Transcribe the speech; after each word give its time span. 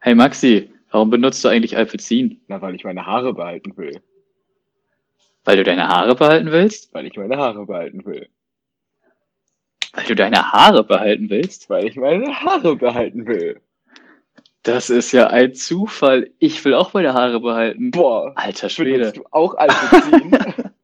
Hey 0.00 0.14
Maxi, 0.14 0.70
warum 0.90 1.10
benutzt 1.10 1.44
du 1.44 1.48
eigentlich 1.48 1.76
Alpecin? 1.76 2.40
Na, 2.48 2.60
weil 2.62 2.74
ich 2.74 2.84
meine 2.84 3.04
Haare 3.04 3.34
behalten 3.34 3.76
will. 3.76 4.00
Weil 5.44 5.56
du 5.56 5.64
deine 5.64 5.88
Haare 5.88 6.14
behalten 6.14 6.52
willst? 6.52 6.92
Weil 6.94 7.06
ich 7.06 7.16
meine 7.16 7.36
Haare 7.36 7.66
behalten 7.66 8.04
will. 8.04 8.28
Weil 9.92 10.04
du 10.04 10.14
deine 10.14 10.52
Haare 10.52 10.84
behalten 10.84 11.30
willst? 11.30 11.68
Weil 11.70 11.86
ich 11.86 11.96
meine 11.96 12.28
Haare 12.40 12.76
behalten 12.76 13.26
will. 13.26 13.60
Das 14.62 14.90
ist 14.90 15.12
ja 15.12 15.28
ein 15.28 15.54
Zufall. 15.54 16.30
Ich 16.38 16.64
will 16.64 16.74
auch 16.74 16.92
meine 16.92 17.14
Haare 17.14 17.40
behalten. 17.40 17.90
Boah, 17.90 18.32
Alter 18.36 18.68
Schwede. 18.68 18.98
benutzt 18.98 19.16
du 19.16 19.24
auch 19.30 19.54
Alpecin? 19.56 20.38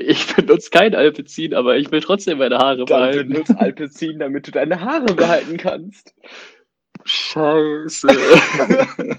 Ich 0.00 0.32
benutze 0.36 0.70
kein 0.70 0.94
Alpecin, 0.94 1.54
aber 1.54 1.76
ich 1.76 1.90
will 1.90 2.00
trotzdem 2.00 2.38
meine 2.38 2.56
Haare 2.58 2.76
Dann 2.76 2.86
behalten. 2.86 3.28
benutzt 3.30 3.56
Alpecin, 3.58 4.20
damit 4.20 4.46
du 4.46 4.52
deine 4.52 4.80
Haare 4.80 5.12
behalten 5.12 5.56
kannst. 5.56 6.14
Scheiße. 7.08 8.06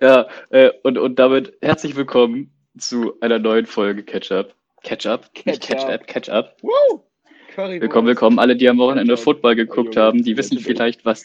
ja, 0.00 0.28
äh, 0.50 0.70
und, 0.84 0.96
und 0.96 1.18
damit 1.18 1.58
herzlich 1.60 1.96
willkommen 1.96 2.52
zu 2.78 3.18
einer 3.20 3.40
neuen 3.40 3.66
Folge 3.66 4.04
Catch-Up. 4.04 4.54
Catch-Up? 4.84 5.28
Nicht 5.44 5.62
Catch-up. 5.62 6.06
Catch-Up, 6.06 6.06
Catch-Up. 6.06 6.56
Woo! 6.62 7.02
Currywurst. 7.52 7.82
Willkommen, 7.82 8.06
willkommen. 8.06 8.38
Alle, 8.38 8.54
die 8.54 8.68
am 8.68 8.78
Wochenende. 8.78 9.16
Football 9.16 9.56
geguckt 9.56 9.96
haben, 9.96 10.22
die 10.22 10.36
wissen 10.36 10.60
vielleicht, 10.60 11.04
was. 11.04 11.24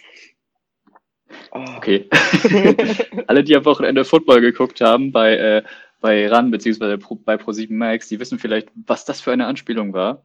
Ah. 1.52 1.78
Okay. 1.78 2.10
Alle, 3.28 3.44
die 3.44 3.56
am 3.56 3.66
Wochenende 3.66 4.04
Football 4.04 4.42
geguckt 4.42 4.82
haben 4.82 5.12
bei, 5.12 5.36
äh, 5.38 5.64
bei 6.02 6.28
RAN 6.28 6.50
beziehungsweise 6.50 6.98
Pro, 6.98 7.14
bei 7.14 7.36
Pro7 7.36 7.72
Max, 7.72 8.08
die 8.08 8.20
wissen 8.20 8.40
vielleicht, 8.40 8.70
was 8.88 9.06
das 9.06 9.22
für 9.22 9.32
eine 9.32 9.46
Anspielung 9.46 9.94
war. 9.94 10.24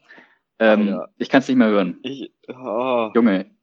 Ähm, 0.59 1.03
ich 1.19 1.29
kann 1.29 1.41
es 1.41 1.49
nicht 1.49 1.59
mehr 1.59 1.69
hören. 1.69 1.99
Ich, 2.03 2.33
oh. 2.49 3.11
Junge. 3.15 3.54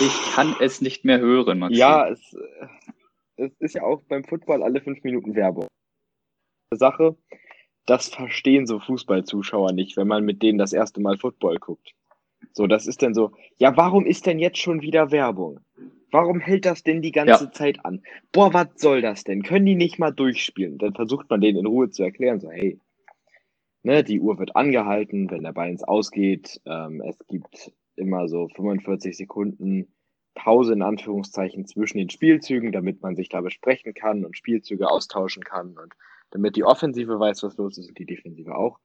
Ich 0.00 0.34
kann 0.34 0.56
es 0.60 0.80
nicht 0.80 1.04
mehr 1.04 1.20
hören, 1.20 1.58
Maxi. 1.58 1.78
Ja, 1.78 2.08
es, 2.08 2.36
es 3.36 3.52
ist 3.58 3.74
ja 3.74 3.82
auch 3.82 4.02
beim 4.02 4.24
Football 4.24 4.62
alle 4.62 4.80
fünf 4.80 5.02
Minuten 5.04 5.34
Werbung. 5.34 5.66
Sache, 6.72 7.16
das 7.86 8.08
verstehen 8.08 8.66
so 8.66 8.78
Fußballzuschauer 8.78 9.72
nicht, 9.72 9.96
wenn 9.96 10.06
man 10.06 10.24
mit 10.24 10.42
denen 10.42 10.58
das 10.58 10.72
erste 10.72 11.00
Mal 11.00 11.18
Football 11.18 11.58
guckt. 11.58 11.94
So, 12.52 12.66
das 12.66 12.86
ist 12.86 13.02
dann 13.02 13.14
so, 13.14 13.32
ja, 13.58 13.76
warum 13.76 14.06
ist 14.06 14.26
denn 14.26 14.38
jetzt 14.38 14.58
schon 14.58 14.80
wieder 14.82 15.10
Werbung? 15.10 15.60
Warum 16.10 16.40
hält 16.40 16.66
das 16.66 16.82
denn 16.82 17.02
die 17.02 17.12
ganze 17.12 17.44
Ja. 17.44 17.52
Zeit 17.52 17.84
an? 17.84 18.02
Boah, 18.32 18.52
was 18.52 18.68
soll 18.76 19.00
das 19.00 19.24
denn? 19.24 19.42
Können 19.42 19.66
die 19.66 19.76
nicht 19.76 19.98
mal 19.98 20.10
durchspielen? 20.10 20.78
Dann 20.78 20.94
versucht 20.94 21.30
man 21.30 21.40
denen 21.40 21.58
in 21.58 21.66
Ruhe 21.66 21.90
zu 21.90 22.02
erklären, 22.02 22.40
so, 22.40 22.50
hey, 22.50 22.80
ne, 23.82 24.02
die 24.02 24.20
Uhr 24.20 24.38
wird 24.38 24.56
angehalten, 24.56 25.30
wenn 25.30 25.42
der 25.42 25.52
Ball 25.52 25.70
ins 25.70 25.84
Ausgeht. 25.84 26.60
Ähm, 26.66 27.00
es 27.02 27.18
gibt 27.28 27.72
immer 27.96 28.28
so 28.28 28.48
45 28.48 29.16
Sekunden 29.16 29.92
Pause 30.34 30.72
in 30.74 30.82
Anführungszeichen 30.82 31.66
zwischen 31.66 31.98
den 31.98 32.08
Spielzügen, 32.10 32.72
damit 32.72 33.02
man 33.02 33.16
sich 33.16 33.28
da 33.28 33.40
besprechen 33.40 33.94
kann 33.94 34.24
und 34.24 34.36
Spielzüge 34.36 34.88
austauschen 34.88 35.42
kann 35.42 35.76
und 35.76 35.92
damit 36.30 36.56
die 36.56 36.64
Offensive 36.64 37.18
weiß, 37.18 37.42
was 37.42 37.56
los 37.56 37.78
ist 37.78 37.88
und 37.88 37.98
die 37.98 38.06
Defensive 38.06 38.54
auch. 38.54 38.78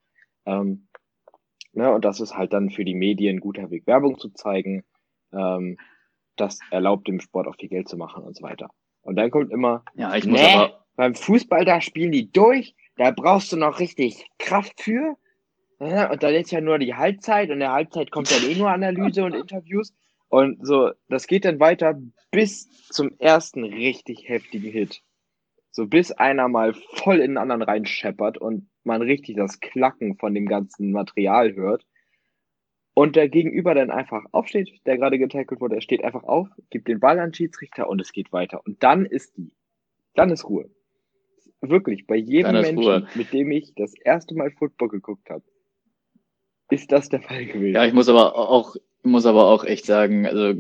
Ähm, 0.46 0.88
ne, 1.74 1.94
und 1.94 2.04
das 2.04 2.20
ist 2.20 2.36
halt 2.36 2.52
dann 2.54 2.72
für 2.72 2.84
die 2.84 2.96
Medien 2.96 3.38
ein 3.38 3.40
guter 3.40 3.70
Weg, 3.70 3.86
Werbung 3.88 4.18
zu 4.18 4.30
zeigen. 4.32 4.84
Ähm, 5.32 5.78
das 6.36 6.60
erlaubt 6.72 7.08
dem 7.08 7.20
Sport 7.20 7.48
auch 7.48 7.56
viel 7.56 7.70
Geld 7.70 7.88
zu 7.88 7.96
machen 7.98 8.24
und 8.24 8.36
so 8.36 8.44
weiter. 8.44 8.70
Und 9.02 9.16
dann 9.16 9.30
kommt 9.32 9.52
immer, 9.52 9.84
Ja, 9.94 10.16
ich 10.16 10.26
muss 10.26 10.40
Nee. 10.40 10.54
aber. 10.56 10.86
beim 10.96 11.14
Fußball, 11.14 11.64
da 11.64 11.80
spielen 11.80 12.12
die 12.12 12.32
durch, 12.32 12.76
da 12.98 13.12
brauchst 13.12 13.52
du 13.52 13.58
noch 13.58 13.80
richtig 13.80 14.28
Kraft 14.40 14.82
für. 14.82 15.16
Ja, 15.80 16.12
und 16.12 16.24
dann 16.24 16.34
ist 16.34 16.52
ja 16.52 16.62
nur 16.62 16.80
die 16.80 16.96
Halbzeit 16.96 17.50
und 17.50 17.56
in 17.56 17.60
der 17.60 17.74
Halbzeit 17.74 18.12
kommt 18.12 18.32
dann 18.32 18.50
eh 18.50 18.56
nur 18.56 18.70
Analyse 18.70 19.24
und 19.24 19.36
Interviews. 19.36 19.94
Und 20.30 20.66
so, 20.66 20.92
das 21.10 21.28
geht 21.28 21.46
dann 21.46 21.60
weiter 21.60 22.00
bis 22.32 22.70
zum 22.88 23.18
ersten 23.20 23.64
richtig 23.64 24.28
heftigen 24.28 24.72
Hit. 24.72 25.02
So 25.72 25.88
bis 25.88 26.12
einer 26.12 26.48
mal 26.48 26.74
voll 26.74 27.20
in 27.20 27.32
den 27.32 27.38
anderen 27.38 27.62
reinscheppert 27.62 28.38
und 28.38 28.70
man 28.84 29.02
richtig 29.02 29.36
das 29.36 29.60
Klacken 29.60 30.18
von 30.18 30.34
dem 30.34 30.46
ganzen 30.46 30.92
Material 30.92 31.54
hört. 31.56 31.86
Und 32.94 33.18
der 33.18 33.28
Gegenüber 33.28 33.76
dann 33.76 33.92
einfach 33.92 34.24
aufsteht, 34.32 34.70
der 34.86 34.98
gerade 34.98 35.20
getackelt 35.20 35.60
wurde, 35.60 35.76
er 35.76 35.82
steht 35.82 36.04
einfach 36.04 36.24
auf, 36.24 36.48
gibt 36.70 36.88
den 36.88 37.02
Ball 37.02 37.20
an 37.20 37.30
den 37.30 37.34
Schiedsrichter 37.34 37.90
und 37.90 38.00
es 38.00 38.14
geht 38.14 38.32
weiter. 38.32 38.62
Und 38.66 38.82
dann 38.84 39.06
ist 39.06 39.36
die, 39.36 39.52
dann 40.14 40.30
ist 40.32 40.48
Ruhe. 40.48 40.70
Wirklich, 41.60 42.08
bei 42.08 42.16
jedem 42.16 42.54
Menschen, 42.54 42.78
Ruhe. 42.78 43.08
mit 43.16 43.34
dem 43.34 43.52
ich 43.52 43.74
das 43.76 43.94
erste 43.96 44.34
Mal 44.36 44.52
Football 44.52 44.88
geguckt 44.88 45.30
habe, 45.30 45.44
ist 46.70 46.92
das 46.92 47.10
der 47.10 47.22
Fall 47.22 47.46
gewesen. 47.46 47.76
Ja, 47.76 47.86
ich 47.86 47.94
muss 47.94 48.10
aber 48.10 48.36
auch, 48.36 48.76
muss 49.04 49.26
aber 49.26 49.46
auch 49.46 49.64
echt 49.64 49.86
sagen, 49.86 50.26
also 50.26 50.54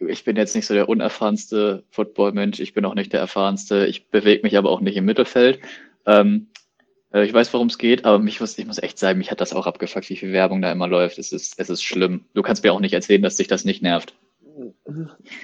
ich 0.00 0.24
bin 0.24 0.36
jetzt 0.36 0.54
nicht 0.54 0.66
so 0.66 0.74
der 0.74 0.88
unerfahrenste 0.88 1.84
Football-Mensch, 1.90 2.60
ich 2.60 2.74
bin 2.74 2.84
auch 2.84 2.94
nicht 2.94 3.12
der 3.12 3.20
erfahrenste, 3.20 3.86
ich 3.86 4.08
bewege 4.08 4.42
mich 4.42 4.56
aber 4.56 4.70
auch 4.70 4.80
nicht 4.80 4.96
im 4.96 5.04
Mittelfeld. 5.04 5.60
Ähm, 6.06 6.48
äh, 7.12 7.24
ich 7.24 7.32
weiß, 7.32 7.52
worum 7.52 7.68
es 7.68 7.78
geht, 7.78 8.04
aber 8.04 8.18
mich 8.18 8.40
muss, 8.40 8.58
ich 8.58 8.66
muss 8.66 8.82
echt 8.82 8.98
sagen, 8.98 9.18
mich 9.18 9.30
hat 9.30 9.40
das 9.40 9.52
auch 9.52 9.66
abgefuckt, 9.66 10.10
wie 10.10 10.16
viel 10.16 10.32
Werbung 10.32 10.62
da 10.62 10.72
immer 10.72 10.88
läuft. 10.88 11.18
Es 11.18 11.32
ist, 11.32 11.58
es 11.58 11.70
ist 11.70 11.82
schlimm. 11.82 12.24
Du 12.34 12.42
kannst 12.42 12.64
mir 12.64 12.72
auch 12.72 12.80
nicht 12.80 12.94
erzählen, 12.94 13.22
dass 13.22 13.36
dich 13.36 13.48
das 13.48 13.64
nicht 13.64 13.82
nervt. 13.82 14.14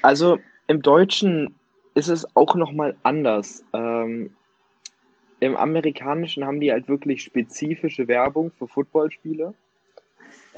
Also 0.03 0.39
im 0.67 0.83
Deutschen 0.83 1.55
ist 1.95 2.09
es 2.09 2.27
auch 2.37 2.55
nochmal 2.55 2.97
anders. 3.03 3.65
Ähm, 3.73 4.31
Im 5.41 5.57
Amerikanischen 5.57 6.45
haben 6.45 6.61
die 6.61 6.73
halt 6.73 6.89
wirklich 6.89 7.23
spezifische 7.23 8.09
Werbung 8.09 8.51
für 8.59 8.69
Footballspiele. 8.69 9.55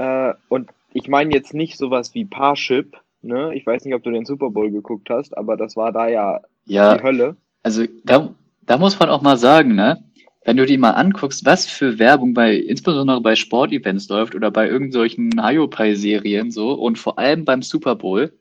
Äh, 0.00 0.34
und 0.48 0.70
ich 0.94 1.08
meine 1.08 1.34
jetzt 1.34 1.52
nicht 1.52 1.76
sowas 1.76 2.14
wie 2.14 2.24
Parship, 2.24 2.96
ne? 3.22 3.54
Ich 3.54 3.66
weiß 3.66 3.84
nicht, 3.84 3.94
ob 3.94 4.02
du 4.02 4.10
den 4.10 4.24
Super 4.24 4.50
Bowl 4.50 4.70
geguckt 4.70 5.10
hast, 5.10 5.36
aber 5.36 5.56
das 5.58 5.76
war 5.76 5.92
da 5.92 6.08
ja 6.08 6.40
die 6.66 6.72
Ja, 6.74 7.02
Hölle. 7.02 7.36
also 7.62 7.84
da, 8.04 8.34
da 8.62 8.78
muss 8.78 8.98
man 8.98 9.10
auch 9.10 9.20
mal 9.22 9.36
sagen, 9.36 9.74
ne? 9.74 10.02
Wenn 10.42 10.56
du 10.56 10.64
dir 10.64 10.78
mal 10.78 10.92
anguckst, 10.92 11.44
was 11.44 11.66
für 11.66 11.98
Werbung 11.98 12.32
bei, 12.32 12.54
insbesondere 12.56 13.20
bei 13.20 13.36
Sportevents 13.36 14.08
läuft 14.08 14.34
oder 14.34 14.50
bei 14.50 14.66
irgendwelchen 14.68 15.32
Hiopai-Serien 15.38 16.50
so 16.50 16.72
und 16.72 16.98
vor 16.98 17.18
allem 17.18 17.44
beim 17.44 17.60
Super 17.60 17.94
Bowl, 17.94 18.32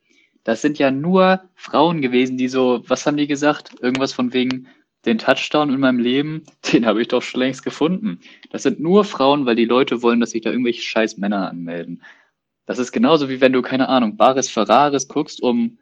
das 0.46 0.62
sind 0.62 0.80
ja 0.80 0.92
nur 0.92 1.42
Frauen 1.56 2.02
gewesen, 2.02 2.38
die 2.38 2.48
so, 2.48 2.82
was 2.88 3.06
haben 3.06 3.18
die 3.18 3.28
gesagt? 3.28 3.76
Irgendwas 3.82 4.14
von 4.14 4.32
wegen 4.34 4.68
den 5.06 5.18
Touchdown 5.18 5.70
in 5.70 5.80
meinem 5.80 6.00
Leben, 6.00 6.44
den 6.74 6.86
habe 6.86 7.02
ich 7.02 7.08
doch 7.08 7.22
schon 7.22 7.42
längst 7.42 7.64
gefunden. 7.64 8.20
Das 8.52 8.64
sind 8.64 8.80
nur 8.80 9.06
Frauen, 9.06 9.46
weil 9.46 9.56
die 9.56 9.66
Leute 9.66 10.02
wollen, 10.02 10.20
dass 10.20 10.32
sich 10.32 10.42
da 10.42 10.52
irgendwelche 10.52 10.82
scheiß 10.82 11.18
Männer 11.18 11.50
anmelden. 11.50 12.04
Das 12.66 12.80
ist 12.80 12.92
genauso 12.92 13.30
wie 13.30 13.42
wenn 13.42 13.54
du, 13.54 13.62
keine 13.62 13.90
Ahnung, 13.90 14.16
Bares 14.18 14.50
Ferraris 14.50 15.08
guckst 15.08 15.42
um 15.42 15.80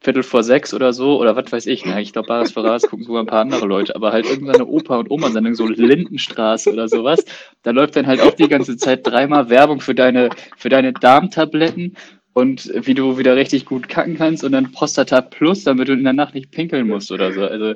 Viertel 0.00 0.22
vor 0.22 0.42
sechs 0.42 0.74
oder 0.74 0.92
so, 0.92 1.18
oder 1.18 1.34
was 1.34 1.50
weiß 1.50 1.66
ich, 1.66 1.86
ne? 1.86 2.00
Ich 2.02 2.12
glaube, 2.12 2.28
Bares 2.28 2.52
Ferraris 2.52 2.82
gucken 2.82 3.06
sogar 3.06 3.22
ein 3.22 3.26
paar 3.26 3.40
andere 3.40 3.66
Leute, 3.66 3.96
aber 3.96 4.12
halt 4.12 4.26
irgendeine 4.26 4.66
Opa- 4.66 4.98
und 4.98 5.10
Oma-Sendung, 5.10 5.54
so 5.54 5.66
Lindenstraße 5.66 6.70
oder 6.70 6.88
sowas, 6.88 7.24
da 7.62 7.70
läuft 7.70 7.96
dann 7.96 8.06
halt 8.06 8.20
auch 8.20 8.34
die 8.34 8.48
ganze 8.48 8.76
Zeit 8.76 9.06
dreimal 9.06 9.48
Werbung 9.48 9.80
für 9.80 9.94
deine, 9.94 10.28
für 10.58 10.68
deine 10.68 10.92
Darmtabletten 10.92 11.96
und 12.34 12.70
wie 12.86 12.94
du 12.94 13.16
wieder 13.16 13.34
richtig 13.36 13.64
gut 13.64 13.88
kacken 13.88 14.16
kannst 14.16 14.44
und 14.44 14.52
dann 14.52 14.72
Prostata 14.72 15.22
Plus, 15.22 15.64
damit 15.64 15.88
du 15.88 15.92
in 15.94 16.04
der 16.04 16.12
Nacht 16.12 16.34
nicht 16.34 16.50
pinkeln 16.50 16.86
musst 16.86 17.10
oder 17.10 17.32
so. 17.32 17.42
Also 17.42 17.74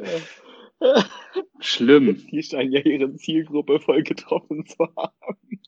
schlimm. 1.60 2.26
Die 2.30 2.42
scheinen 2.42 2.72
ja 2.72 2.80
ihre 2.80 3.14
Zielgruppe 3.16 3.80
voll 3.80 4.02
getroffen 4.02 4.66
zu 4.66 4.88
haben. 4.96 5.60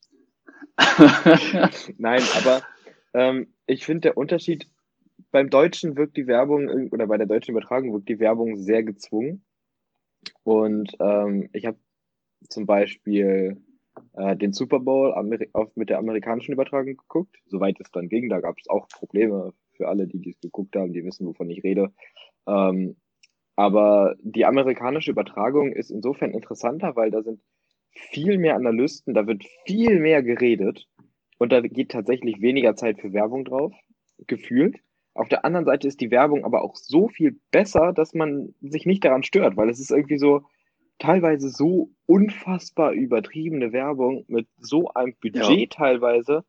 Nein, 1.99 2.23
aber 2.37 2.63
ähm, 3.13 3.55
ich 3.67 3.85
finde, 3.85 4.01
der 4.01 4.17
Unterschied 4.17 4.69
beim 5.31 5.51
Deutschen 5.51 5.97
wirkt 5.97 6.17
die 6.17 6.27
Werbung 6.27 6.91
oder 6.91 7.07
bei 7.07 7.19
der 7.19 7.27
deutschen 7.27 7.53
Übertragung 7.53 7.93
wirkt 7.93 8.09
die 8.09 8.19
Werbung 8.19 8.57
sehr 8.57 8.83
gezwungen. 8.83 9.45
Und 10.43 10.97
ähm, 11.01 11.49
ich 11.53 11.67
habe 11.67 11.79
zum 12.49 12.67
Beispiel 12.67 13.63
äh, 14.15 14.37
den 14.37 14.53
Super 14.53 14.81
Bowl 14.81 15.13
Ameri 15.13 15.49
auf, 15.53 15.75
mit 15.77 15.91
der 15.91 15.99
amerikanischen 15.99 16.53
Übertragung 16.53 16.97
geguckt, 16.97 17.37
soweit 17.47 17.79
es 17.81 17.91
dann 17.91 18.09
ging. 18.09 18.29
Da 18.29 18.41
gab 18.41 18.59
es 18.59 18.69
auch 18.69 18.89
Probleme 18.89 19.53
für 19.73 19.89
alle, 19.89 20.07
die 20.07 20.21
dies 20.21 20.41
geguckt 20.41 20.77
haben, 20.77 20.93
die 20.93 21.05
wissen, 21.05 21.27
wovon 21.27 21.51
ich 21.51 21.63
rede. 21.63 21.93
Ähm, 22.47 22.97
aber 23.61 24.15
die 24.23 24.47
amerikanische 24.47 25.11
Übertragung 25.11 25.73
ist 25.73 25.91
insofern 25.91 26.31
interessanter, 26.31 26.97
weil 26.97 27.11
da 27.11 27.23
sind 27.23 27.43
viel 27.93 28.39
mehr 28.39 28.55
Analysten, 28.55 29.13
da 29.13 29.27
wird 29.27 29.45
viel 29.67 30.01
mehr 30.01 30.23
geredet 30.23 30.89
und 31.37 31.53
da 31.53 31.61
geht 31.61 31.91
tatsächlich 31.91 32.41
weniger 32.41 32.75
Zeit 32.75 32.99
für 33.01 33.13
Werbung 33.13 33.45
drauf, 33.45 33.75
gefühlt. 34.27 34.79
Auf 35.13 35.29
der 35.29 35.45
anderen 35.45 35.67
Seite 35.67 35.89
ist 35.89 36.01
die 36.01 36.11
Werbung 36.11 36.47
aber 36.47 36.63
auch 36.63 36.75
so 36.75 37.09
viel 37.09 37.39
besser, 37.51 37.93
dass 37.93 38.15
man 38.15 38.55
sich 38.63 38.87
nicht 38.87 39.05
daran 39.05 39.25
stört, 39.25 39.59
weil 39.59 39.69
es 39.69 39.79
ist 39.79 39.91
irgendwie 39.91 40.17
so 40.17 40.41
teilweise 40.99 41.51
so 41.51 41.91
unfassbar 42.07 42.93
übertriebene 42.93 43.73
Werbung 43.73 44.25
mit 44.29 44.49
so 44.57 44.89
einem 44.95 45.15
Budget 45.21 45.61
Ja. 45.61 45.67
teilweise. 45.67 46.45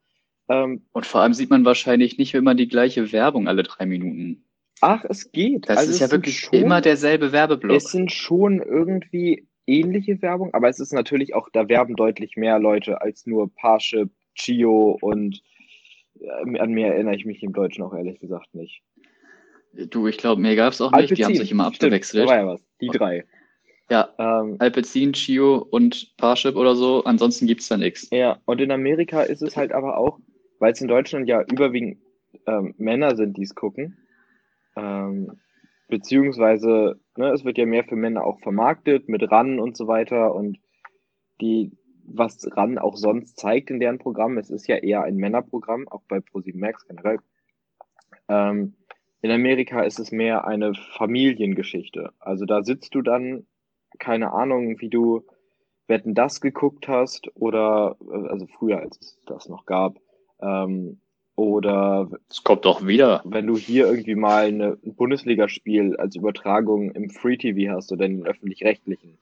Ähm, 0.47 0.85
Und 0.93 1.05
vor 1.05 1.19
allem 1.19 1.33
sieht 1.33 1.49
man 1.49 1.65
wahrscheinlich 1.65 2.17
nicht 2.17 2.33
immer 2.35 2.55
die 2.55 2.69
gleiche 2.69 3.11
Werbung 3.11 3.49
alle 3.49 3.63
drei 3.63 3.85
Minuten. 3.85 4.45
Ach, 4.81 5.05
es 5.09 5.31
geht. 5.31 5.69
Das 5.69 5.77
Also 5.77 5.89
ist 5.91 5.95
es 5.95 6.01
ja 6.01 6.11
wirklich 6.11 6.39
schon- 6.39 6.53
immer 6.59 6.81
derselbe 6.81 7.31
Werbeblock. 7.31 7.77
Es 7.77 7.85
sind 7.91 8.11
schon 8.11 8.59
irgendwie 8.61 9.47
ähnliche 9.67 10.21
Werbung, 10.21 10.53
aber 10.53 10.69
es 10.69 10.79
ist 10.79 10.91
natürlich 10.93 11.33
auch, 11.35 11.47
da 11.53 11.69
werben 11.69 11.95
deutlich 11.95 12.35
mehr 12.35 12.59
Leute 12.59 13.01
als 13.01 13.25
nur 13.25 13.53
Parship, 13.53 14.09
Chio 14.35 14.97
und 15.01 15.41
äh, 16.19 16.59
an 16.59 16.71
mehr 16.71 16.93
erinnere 16.93 17.15
ich 17.15 17.25
mich 17.25 17.41
im 17.43 17.53
Deutschen 17.53 17.83
auch 17.83 17.93
ehrlich 17.93 18.19
gesagt 18.19 18.53
nicht. 18.53 18.81
Du, 19.73 20.07
ich 20.07 20.17
glaube, 20.17 20.41
mehr 20.41 20.55
gab's 20.57 20.81
auch 20.81 20.91
nicht. 20.91 21.17
Die 21.17 21.23
haben 21.23 21.35
sich 21.35 21.51
immer 21.51 21.65
stimmt, 21.73 21.83
abgewechselt. 21.83 22.25
Da 22.25 22.29
war 22.29 22.37
ja 22.37 22.47
was. 22.47 22.61
Die 22.81 22.87
drei. 22.87 23.23
Ja, 23.89 24.09
Ähm, 24.19 24.55
Alpecin, 24.59 25.13
Chio 25.13 25.57
und 25.69 26.15
Parship 26.17 26.55
oder 26.55 26.75
so. 26.75 27.03
Ansonsten 27.05 27.45
gibt's 27.47 27.67
da 27.69 27.77
nichts. 27.77 28.09
ja, 28.11 28.39
und 28.45 28.59
in 28.61 28.71
Amerika 28.71 29.21
ist 29.21 29.41
es 29.41 29.55
halt 29.57 29.71
aber 29.73 29.97
auch, 29.97 30.19
weil 30.59 30.73
es 30.73 30.81
in 30.81 30.87
Deutschland 30.87 31.27
ja 31.27 31.41
überwiegend 31.51 31.97
ähm, 32.47 32.73
Männer 32.77 33.15
sind, 33.15 33.37
die 33.37 33.43
es 33.43 33.53
gucken, 33.55 33.97
ähm, 34.75 35.39
beziehungsweise 35.87 36.99
ne, 37.17 37.31
es 37.31 37.43
wird 37.43 37.57
ja 37.57 37.65
mehr 37.65 37.83
für 37.83 37.95
Männer 37.95 38.25
auch 38.25 38.39
vermarktet 38.39 39.09
mit 39.09 39.29
RAN 39.31 39.59
und 39.59 39.77
so 39.77 39.87
weiter 39.87 40.33
und 40.33 40.57
die, 41.41 41.71
was 42.05 42.47
RAN 42.55 42.77
auch 42.77 42.95
sonst 42.95 43.37
zeigt 43.37 43.69
in 43.69 43.79
deren 43.79 43.99
Programm, 43.99 44.37
es 44.37 44.49
ist 44.49 44.67
ja 44.67 44.77
eher 44.77 45.03
ein 45.03 45.17
Männerprogramm, 45.17 45.87
auch 45.87 46.03
bei 46.07 46.19
ProSieben 46.19 46.61
Max 46.61 46.87
generell. 46.87 47.19
Ähm, 48.27 48.75
in 49.21 49.31
Amerika 49.31 49.81
ist 49.81 49.99
es 49.99 50.11
mehr 50.11 50.45
eine 50.47 50.73
Familiengeschichte. 50.73 52.11
Also 52.19 52.45
da 52.45 52.63
sitzt 52.63 52.95
du 52.95 53.01
dann, 53.01 53.45
keine 53.99 54.33
Ahnung, 54.33 54.79
wie 54.79 54.89
du 54.89 55.25
Wetten 55.87 56.15
das 56.15 56.41
geguckt 56.41 56.87
hast 56.87 57.29
oder 57.35 57.97
äh, 58.09 58.27
also 58.29 58.47
früher, 58.47 58.79
als 58.79 58.97
es 58.99 59.19
das 59.25 59.49
noch 59.49 59.65
gab, 59.65 59.97
ähm, 60.41 61.01
oder 61.43 62.09
Es 62.29 62.43
kommt 62.43 62.65
doch 62.65 62.85
wieder. 62.85 63.21
wenn 63.25 63.47
du 63.47 63.57
hier 63.57 63.87
irgendwie 63.87 64.15
mal 64.15 64.45
eine, 64.45 64.77
ein 64.85 64.95
Bundesligaspiel 64.95 65.95
als 65.97 66.15
Übertragung 66.15 66.91
im 66.91 67.09
Free 67.09 67.37
TV 67.37 67.73
hast 67.73 67.91
oder 67.91 68.05
in 68.05 68.17
den 68.17 68.27
öffentlich-rechtlichen, 68.27 69.17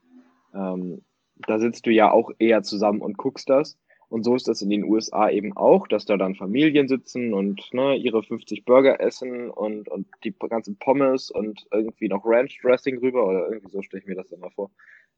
ähm, 0.53 1.01
da 1.47 1.59
sitzt 1.59 1.85
du 1.85 1.91
ja 1.91 2.11
auch 2.11 2.31
eher 2.39 2.63
zusammen 2.63 3.01
und 3.01 3.17
guckst 3.17 3.49
das. 3.49 3.77
Und 4.09 4.23
so 4.23 4.35
ist 4.35 4.47
das 4.47 4.63
in 4.63 4.71
den 4.71 4.83
USA 4.83 5.29
eben 5.29 5.55
auch, 5.55 5.87
dass 5.87 6.05
da 6.05 6.17
dann 6.17 6.33
Familien 6.33 6.87
sitzen 6.87 7.33
und 7.33 7.71
ne, 7.73 7.95
ihre 7.95 8.23
50 8.23 8.65
Burger 8.65 8.99
essen 8.99 9.51
und, 9.51 9.87
und 9.87 10.07
die 10.23 10.33
ganzen 10.33 10.77
Pommes 10.77 11.29
und 11.29 11.67
irgendwie 11.71 12.07
noch 12.07 12.25
Ranch 12.25 12.59
Dressing 12.61 12.97
rüber 12.97 13.27
oder 13.27 13.47
irgendwie 13.47 13.69
so 13.69 13.83
stelle 13.83 14.01
ich 14.01 14.07
mir 14.07 14.15
das 14.15 14.31
immer 14.31 14.49
vor. 14.49 14.71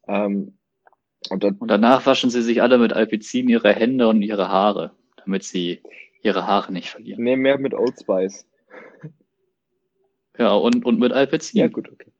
Ähm, 0.07 0.57
und 1.29 1.43
dann, 1.43 1.55
Und 1.55 1.69
danach 1.69 2.05
waschen 2.05 2.29
sie 2.29 2.41
sich 2.41 2.61
alle 2.61 2.77
mit 2.77 2.91
Alpecin 2.91 3.47
ihre 3.47 3.73
Hände 3.73 4.09
und 4.09 4.21
ihre 4.23 4.49
Haare, 4.49 4.91
damit 5.23 5.43
sie 5.43 5.81
ihre 6.23 6.47
Haare 6.47 6.71
nicht 6.71 6.89
verlieren. 6.89 7.23
nee, 7.23 7.35
mehr 7.35 7.57
mit 7.57 7.73
Old 7.73 7.99
Spice. 7.99 8.45
Ja, 10.37 10.53
und, 10.53 10.85
und 10.85 10.99
mit 10.99 11.11
Alpecin. 11.11 11.59
Ja, 11.59 11.67
gut, 11.67 11.91
okay. 11.91 12.11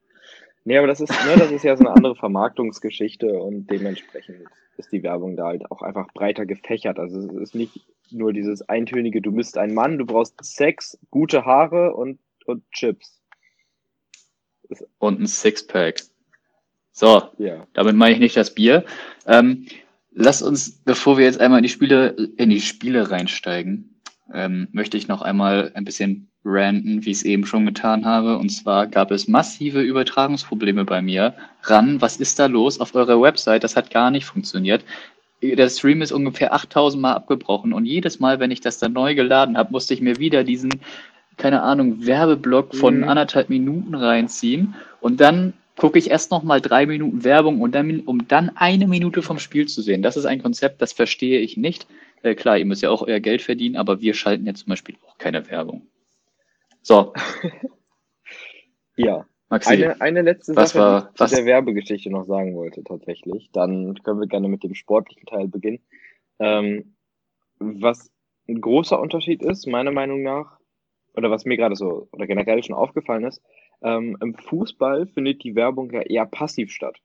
Nee, 0.64 0.78
aber 0.78 0.88
das 0.88 1.00
ist, 1.00 1.10
ne, 1.10 1.36
das 1.38 1.52
ist 1.52 1.64
ja 1.64 1.76
so 1.76 1.86
eine 1.86 1.96
andere 1.96 2.16
Vermarktungsgeschichte 2.16 3.34
und 3.34 3.68
dementsprechend 3.68 4.44
ist 4.78 4.92
die 4.92 5.02
Werbung 5.02 5.36
da 5.36 5.48
halt 5.48 5.70
auch 5.72 5.82
einfach 5.82 6.08
breiter 6.14 6.46
gefächert. 6.46 7.00
Also 7.00 7.20
es 7.20 7.34
ist 7.34 7.56
nicht 7.56 7.80
nur 8.12 8.32
dieses 8.34 8.68
eintönige, 8.70 9.22
du 9.22 9.32
bist 9.32 9.58
ein 9.58 9.74
Mann, 9.74 9.98
du 9.98 10.06
brauchst 10.06 10.36
Sex, 10.44 11.00
gute 11.10 11.46
Haare 11.46 11.96
und, 11.96 12.20
und 12.46 12.64
Chips. 12.72 13.22
Und 15.00 15.20
ein 15.20 15.28
Sixpack. 15.28 16.02
So, 16.92 17.24
Ja. 17.38 17.66
damit 17.74 17.96
meine 17.96 18.14
ich 18.14 18.20
nicht 18.20 18.38
das 18.38 18.54
Bier. 18.54 18.86
Ähm, 19.26 19.66
lass 20.14 20.42
uns, 20.42 20.82
bevor 20.86 21.18
wir 21.18 21.26
jetzt 21.26 21.40
einmal 21.40 21.60
in 21.60 21.64
die 21.64 21.70
Spiele, 21.70 22.16
in 22.38 22.50
die 22.50 22.62
Spiele 22.62 23.10
reinsteigen, 23.10 23.96
ähm, 24.34 24.68
möchte 24.72 24.98
ich 24.98 25.08
noch 25.08 25.22
einmal 25.22 25.72
ein 25.74 25.86
bisschen 25.86 26.28
ranten, 26.44 27.06
wie 27.06 27.12
ich 27.12 27.18
es 27.18 27.24
eben 27.24 27.46
schon 27.46 27.66
getan 27.66 28.06
habe. 28.06 28.38
Und 28.38 28.50
zwar 28.50 28.88
gab 28.88 29.12
es 29.12 29.28
massive 29.28 29.82
Übertragungsprobleme 29.82 30.86
bei 30.86 31.02
mir. 31.02 31.36
Ran, 31.64 32.02
was 32.02 32.18
ist 32.18 32.40
da 32.40 32.48
los? 32.48 32.80
Auf 32.80 32.96
eurer 32.96 33.22
Website, 33.22 33.64
das 33.64 33.76
hat 33.76 33.92
gar 33.92 34.10
nicht 34.10 34.26
funktioniert. 34.26 34.84
Der 35.44 35.70
Stream 35.70 36.02
ist 36.02 36.12
ungefähr 36.12 36.54
8000 36.54 37.02
Mal 37.02 37.14
abgebrochen 37.14 37.74
und 37.74 37.86
jedes 37.86 38.20
Mal, 38.20 38.40
wenn 38.40 38.52
ich 38.52 38.62
das 38.62 38.78
dann 38.78 38.94
neu 38.94 39.16
geladen 39.16 39.58
habe, 39.58 39.72
musste 39.72 39.94
ich 39.94 40.02
mir 40.02 40.20
wieder 40.20 40.44
diesen, 40.44 40.72
keine 41.38 41.64
Ahnung, 41.64 42.06
Werbeblock 42.06 42.76
von 42.76 43.00
Mhm. 43.00 43.10
anderthalb 43.10 43.50
Minuten 43.50 43.96
reinziehen 43.96 44.76
und 45.00 45.20
dann 45.20 45.54
gucke 45.82 45.98
ich 45.98 46.12
erst 46.12 46.30
noch 46.30 46.44
mal 46.44 46.62
drei 46.62 46.86
Minuten 46.86 47.24
Werbung 47.24 47.60
und 47.60 47.74
dann, 47.74 48.02
um 48.02 48.28
dann 48.28 48.52
eine 48.56 48.86
Minute 48.88 49.24
vom 49.24 49.40
Spiel 49.40 49.68
zu 49.68 49.82
sehen. 49.82 50.04
Das 50.04 50.16
ist 50.16 50.26
ein 50.26 50.40
Konzept, 50.42 50.80
das 50.80 50.94
verstehe 50.94 51.40
ich 51.40 51.58
nicht. 51.58 51.88
Äh, 52.22 52.36
klar, 52.36 52.60
ihr 52.60 52.66
müsst 52.66 52.84
ja 52.84 52.92
auch 52.92 53.02
euer 53.02 53.20
Geld 53.20 53.42
verdienen, 53.42 53.76
aber 53.76 54.00
wir 54.00 54.14
schalten 54.14 54.46
ja 54.46 54.54
zum 54.54 54.68
Beispiel 54.70 54.96
auch 55.08 55.18
keine 55.18 55.50
Werbung. 55.50 55.88
So, 56.84 57.14
Ja. 58.96 59.26
Maxi, 59.50 59.72
Eine, 59.74 60.00
eine 60.00 60.22
letzte 60.22 60.56
Was 60.56 60.74
Sache, 60.74 60.80
war- 60.84 61.02
die 61.02 61.08
ich 61.16 61.20
was- 61.20 61.30
zu 61.32 61.36
der 61.38 61.46
Werbegeschichte 61.46 62.10
noch 62.12 62.26
sagen 62.26 62.56
wollte, 62.56 62.84
tatsächlich. 62.84 63.50
Dann 63.52 63.96
können 64.04 64.20
wir 64.22 64.28
gerne 64.28 64.48
mit 64.50 64.64
dem 64.64 64.76
sportlichen 64.76 65.26
Teil 65.26 65.48
beginnen. 65.48 65.80
Ähm, 66.40 66.96
was 67.60 68.12
ein 68.48 68.62
großer 68.62 69.00
Unterschied 69.00 69.42
ist, 69.44 69.66
meiner 69.68 69.92
Meinung 69.92 70.22
nach, 70.22 70.60
oder 71.14 71.30
was 71.30 71.46
mir 71.46 71.58
gerade 71.58 71.76
so, 71.76 72.08
oder 72.12 72.28
generell 72.28 72.64
schon 72.64 72.76
aufgefallen 72.76 73.26
ist, 73.26 73.42
ähm, 73.82 74.18
im 74.22 74.36
Fußball 74.36 75.08
findet 75.08 75.44
die 75.44 75.56
Werbung 75.56 75.92
ja 75.92 76.02
eher 76.02 76.26
passiv 76.26 76.72
statt. 76.72 76.98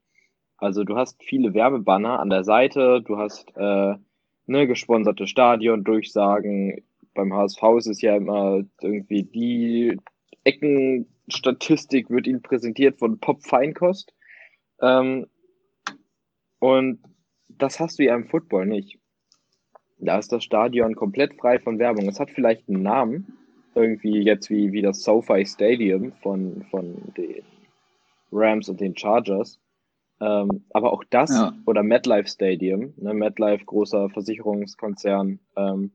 Also 0.58 0.85
du 0.85 0.97
hast 0.97 1.23
viele 1.23 1.55
Werbebanner 1.55 2.20
an 2.20 2.31
der 2.31 2.44
Seite, 2.44 3.03
du 3.03 3.19
hast 3.19 3.53
äh, 3.56 3.94
ne, 4.47 4.67
gesponserte 4.67 5.26
Stadion, 5.26 5.85
Durchsagen. 5.85 6.82
Beim 7.14 7.32
HSV 7.32 7.62
ist 7.79 7.87
es 7.87 8.03
ja 8.03 8.17
immer 8.17 8.62
irgendwie 8.81 9.23
die 9.23 9.97
Eckenstatistik 10.44 12.09
wird 12.09 12.26
ihnen 12.26 12.43
präsentiert 12.43 12.99
von 12.99 13.19
Pop 13.19 13.43
Feinkost. 13.43 14.14
Ähm, 14.81 15.26
und 16.59 17.00
das 17.49 17.81
hast 17.81 17.99
du 17.99 18.05
ja 18.05 18.14
im 18.14 18.29
Football 18.29 18.67
nicht. 18.67 18.99
Da 19.99 20.19
ist 20.19 20.31
das 20.32 20.44
Stadion 20.44 20.94
komplett 20.94 21.35
frei 21.35 21.59
von 21.59 21.79
Werbung. 21.79 22.09
Es 22.09 22.20
hat 22.20 22.31
vielleicht 22.31 22.69
einen 22.69 22.82
Namen, 22.82 23.38
irgendwie 23.76 24.23
jetzt 24.23 24.50
wie, 24.50 24.73
wie 24.73 24.82
das 24.82 25.02
SoFi 25.02 25.44
Stadium 25.46 26.12
von, 26.23 26.64
von 26.70 26.96
den 27.17 27.43
Rams 28.32 28.69
und 28.69 28.81
den 28.81 28.96
Chargers. 28.96 29.61
Ähm, 30.20 30.64
aber 30.70 30.93
auch 30.93 31.05
das 31.11 31.31
Ja. 31.31 31.52
oder 31.67 31.82
MetLife 31.82 32.28
Stadium, 32.28 32.94
ne, 32.96 33.12
MetLife 33.12 33.64
großer 33.67 34.08
Versicherungskonzern, 34.11 35.38
ähm, 35.56 35.90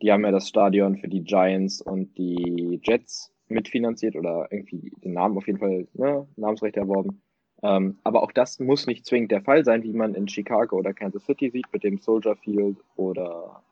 die 0.00 0.10
haben 0.10 0.24
ja 0.24 0.30
das 0.30 0.48
Stadion 0.48 0.96
für 0.96 1.08
die 1.08 1.22
Giants 1.22 1.82
und 1.82 2.16
die 2.16 2.80
Jets 2.82 3.32
mitfinanziert 3.48 4.16
oder 4.16 4.48
irgendwie 4.50 4.90
den 5.04 5.12
Namen 5.12 5.36
auf 5.36 5.46
jeden 5.46 5.58
Fall, 5.58 5.86
ne, 5.92 6.26
Namensrechte 6.36 6.80
erworben. 6.80 7.20
Ähm, 7.62 7.98
aber 8.02 8.22
auch 8.22 8.32
das 8.32 8.58
muss 8.58 8.86
nicht 8.86 9.06
zwingend 9.06 9.30
der 9.30 9.42
Fall 9.42 9.64
sein, 9.64 9.82
wie 9.84 9.92
man 9.92 10.14
in 10.14 10.26
Chicago 10.28 10.78
oder 10.78 10.92
Kansas 10.94 11.24
City 11.26 11.50
sieht 11.50 11.66
mit 11.72 11.84
dem 11.84 11.98
Soldier 11.98 12.34
Field 12.36 12.78
oder 12.96 13.62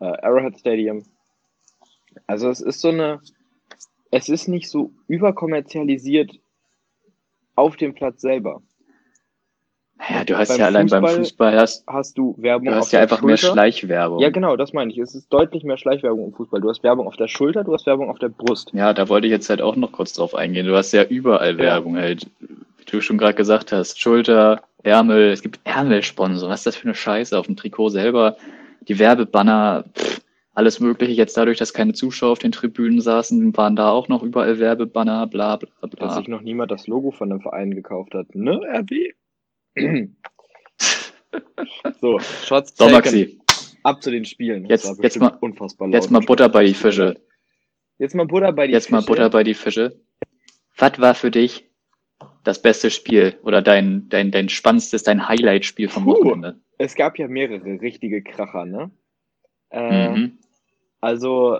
äh, 0.00 0.06
Arrowhead 0.06 0.58
Stadium. 0.58 1.04
Also 2.26 2.48
es 2.50 2.60
ist 2.60 2.80
so 2.80 2.88
eine, 2.88 3.20
es 4.10 4.28
ist 4.28 4.48
nicht 4.48 4.68
so 4.68 4.92
überkommerzialisiert 5.08 6.32
auf 7.54 7.76
dem 7.76 7.94
Platz 7.94 8.20
selber. 8.20 8.62
naja, 9.98 10.24
du 10.24 10.36
hast 10.38 10.48
beim 10.48 10.58
ja 10.60 10.66
allein 10.66 10.86
beim 10.86 11.04
Fußball- 11.04 11.16
Fußball, 11.16 11.56
hast, 11.56 11.84
Hast 11.86 12.16
du 12.18 12.34
Werbung 12.38 12.66
du 12.66 12.74
hast 12.74 12.92
ja 12.92 13.00
einfach 13.00 13.20
mehr 13.22 13.36
Schulter? 13.36 13.54
Schleichwerbung. 13.54 14.20
Ja, 14.20 14.30
genau, 14.30 14.56
das 14.56 14.72
meine 14.72 14.92
ich. 14.92 14.98
Es 14.98 15.14
ist 15.14 15.28
deutlich 15.32 15.64
mehr 15.64 15.76
Schleichwerbung 15.76 16.26
im 16.26 16.32
Fußball. 16.34 16.60
Du 16.60 16.68
hast 16.68 16.82
Werbung 16.82 17.06
auf 17.06 17.16
der 17.16 17.28
Schulter, 17.28 17.64
du 17.64 17.74
hast 17.74 17.86
Werbung 17.86 18.08
auf 18.10 18.18
der 18.18 18.28
Brust. 18.28 18.70
Ja, 18.74 18.92
da 18.94 19.08
wollte 19.08 19.26
ich 19.26 19.32
jetzt 19.32 19.50
halt 19.50 19.60
auch 19.60 19.76
noch 19.76 19.90
kurz 19.92 20.12
drauf 20.12 20.34
eingehen. 20.34 20.66
Du 20.66 20.76
hast 20.76 20.92
ja 20.92 21.02
überall 21.04 21.52
Ja. 21.52 21.58
Werbung 21.58 21.96
halt. 21.96 22.26
Wie 22.40 22.84
du 22.86 23.00
schon 23.00 23.18
gerade 23.18 23.34
gesagt 23.34 23.72
hast, 23.72 24.00
Schulter, 24.00 24.62
Ärmel, 24.84 25.30
es 25.32 25.42
gibt 25.42 25.58
Ärmelsponsor. 25.64 26.48
Was 26.48 26.60
ist 26.60 26.66
das 26.66 26.76
für 26.76 26.84
eine 26.84 26.94
Scheiße 26.94 27.36
auf 27.38 27.46
dem 27.46 27.56
Trikot 27.56 27.90
selber? 27.90 28.36
Die 28.86 28.98
Werbebanner, 28.98 29.84
pff, 29.94 30.20
alles 30.58 30.80
mögliche. 30.80 31.12
Jetzt 31.12 31.36
dadurch, 31.36 31.56
dass 31.58 31.72
keine 31.72 31.92
Zuschauer 31.94 32.32
auf 32.32 32.38
den 32.40 32.52
Tribünen 32.52 33.00
saßen, 33.00 33.56
waren 33.56 33.76
da 33.76 33.90
auch 33.90 34.08
noch 34.08 34.22
überall 34.22 34.58
Werbebanner, 34.58 35.26
bla 35.28 35.56
bla 35.56 35.68
Dass 35.80 35.90
bla. 35.90 36.10
sich 36.16 36.28
noch 36.28 36.42
niemand 36.42 36.70
das 36.70 36.86
Logo 36.88 37.12
von 37.12 37.30
einem 37.32 37.40
Verein 37.40 37.70
gekauft 37.74 38.12
hat. 38.14 38.34
Ne, 38.34 38.60
RB? 38.74 39.14
so, 42.00 42.18
Shots 42.18 42.74
So. 42.76 42.88
Maxi, 42.88 43.38
Ab 43.84 44.02
zu 44.02 44.10
den 44.10 44.24
Spielen. 44.24 44.64
Das 44.68 44.82
Jetzt- 44.84 44.98
war 44.98 45.04
jetzt 45.04 45.20
mal- 45.20 45.38
unfassbar 45.40 45.88
jetzt 45.90 46.10
laut. 46.10 46.10
mal 46.22 46.26
Butter 46.26 46.48
bei 46.48 46.64
die 46.64 46.74
Fische. 46.74 47.20
Jetzt 47.98 48.14
mal 48.14 48.26
Butter 48.26 48.52
bei 48.52 48.66
die 48.66 48.72
Jetzt 48.72 48.90
mal 48.90 48.98
Fische. 48.98 49.06
Butter 49.06 49.30
bei 49.30 49.44
die 49.44 49.54
Fische. 49.54 50.00
Was 50.76 51.00
war 51.00 51.14
für 51.14 51.30
dich 51.30 51.64
das 52.44 52.60
beste 52.62 52.90
Spiel 52.90 53.36
oder 53.42 53.62
dein, 53.62 54.08
dein, 54.08 54.30
dein 54.30 54.48
spannendstes, 54.48 55.02
dein 55.04 55.28
Highlight-Spiel 55.28 55.88
vom. 55.88 56.06
Wochenende? 56.06 56.60
Es 56.78 56.94
gab 56.94 57.18
ja 57.18 57.28
mehrere 57.28 57.80
richtige 57.80 58.22
Kracher, 58.22 58.64
ne? 58.64 58.90
Äh, 59.70 60.08
Mhm. 60.10 60.38
Also, 61.00 61.58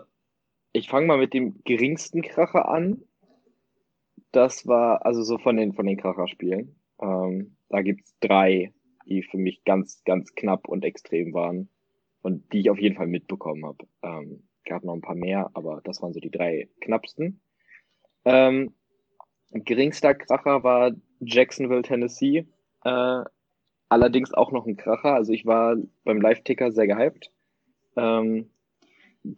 ich 0.72 0.88
fange 0.88 1.06
mal 1.06 1.18
mit 1.18 1.34
dem 1.34 1.62
geringsten 1.64 2.22
Kracher 2.22 2.68
an. 2.68 3.02
Das 4.32 4.66
war, 4.66 5.06
also 5.06 5.22
so 5.22 5.38
von 5.38 5.56
den, 5.56 5.72
von 5.74 5.86
den 5.86 5.96
Kracherspielen. 5.96 6.80
Ähm, 7.00 7.56
da 7.68 7.82
gibt's 7.82 8.16
drei, 8.20 8.72
die 9.06 9.22
für 9.22 9.38
mich 9.38 9.64
ganz, 9.64 10.02
ganz 10.04 10.34
knapp 10.34 10.68
und 10.68 10.84
extrem 10.84 11.32
waren. 11.32 11.68
Und 12.20 12.52
die 12.52 12.60
ich 12.60 12.70
auf 12.70 12.78
jeden 12.78 12.96
Fall 12.96 13.06
mitbekommen 13.06 13.64
habe. 13.64 13.86
Ähm, 14.02 14.48
gab 14.64 14.84
noch 14.84 14.94
ein 14.94 15.00
paar 15.00 15.14
mehr, 15.14 15.50
aber 15.54 15.80
das 15.84 16.02
waren 16.02 16.12
so 16.12 16.20
die 16.20 16.30
drei 16.30 16.68
knappsten. 16.80 17.40
Ähm, 18.24 18.74
geringster 19.50 20.14
Kracher 20.14 20.62
war 20.62 20.92
Jacksonville, 21.20 21.82
Tennessee. 21.82 22.46
Äh, 22.84 23.24
allerdings 23.88 24.34
auch 24.34 24.52
noch 24.52 24.66
ein 24.66 24.76
Kracher. 24.76 25.14
Also 25.14 25.32
ich 25.32 25.46
war 25.46 25.76
beim 26.04 26.20
Live-Ticker 26.20 26.70
sehr 26.72 26.86
gehypt. 26.86 27.32
Ähm, 27.96 28.50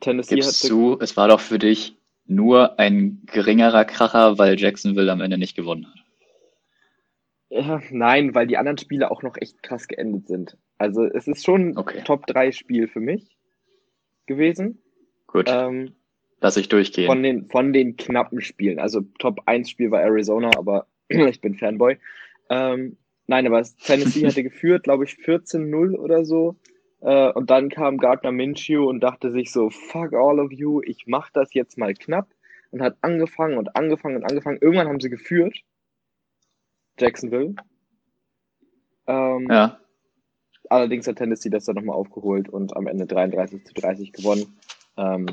Tennessee 0.00 0.37
Gib's 0.37 0.49
hatte, 0.62 0.68
zu, 0.68 0.99
es 1.00 1.16
war 1.16 1.28
doch 1.28 1.40
für 1.40 1.58
dich 1.58 1.96
nur 2.26 2.78
ein 2.78 3.22
geringerer 3.26 3.84
Kracher, 3.84 4.38
weil 4.38 4.58
Jacksonville 4.58 5.10
am 5.10 5.20
Ende 5.20 5.38
nicht 5.38 5.56
gewonnen 5.56 5.87
hat. 5.87 5.99
ja, 7.50 7.80
nein, 7.90 8.34
weil 8.34 8.46
die 8.46 8.56
anderen 8.56 8.78
Spiele 8.78 9.10
auch 9.10 9.22
noch 9.22 9.37
echt 9.37 9.62
krass 9.62 9.88
geendet 9.88 10.28
sind. 10.28 10.56
Also 10.78 11.04
es 11.04 11.26
ist 11.26 11.44
schon 11.44 11.70
ein 11.70 11.76
Okay. 11.76 12.02
Top 12.04 12.26
3 12.26 12.52
Spiel 12.52 12.87
für 12.88 13.00
mich 13.00 13.37
gewesen. 14.26 14.80
Gut, 15.26 15.46
Ähm, 15.49 15.94
lass 16.40 16.56
ich 16.56 16.68
durchgehen. 16.68 17.06
von 17.06 17.22
den, 17.22 17.49
von 17.50 17.72
den 17.72 17.96
knappen 17.96 18.40
Spielen. 18.40 18.78
Also 18.78 19.00
Top 19.18 19.40
1 19.46 19.68
Spiel 19.68 19.90
war 19.90 20.00
Arizona, 20.02 20.50
aber 20.56 20.87
ich 21.08 21.40
bin 21.40 21.56
Fanboy. 21.56 21.99
Ähm, 22.49 22.96
nein, 23.26 23.46
aber 23.46 23.62
Tennessee 23.84 24.25
hatte 24.26 24.42
geführt, 24.44 24.84
glaube 24.84 25.04
ich, 25.04 25.14
14-0 25.14 25.96
oder 25.96 26.25
so. 26.25 26.56
Äh, 27.00 27.33
und 27.33 27.50
dann 27.50 27.69
kam 27.69 27.99
Gardner 27.99 28.33
Minshew 28.33 28.88
und 28.88 29.00
dachte 29.00 29.30
sich 29.30 29.52
so, 29.52 29.71
fuck 29.71 30.12
all 30.12 30.40
of 30.40 30.52
you, 30.52 30.83
ich 30.83 31.07
mach 31.07 31.30
das 31.30 31.54
jetzt 31.54 31.78
mal 31.78 31.95
knapp. 31.95 32.28
Und 32.73 32.83
hat 32.83 32.99
angefangen 33.00 33.59
und 33.59 33.75
angefangen 33.75 34.16
und 34.16 34.25
angefangen. 34.25 34.59
Irgendwann 34.61 34.87
haben 34.87 35.00
sie 35.00 35.11
geführt. 35.11 35.59
Jacksonville. 36.99 37.57
Ähm, 39.09 39.49
ja, 39.50 39.80
Allerdings 40.71 41.09
hat 41.09 41.16
Tennessee 41.16 41.50
das 41.50 41.64
dann 41.64 41.75
nochmal 41.75 41.97
aufgeholt 41.97 42.49
und 42.49 42.76
am 42.76 42.87
Ende 42.87 43.04
33 43.04 43.64
zu 43.64 43.75
30 43.75 44.12
gewonnen. 44.12 44.57
Ähm, 44.97 45.26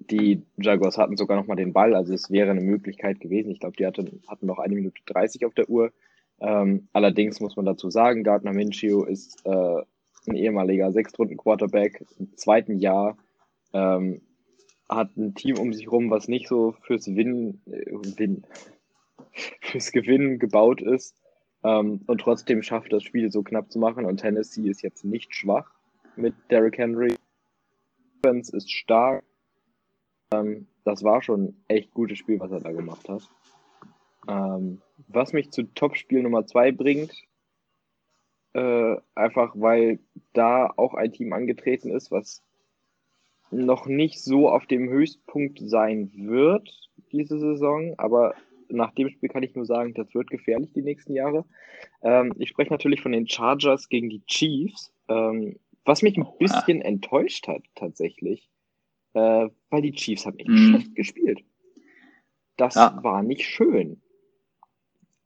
die 0.00 0.42
Jaguars 0.56 0.98
hatten 0.98 1.16
sogar 1.16 1.36
nochmal 1.36 1.56
den 1.56 1.72
Ball, 1.72 1.94
also 1.94 2.12
es 2.12 2.28
wäre 2.28 2.50
eine 2.50 2.60
Möglichkeit 2.60 3.20
gewesen. 3.20 3.52
Ich 3.52 3.60
glaube, 3.60 3.76
die 3.76 3.86
hatten, 3.86 4.20
hatten 4.26 4.46
noch 4.46 4.58
eine 4.58 4.74
Minute 4.74 5.00
30 5.06 5.46
auf 5.46 5.54
der 5.54 5.70
Uhr. 5.70 5.92
Ähm, 6.40 6.88
allerdings 6.92 7.38
muss 7.38 7.54
man 7.54 7.66
dazu 7.66 7.88
sagen, 7.88 8.24
Gardner 8.24 8.52
Minshew 8.52 9.04
ist 9.04 9.46
äh, 9.46 9.82
ein 10.28 10.36
ehemaliger 10.36 10.92
Sechstrunden-Quarterback 10.92 12.04
im 12.18 12.36
zweiten 12.36 12.78
Jahr. 12.78 13.16
Ähm, 13.72 14.22
hat 14.88 15.16
ein 15.16 15.34
Team 15.34 15.58
um 15.58 15.72
sich 15.72 15.90
rum, 15.90 16.10
was 16.10 16.28
nicht 16.28 16.48
so 16.48 16.72
fürs 16.82 17.06
Win, 17.08 17.60
äh, 17.66 17.90
Win 18.16 18.44
fürs 19.60 19.92
Gewinnen 19.92 20.38
gebaut 20.38 20.80
ist. 20.80 21.16
Ähm, 21.64 22.02
und 22.06 22.20
trotzdem 22.20 22.62
schafft 22.62 22.92
das 22.92 23.02
Spiel 23.02 23.30
so 23.30 23.42
knapp 23.42 23.70
zu 23.70 23.78
machen. 23.78 24.04
Und 24.04 24.18
Tennessee 24.18 24.68
ist 24.68 24.82
jetzt 24.82 25.04
nicht 25.04 25.34
schwach 25.34 25.70
mit 26.16 26.34
Derrick 26.50 26.78
Henry. 26.78 27.16
Defense 28.22 28.56
ist 28.56 28.70
stark. 28.72 29.24
Ähm, 30.32 30.66
das 30.84 31.02
war 31.02 31.22
schon 31.22 31.44
ein 31.44 31.64
echt 31.68 31.92
gutes 31.92 32.18
Spiel, 32.18 32.40
was 32.40 32.50
er 32.50 32.60
da 32.60 32.72
gemacht 32.72 33.08
hat. 33.08 33.28
Ähm, 34.28 34.80
was 35.08 35.32
mich 35.32 35.50
zu 35.50 35.62
Topspiel 35.74 36.22
Nummer 36.22 36.46
zwei 36.46 36.72
bringt, 36.72 37.12
äh, 38.56 38.96
einfach 39.14 39.52
weil 39.54 39.98
da 40.32 40.72
auch 40.76 40.94
ein 40.94 41.12
Team 41.12 41.34
angetreten 41.34 41.90
ist, 41.90 42.10
was 42.10 42.42
noch 43.50 43.86
nicht 43.86 44.20
so 44.22 44.48
auf 44.48 44.66
dem 44.66 44.88
Höchstpunkt 44.88 45.60
sein 45.60 46.10
wird 46.14 46.90
diese 47.12 47.38
Saison, 47.38 47.94
aber 47.98 48.34
nach 48.68 48.92
dem 48.94 49.10
Spiel 49.10 49.28
kann 49.28 49.42
ich 49.42 49.54
nur 49.54 49.66
sagen, 49.66 49.94
das 49.94 50.12
wird 50.14 50.30
gefährlich 50.30 50.72
die 50.72 50.82
nächsten 50.82 51.12
Jahre. 51.12 51.44
Ähm, 52.02 52.32
ich 52.38 52.48
spreche 52.48 52.72
natürlich 52.72 53.02
von 53.02 53.12
den 53.12 53.28
Chargers 53.28 53.88
gegen 53.88 54.08
die 54.08 54.24
Chiefs, 54.26 54.92
ähm, 55.08 55.58
was 55.84 56.02
mich 56.02 56.16
ein 56.16 56.26
bisschen 56.38 56.80
enttäuscht 56.80 57.46
hat 57.46 57.62
tatsächlich, 57.74 58.48
äh, 59.12 59.48
weil 59.70 59.82
die 59.82 59.92
Chiefs 59.92 60.26
haben 60.26 60.38
echt 60.38 60.48
Mhm. 60.48 60.56
schlecht 60.56 60.94
gespielt. 60.96 61.44
Das 62.56 62.74
Ja. 62.74 62.98
war 63.02 63.22
nicht 63.22 63.44
schön. 63.44 64.00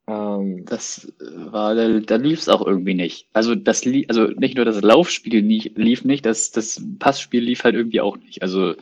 Ähm, 0.07 0.65
das 0.65 1.13
äh, 1.19 1.51
war, 1.51 1.75
da, 1.75 1.99
da 1.99 2.15
lief 2.15 2.39
es 2.39 2.49
auch 2.49 2.65
irgendwie 2.65 2.93
nicht. 2.93 3.27
Also 3.33 3.55
das 3.55 3.85
lief, 3.85 4.05
also 4.09 4.25
nicht 4.27 4.55
nur 4.55 4.65
das 4.65 4.81
Laufspiel 4.81 5.41
nie, 5.41 5.71
lief 5.75 6.03
nicht, 6.03 6.25
das, 6.25 6.51
das 6.51 6.83
Passspiel 6.99 7.43
lief 7.43 7.63
halt 7.63 7.75
irgendwie 7.75 8.01
auch 8.01 8.17
nicht. 8.17 8.41
Also 8.41 8.75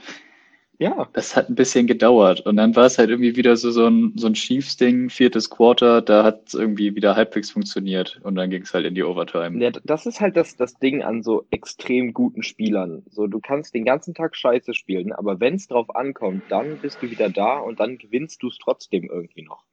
ja, 0.81 1.09
das 1.11 1.35
hat 1.35 1.49
ein 1.49 1.55
bisschen 1.55 1.87
gedauert. 1.87 2.39
Und 2.45 2.55
dann 2.55 2.73
war 2.73 2.85
es 2.85 2.97
halt 2.97 3.09
irgendwie 3.09 3.35
wieder 3.35 3.57
so, 3.57 3.69
so 3.69 3.87
ein, 3.87 4.13
so 4.15 4.27
ein 4.27 4.33
Chiefs-Ding, 4.33 5.09
viertes 5.09 5.49
Quarter, 5.49 6.01
da 6.01 6.23
hat 6.23 6.47
es 6.47 6.53
irgendwie 6.53 6.95
wieder 6.95 7.17
halbwegs 7.17 7.51
funktioniert 7.51 8.21
und 8.23 8.35
dann 8.35 8.49
ging 8.49 8.61
es 8.61 8.73
halt 8.73 8.85
in 8.85 8.95
die 8.95 9.03
Overtime. 9.03 9.61
Ja, 9.61 9.71
das 9.83 10.05
ist 10.05 10.21
halt 10.21 10.37
das, 10.37 10.55
das 10.55 10.75
Ding 10.75 11.03
an 11.03 11.21
so 11.21 11.45
extrem 11.51 12.13
guten 12.13 12.43
Spielern. 12.43 13.03
So, 13.09 13.27
du 13.27 13.41
kannst 13.41 13.75
den 13.75 13.83
ganzen 13.83 14.13
Tag 14.13 14.37
Scheiße 14.37 14.73
spielen, 14.73 15.11
aber 15.11 15.41
wenn 15.41 15.55
es 15.55 15.67
drauf 15.67 15.93
ankommt, 15.93 16.43
dann 16.47 16.77
bist 16.77 17.03
du 17.03 17.11
wieder 17.11 17.27
da 17.27 17.59
und 17.59 17.81
dann 17.81 17.97
gewinnst 17.97 18.41
du 18.41 18.47
es 18.47 18.57
trotzdem 18.57 19.09
irgendwie 19.11 19.41
noch. 19.41 19.65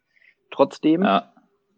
Trotzdem 0.51 1.03
Ja, 1.03 1.33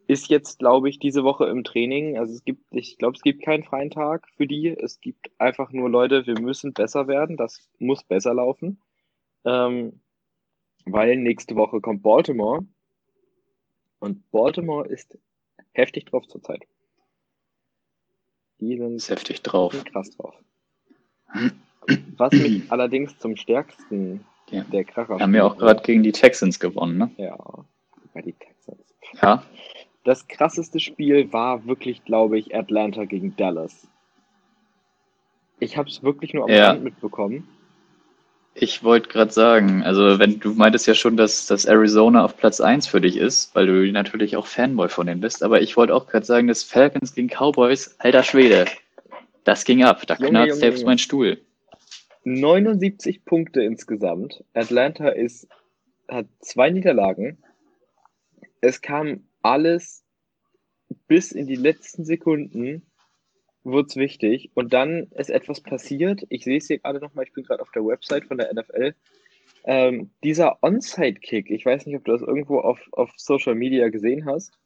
ist 0.08 0.28
jetzt, 0.30 0.58
glaube 0.58 0.88
ich, 0.88 0.98
diese 0.98 1.22
Woche 1.22 1.46
im 1.46 1.64
Training, 1.64 2.16
also 2.18 2.32
es 2.32 2.42
gibt, 2.42 2.64
ich 2.72 2.96
glaube, 2.96 3.14
es 3.14 3.22
gibt 3.22 3.44
keinen 3.44 3.62
freien 3.62 3.90
Tag 3.90 4.26
für 4.36 4.46
die. 4.46 4.68
Es 4.68 5.00
gibt 5.00 5.30
einfach 5.38 5.70
nur 5.70 5.90
Leute, 5.90 6.26
wir 6.26 6.40
müssen 6.40 6.72
besser 6.72 7.06
werden, 7.06 7.36
das 7.36 7.68
muss 7.78 8.02
besser 8.02 8.32
laufen. 8.32 8.80
Ähm, 9.44 10.00
weil 10.86 11.16
nächste 11.18 11.54
Woche 11.56 11.82
kommt 11.82 12.02
Baltimore 12.02 12.66
und 13.98 14.28
Baltimore 14.30 14.88
ist 14.88 15.18
heftig 15.72 16.06
drauf 16.06 16.26
zurzeit. 16.26 16.62
Die 18.60 18.78
sind 18.78 18.96
ist 18.96 19.10
heftig 19.10 19.42
drauf. 19.42 19.74
krass 19.84 20.10
drauf. 20.16 20.34
Was 22.16 22.32
mich 22.32 22.62
allerdings 22.70 23.18
zum 23.18 23.36
stärksten 23.36 24.24
Ja. 24.50 24.64
der 24.64 24.84
Kracher 24.84 25.18
Wir 25.18 25.22
haben 25.22 25.34
ja 25.34 25.44
auch 25.44 25.58
gerade 25.58 25.82
gegen 25.82 26.02
die 26.02 26.12
Texans 26.12 26.58
gewonnen, 26.58 26.96
ne? 26.96 27.10
ja, 27.18 27.36
bei 28.14 28.22
die 28.22 28.32
Texans. 28.32 28.94
Ja. 29.20 29.44
Das 30.08 30.26
krasseste 30.26 30.80
Spiel 30.80 31.34
war 31.34 31.66
wirklich, 31.66 32.02
glaube 32.02 32.38
ich, 32.38 32.54
Atlanta 32.54 33.04
gegen 33.04 33.36
Dallas. 33.36 33.86
Ich 35.60 35.76
habe 35.76 35.90
es 35.90 36.02
wirklich 36.02 36.32
nur 36.32 36.44
am 36.44 36.50
Ja. 36.50 36.70
Rand 36.70 36.82
mitbekommen. 36.82 37.46
Ich 38.54 38.82
wollte 38.82 39.10
gerade 39.10 39.30
sagen, 39.30 39.82
also 39.82 40.18
wenn 40.18 40.40
du 40.40 40.54
meintest 40.54 40.86
ja 40.86 40.94
schon, 40.94 41.18
dass, 41.18 41.44
dass 41.44 41.66
Arizona 41.66 42.24
auf 42.24 42.38
Platz 42.38 42.58
1 42.58 42.86
für 42.86 43.02
dich 43.02 43.18
ist, 43.18 43.54
weil 43.54 43.66
du 43.66 43.92
natürlich 43.92 44.38
auch 44.38 44.46
Fanboy 44.46 44.88
von 44.88 45.06
denen 45.06 45.20
bist, 45.20 45.42
aber 45.42 45.60
ich 45.60 45.76
wollte 45.76 45.94
auch 45.94 46.06
gerade 46.06 46.24
sagen, 46.24 46.48
dass 46.48 46.62
Falcons 46.64 47.14
gegen 47.14 47.28
Cowboys, 47.28 47.94
alter 47.98 48.22
Schwede, 48.22 48.64
das 49.44 49.66
ging 49.66 49.84
ab, 49.84 50.06
da 50.06 50.14
Junge, 50.14 50.54
selbst 50.54 50.78
Junge. 50.80 50.92
mein 50.92 50.98
Stuhl. 50.98 51.38
79 52.24 53.26
Punkte 53.26 53.62
insgesamt. 53.62 54.42
Atlanta 54.54 55.10
ist, 55.10 55.48
hat 56.08 56.28
zwei 56.40 56.70
Niederlagen. 56.70 57.36
Es 58.62 58.80
kam 58.80 59.27
alles 59.42 60.04
bis 61.06 61.32
in 61.32 61.46
die 61.46 61.56
letzten 61.56 62.04
Sekunden 62.04 62.90
wurde 63.64 63.88
es 63.88 63.96
wichtig. 63.96 64.50
Und 64.54 64.72
dann 64.72 65.08
ist 65.16 65.30
etwas 65.30 65.60
passiert. 65.60 66.24
Ich 66.28 66.44
sehe 66.44 66.58
es 66.58 66.66
hier 66.66 66.78
gerade 66.78 67.00
nochmal, 67.00 67.24
ich 67.26 67.32
bin 67.32 67.44
gerade 67.44 67.62
auf 67.62 67.70
der 67.72 67.84
Website 67.84 68.26
von 68.26 68.38
der 68.38 68.52
NFL. 68.52 68.94
Ähm, 69.64 70.10
dieser 70.24 70.62
Onside-Kick, 70.62 71.50
ich 71.50 71.66
weiß 71.66 71.86
nicht, 71.86 71.96
ob 71.96 72.04
du 72.04 72.12
das 72.12 72.22
irgendwo 72.22 72.60
auf, 72.60 72.80
auf 72.92 73.10
Social 73.16 73.54
Media 73.54 73.88
gesehen 73.88 74.24
hast. 74.24 74.58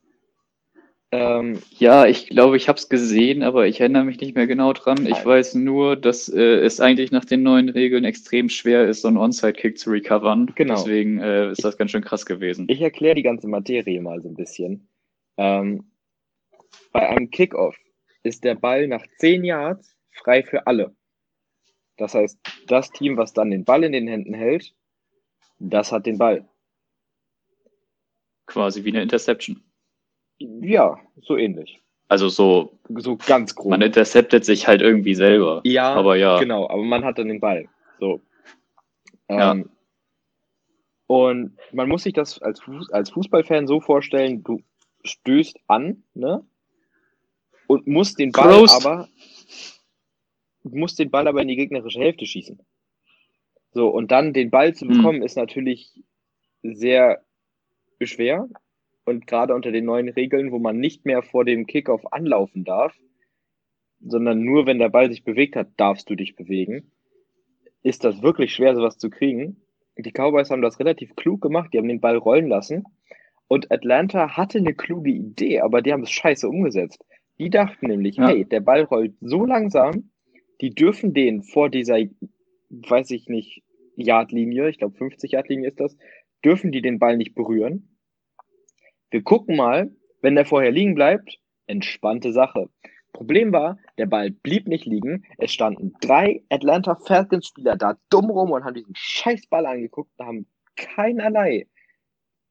Ähm, 1.13 1.59
Ja, 1.77 2.07
ich 2.07 2.27
glaube, 2.29 2.57
ich 2.57 2.67
habe 2.67 2.79
es 2.79 2.89
gesehen, 2.89 3.43
aber 3.43 3.67
ich 3.67 3.79
erinnere 3.79 4.03
mich 4.03 4.19
nicht 4.19 4.35
mehr 4.35 4.47
genau 4.47 4.73
dran. 4.73 5.05
Ich 5.05 5.23
weiß 5.23 5.53
nur, 5.55 5.95
dass 5.95 6.27
äh, 6.27 6.39
es 6.39 6.79
eigentlich 6.79 7.11
nach 7.11 7.25
den 7.25 7.43
neuen 7.43 7.69
Regeln 7.69 8.03
extrem 8.03 8.49
schwer 8.49 8.87
ist, 8.87 9.01
so 9.01 9.09
einen 9.09 9.17
Onside-Kick 9.17 9.77
zu 9.77 9.91
recovern. 9.91 10.51
Genau. 10.55 10.73
Deswegen 10.73 11.19
äh, 11.19 11.51
ist 11.51 11.63
das 11.63 11.77
ganz 11.77 11.91
schön 11.91 12.03
krass 12.03 12.25
gewesen. 12.25 12.65
Ich 12.67 12.81
erkläre 12.81 13.13
die 13.13 13.21
ganze 13.21 13.47
Materie 13.47 14.01
mal 14.01 14.21
so 14.23 14.29
ein 14.29 14.35
bisschen. 14.35 14.89
Ähm, 15.37 15.91
bei 16.91 17.07
einem 17.07 17.29
Kickoff 17.29 17.77
ist 18.23 18.43
der 18.43 18.55
Ball 18.55 18.87
nach 18.87 19.05
10 19.19 19.43
Yards 19.43 19.95
frei 20.09 20.41
für 20.41 20.65
alle. 20.65 20.95
Das 21.97 22.15
heißt, 22.15 22.39
das 22.65 22.89
Team, 22.89 23.17
was 23.17 23.33
dann 23.33 23.51
den 23.51 23.65
Ball 23.65 23.83
in 23.83 23.91
den 23.91 24.07
Händen 24.07 24.33
hält, 24.33 24.73
das 25.59 25.91
hat 25.91 26.07
den 26.07 26.17
Ball. 26.17 26.49
Quasi 28.47 28.83
wie 28.83 28.89
eine 28.89 29.03
Interception. 29.03 29.63
Ja, 30.39 30.99
so 31.21 31.37
ähnlich. 31.37 31.79
Also 32.09 32.29
so, 32.29 32.77
So 32.97 33.17
ganz 33.17 33.55
grob. 33.55 33.71
man 33.71 33.81
interceptet 33.81 34.45
sich 34.45 34.67
halt 34.67 34.81
irgendwie 34.81 35.15
selber. 35.15 35.61
ja, 35.63 35.93
aber 35.93 36.15
ja. 36.15 36.39
genau, 36.39 36.69
aber 36.69 36.83
man 36.83 37.03
hat 37.03 37.17
dann 37.17 37.27
den 37.29 37.39
Ball. 37.39 37.67
So. 37.99 38.21
Ja. 39.29 39.53
Ähm, 39.53 39.69
Und 41.07 41.57
man 41.71 41.87
muss 41.89 42.03
sich 42.03 42.13
das 42.13 42.41
als, 42.41 42.59
Fuß, 42.61 42.91
als 42.91 43.09
Fußballfan 43.11 43.67
so 43.67 43.79
vorstellen, 43.79 44.43
du 44.43 44.61
stößt 45.03 45.57
an, 45.67 46.03
ne? 46.13 46.45
Und 47.67 47.87
musst 47.87 48.19
den 48.19 48.31
Ball 48.31 48.59
Prost. 48.59 48.85
aber 48.85 49.07
musst 50.63 50.99
den 50.99 51.09
Ball 51.09 51.27
aber 51.27 51.41
in 51.41 51.47
die 51.47 51.55
gegnerische 51.55 51.99
Hälfte 51.99 52.25
schießen. 52.25 52.59
So, 53.71 53.87
und 53.89 54.11
dann 54.11 54.33
den 54.33 54.51
Ball 54.51 54.73
zu 54.75 54.85
Hm. 54.87 54.97
bekommen, 54.97 55.21
ist 55.23 55.35
natürlich 55.37 55.91
sehr 56.61 57.23
schwer. 58.01 58.47
Und 59.05 59.27
gerade 59.27 59.53
unter 59.53 59.71
den 59.71 59.85
neuen 59.85 60.09
Regeln, 60.09 60.51
wo 60.51 60.59
man 60.59 60.79
nicht 60.79 61.05
mehr 61.05 61.23
vor 61.23 61.45
dem 61.45 61.67
Kickoff 61.67 62.11
anlaufen 62.11 62.63
darf, 62.63 62.97
sondern 63.99 64.43
nur 64.43 64.65
wenn 64.65 64.79
der 64.79 64.89
Ball 64.89 65.09
sich 65.09 65.23
bewegt 65.23 65.55
hat, 65.55 65.69
darfst 65.77 66.09
du 66.09 66.15
dich 66.15 66.35
bewegen, 66.35 66.91
ist 67.81 68.03
das 68.03 68.21
wirklich 68.21 68.53
schwer, 68.53 68.75
sowas 68.75 68.97
zu 68.97 69.09
kriegen. 69.09 69.57
Die 69.97 70.11
Cowboys 70.11 70.49
haben 70.49 70.61
das 70.61 70.79
relativ 70.79 71.15
klug 71.15 71.41
gemacht, 71.41 71.71
die 71.73 71.77
haben 71.77 71.87
den 71.87 72.01
Ball 72.01 72.17
rollen 72.17 72.47
lassen. 72.47 72.83
Und 73.47 73.71
Atlanta 73.71 74.37
hatte 74.37 74.57
eine 74.57 74.73
kluge 74.73 75.11
Idee, 75.11 75.59
aber 75.59 75.81
die 75.81 75.91
haben 75.91 76.03
es 76.03 76.11
scheiße 76.11 76.47
umgesetzt. 76.47 77.03
Die 77.39 77.49
dachten 77.49 77.87
nämlich, 77.87 78.15
Ja. 78.15 78.29
hey, 78.29 78.45
der 78.45 78.61
Ball 78.61 78.83
rollt 78.83 79.15
so 79.21 79.45
langsam, 79.45 80.11
die 80.61 80.73
dürfen 80.73 81.13
den 81.13 81.43
vor 81.43 81.69
dieser 81.69 81.97
weiß 82.73 83.11
ich 83.11 83.27
nicht, 83.27 83.63
Yardlinie, 83.95 84.69
ich 84.69 84.79
glaube 84.79 84.97
50 84.97 85.31
Yardlinie 85.31 85.69
ist 85.69 85.79
das, 85.79 85.95
dürfen 86.43 86.71
die 86.71 86.81
den 86.81 86.99
Ball 86.99 87.17
nicht 87.17 87.35
berühren. 87.35 87.92
Wir 89.13 89.21
gucken 89.21 89.55
mal, 89.57 89.91
wenn 90.23 90.33
der 90.33 90.43
vorher 90.43 90.71
liegen 90.71 90.95
bleibt, 90.95 91.37
entspannte 91.67 92.33
Sache. 92.33 92.67
Problem 93.11 93.51
war, 93.53 93.77
der 93.99 94.07
Ball 94.07 94.31
blieb 94.31 94.67
nicht 94.67 94.87
liegen. 94.87 95.23
Es 95.37 95.53
standen 95.53 95.93
drei 96.01 96.41
Atlanta 96.49 96.95
Falcons 96.95 97.45
Spieler 97.45 97.75
da 97.75 97.95
dumm 98.09 98.31
rum 98.31 98.49
und 98.49 98.63
haben 98.63 98.73
diesen 98.73 98.95
scheiß 98.95 99.45
Ball 99.51 99.67
angeguckt 99.67 100.09
und 100.17 100.25
haben 100.25 100.47
keinerlei, 100.75 101.67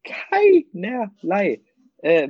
keinerlei 0.04 1.62
äh, 1.96 2.28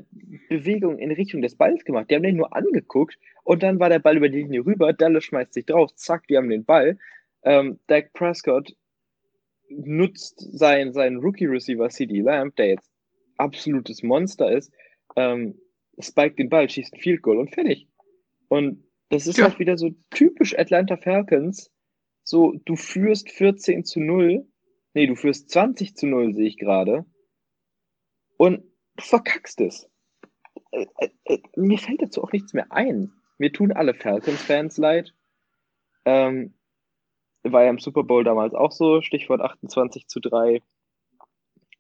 Bewegung 0.49 0.99
in 0.99 1.13
Richtung 1.13 1.43
des 1.43 1.55
Balls 1.55 1.85
gemacht. 1.85 2.11
Die 2.11 2.15
haben 2.15 2.23
den 2.23 2.39
nur 2.39 2.57
angeguckt 2.57 3.19
und 3.45 3.63
dann 3.63 3.81
war 3.81 3.91
der 3.91 3.99
Ball 3.99 4.17
über 4.17 4.31
die 4.31 4.45
Linie 4.45 4.65
rüber. 4.65 4.95
Dallas 4.95 5.25
schmeißt 5.25 5.53
sich 5.53 5.67
drauf, 5.67 5.95
zack, 5.97 6.27
die 6.29 6.39
haben 6.39 6.49
den 6.49 6.65
Ball. 6.65 6.97
Ähm, 7.43 7.81
Dak 7.87 8.15
Prescott 8.15 8.75
nutzt 9.69 10.41
sein, 10.59 10.95
seinen 10.95 11.19
Rookie-Receiver 11.19 11.91
CD 11.91 12.23
Lamb, 12.23 12.57
der 12.57 12.69
jetzt 12.69 12.92
absolutes 13.43 14.03
Monster 14.03 14.51
ist, 14.51 14.73
ähm, 15.17 15.59
spiked 15.99 16.39
den 16.39 16.49
Ball, 16.49 16.69
schießt 16.69 16.95
ein 16.95 17.01
Field 17.01 17.23
Goal 17.23 17.39
und 17.39 17.53
fertig. 17.53 17.89
Und 18.49 18.85
das 19.11 19.27
ist 19.27 19.39
ja. 19.39 19.45
halt 19.45 19.59
wieder 19.59 19.77
so 19.77 19.91
typisch 20.11 20.59
Atlanta 20.59 20.97
Falcons. 20.97 21.71
So, 22.25 22.55
du 22.65 22.77
führst 22.77 23.31
14 23.31 23.85
zu 23.85 24.01
0. 24.01 24.47
Nee, 24.95 25.07
du 25.07 25.17
führst 25.17 25.51
20 25.51 25.97
zu 25.97 26.07
0, 26.07 26.35
sehe 26.35 26.47
ich 26.47 26.57
gerade. 26.57 27.05
Und 28.37 28.63
du 28.97 29.05
verkackst 29.05 29.61
es. 29.61 29.89
Äh, 30.71 30.87
äh, 30.99 31.09
äh, 31.25 31.39
mir 31.57 31.79
fällt 31.79 32.03
dazu 32.03 32.23
auch 32.23 32.33
nichts 32.33 32.55
mehr 32.55 32.71
ein. 32.71 33.13
Mir 33.39 33.53
tun 33.53 33.73
alle 33.73 33.95
Falcons-Fans 33.95 34.79
leid. 34.79 35.15
Ähm, 36.05 36.55
war 37.43 37.65
ja 37.65 37.71
im 37.71 37.79
Super 37.79 38.05
Bowl 38.05 38.25
damals 38.25 38.55
auch 38.55 38.73
so, 38.73 39.03
Stichwort 39.03 39.41
28 39.41 40.07
zu 40.07 40.21
3. 40.21 40.63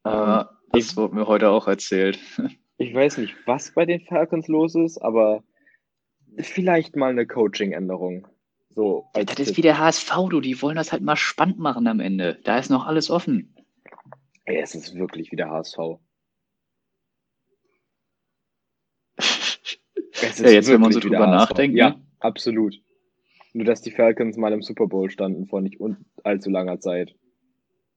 Ähm, 0.05 0.45
das 0.73 0.91
ich, 0.91 0.97
wurde 0.97 1.15
mir 1.15 1.27
heute 1.27 1.51
auch 1.51 1.67
erzählt. 1.67 2.19
Ich 2.79 2.95
weiß 2.95 3.19
nicht, 3.19 3.37
was 3.47 3.75
bei 3.75 3.87
den 3.87 4.01
Falcons 4.01 4.49
los 4.49 4.75
ist, 4.75 4.99
aber 4.99 5.45
vielleicht 6.39 6.97
mal 6.97 7.11
eine 7.11 7.29
Coaching-Änderung. 7.29 8.27
So, 8.71 9.09
ja, 9.15 9.23
das 9.23 9.39
ist 9.39 9.57
wie 9.57 9.63
der 9.63 9.79
HSV, 9.79 10.11
du, 10.31 10.41
die 10.41 10.61
wollen 10.63 10.75
das 10.75 10.91
halt 10.91 11.03
mal 11.03 11.15
spannend 11.15 11.61
machen 11.61 11.87
am 11.87 12.01
Ende. 12.01 12.41
Da 12.43 12.59
ist 12.59 12.71
noch 12.71 12.87
alles 12.87 13.09
offen. 13.09 13.55
Ey, 14.47 14.59
es 14.59 14.75
ist 14.75 14.97
wirklich 14.97 15.31
wie 15.31 15.37
der 15.37 15.51
HSV. 15.51 15.77
ja, 19.19 20.51
jetzt, 20.51 20.69
wenn 20.69 20.81
man 20.81 20.91
so 20.91 20.99
drüber 20.99 21.29
nachdenkt. 21.29 21.77
Ja, 21.77 21.91
ne? 21.91 22.07
absolut. 22.19 22.75
Nur, 23.53 23.65
dass 23.65 23.83
die 23.83 23.93
Falcons 23.93 24.37
mal 24.37 24.53
im 24.53 24.63
Super 24.63 24.89
Bowl 24.89 25.11
standen 25.11 25.47
vor 25.47 25.61
nicht 25.61 25.79
allzu 26.25 26.51
langer 26.51 26.81
Zeit. 26.81 27.15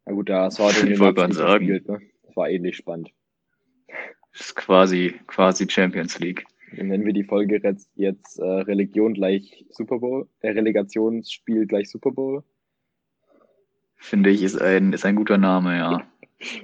Na 0.05 0.13
gut, 0.13 0.29
da 0.29 0.45
HSV 0.45 0.59
hat 0.59 0.83
ich 0.83 1.00
wollte 1.00 1.33
sagen. 1.33 1.67
Gespielt, 1.67 1.89
ne? 1.89 2.01
Das 2.24 2.35
war 2.35 2.50
ähnlich 2.50 2.77
spannend. 2.77 3.12
Das 4.31 4.47
ist 4.47 4.55
quasi, 4.55 5.15
quasi 5.27 5.67
Champions 5.69 6.19
League. 6.19 6.45
Nennen 6.71 7.05
wir 7.05 7.13
die 7.13 7.24
Folge 7.24 7.59
jetzt, 7.63 7.89
jetzt 7.95 8.38
äh, 8.39 8.43
Religion 8.43 9.13
gleich 9.13 9.65
Super 9.69 10.00
Bowl, 10.00 10.27
äh, 10.41 10.50
Relegationsspiel 10.50 11.67
gleich 11.67 11.89
Super 11.89 12.12
Bowl. 12.12 12.43
Finde 13.95 14.29
ich, 14.29 14.43
ist 14.43 14.62
ein, 14.62 14.93
ist 14.93 15.05
ein 15.05 15.15
guter 15.15 15.38
Name, 15.38 15.77
ja. 15.77 15.95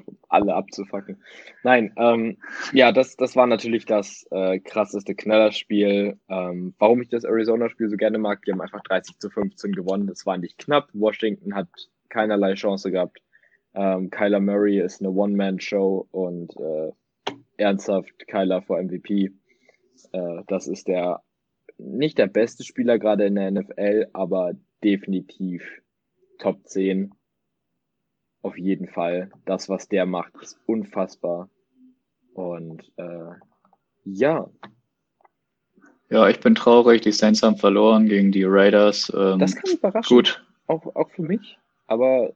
um 0.05 0.17
alle 0.29 0.53
abzufacken. 0.53 1.23
Nein, 1.63 1.93
ähm, 1.97 2.37
ja, 2.73 2.91
das, 2.91 3.15
das 3.15 3.35
war 3.35 3.47
natürlich 3.47 3.85
das 3.85 4.25
äh, 4.31 4.59
krasseste 4.59 5.15
Knallerspiel. 5.15 6.19
Ähm, 6.29 6.75
warum 6.77 7.01
ich 7.01 7.09
das 7.09 7.23
Arizona-Spiel 7.23 7.89
so 7.89 7.97
gerne 7.97 8.17
mag, 8.17 8.43
die 8.43 8.51
haben 8.51 8.61
einfach 8.61 8.81
30 8.83 9.17
zu 9.17 9.29
15 9.29 9.71
gewonnen. 9.71 10.07
Das 10.07 10.25
war 10.25 10.37
nicht 10.37 10.57
knapp. 10.57 10.89
Washington 10.93 11.55
hat 11.55 11.69
keinerlei 12.09 12.55
Chance 12.55 12.91
gehabt. 12.91 13.21
Ähm, 13.73 14.09
Kyler 14.09 14.39
Murray 14.39 14.79
ist 14.79 15.01
eine 15.01 15.11
One-Man-Show 15.11 16.07
und 16.11 16.55
äh, 16.57 16.91
ernsthaft 17.57 18.27
Kyler 18.27 18.61
vor 18.61 18.81
MVP. 18.81 19.31
Äh, 20.11 20.43
das 20.47 20.67
ist 20.67 20.87
der 20.87 21.21
nicht 21.77 22.17
der 22.17 22.27
beste 22.27 22.63
Spieler 22.63 22.99
gerade 22.99 23.25
in 23.25 23.35
der 23.35 23.51
NFL, 23.51 24.07
aber 24.13 24.53
definitiv 24.83 25.63
Top 26.37 26.67
10. 26.67 27.11
Auf 28.41 28.57
jeden 28.57 28.87
Fall. 28.87 29.31
Das, 29.45 29.69
was 29.69 29.87
der 29.87 30.05
macht, 30.05 30.33
ist 30.41 30.59
unfassbar. 30.65 31.49
Und 32.33 32.91
äh, 32.97 33.31
ja. 34.03 34.49
Ja, 36.09 36.27
ich 36.29 36.39
bin 36.39 36.55
traurig. 36.55 37.01
Die 37.01 37.11
Saints 37.11 37.43
haben 37.43 37.57
verloren 37.57 38.07
gegen 38.07 38.31
die 38.31 38.43
Raiders. 38.43 39.11
Ähm, 39.15 39.39
das 39.39 39.55
kann 39.55 39.73
überraschen. 39.73 40.15
Gut. 40.15 40.45
Auch, 40.67 40.95
auch 40.95 41.09
für 41.11 41.21
mich. 41.21 41.59
Aber 41.87 42.33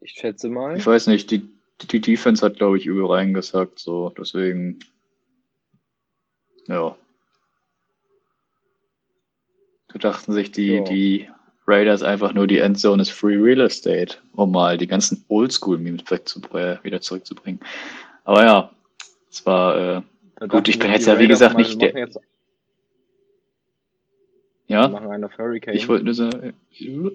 ich 0.00 0.12
schätze 0.12 0.48
mal. 0.48 0.76
Ich 0.76 0.86
weiß 0.86 1.06
nicht, 1.08 1.30
die, 1.30 1.48
die 1.82 2.00
Defense 2.00 2.44
hat, 2.44 2.56
glaube 2.56 2.78
ich, 2.78 2.86
übel 2.86 3.06
reingesackt. 3.06 3.78
So, 3.78 4.10
deswegen. 4.10 4.78
Ja. 6.68 6.96
Da 9.88 9.98
dachten 9.98 10.32
sich 10.32 10.52
die, 10.52 10.74
ja. 10.74 10.84
die 10.84 11.28
Raiders 11.66 12.02
einfach 12.02 12.32
nur, 12.32 12.46
die 12.46 12.58
Endzone 12.58 13.02
ist 13.02 13.10
Free 13.10 13.36
Real 13.36 13.60
Estate, 13.60 14.18
um 14.34 14.52
mal 14.52 14.78
die 14.78 14.86
ganzen 14.86 15.24
Oldschool-Memes 15.28 16.04
wieder 16.10 17.00
zurückzubringen. 17.00 17.60
Aber 18.24 18.44
ja, 18.44 18.70
es 19.30 19.44
war 19.46 19.96
äh, 20.40 20.48
gut. 20.48 20.68
Ich 20.68 20.78
bin 20.78 20.90
jetzt 20.90 21.06
ja, 21.06 21.18
wie 21.18 21.28
gesagt, 21.28 21.56
nicht 21.56 21.80
der. 21.80 22.08
Ja, 24.68 24.88
machen 24.88 25.10
einen 25.10 25.24
auf 25.24 25.38
Hurricane. 25.38 25.76
Ich 25.76 25.88
wollte 25.88 26.04
nur 26.04 26.14
sagen, 26.14 26.54
du, 26.78 27.12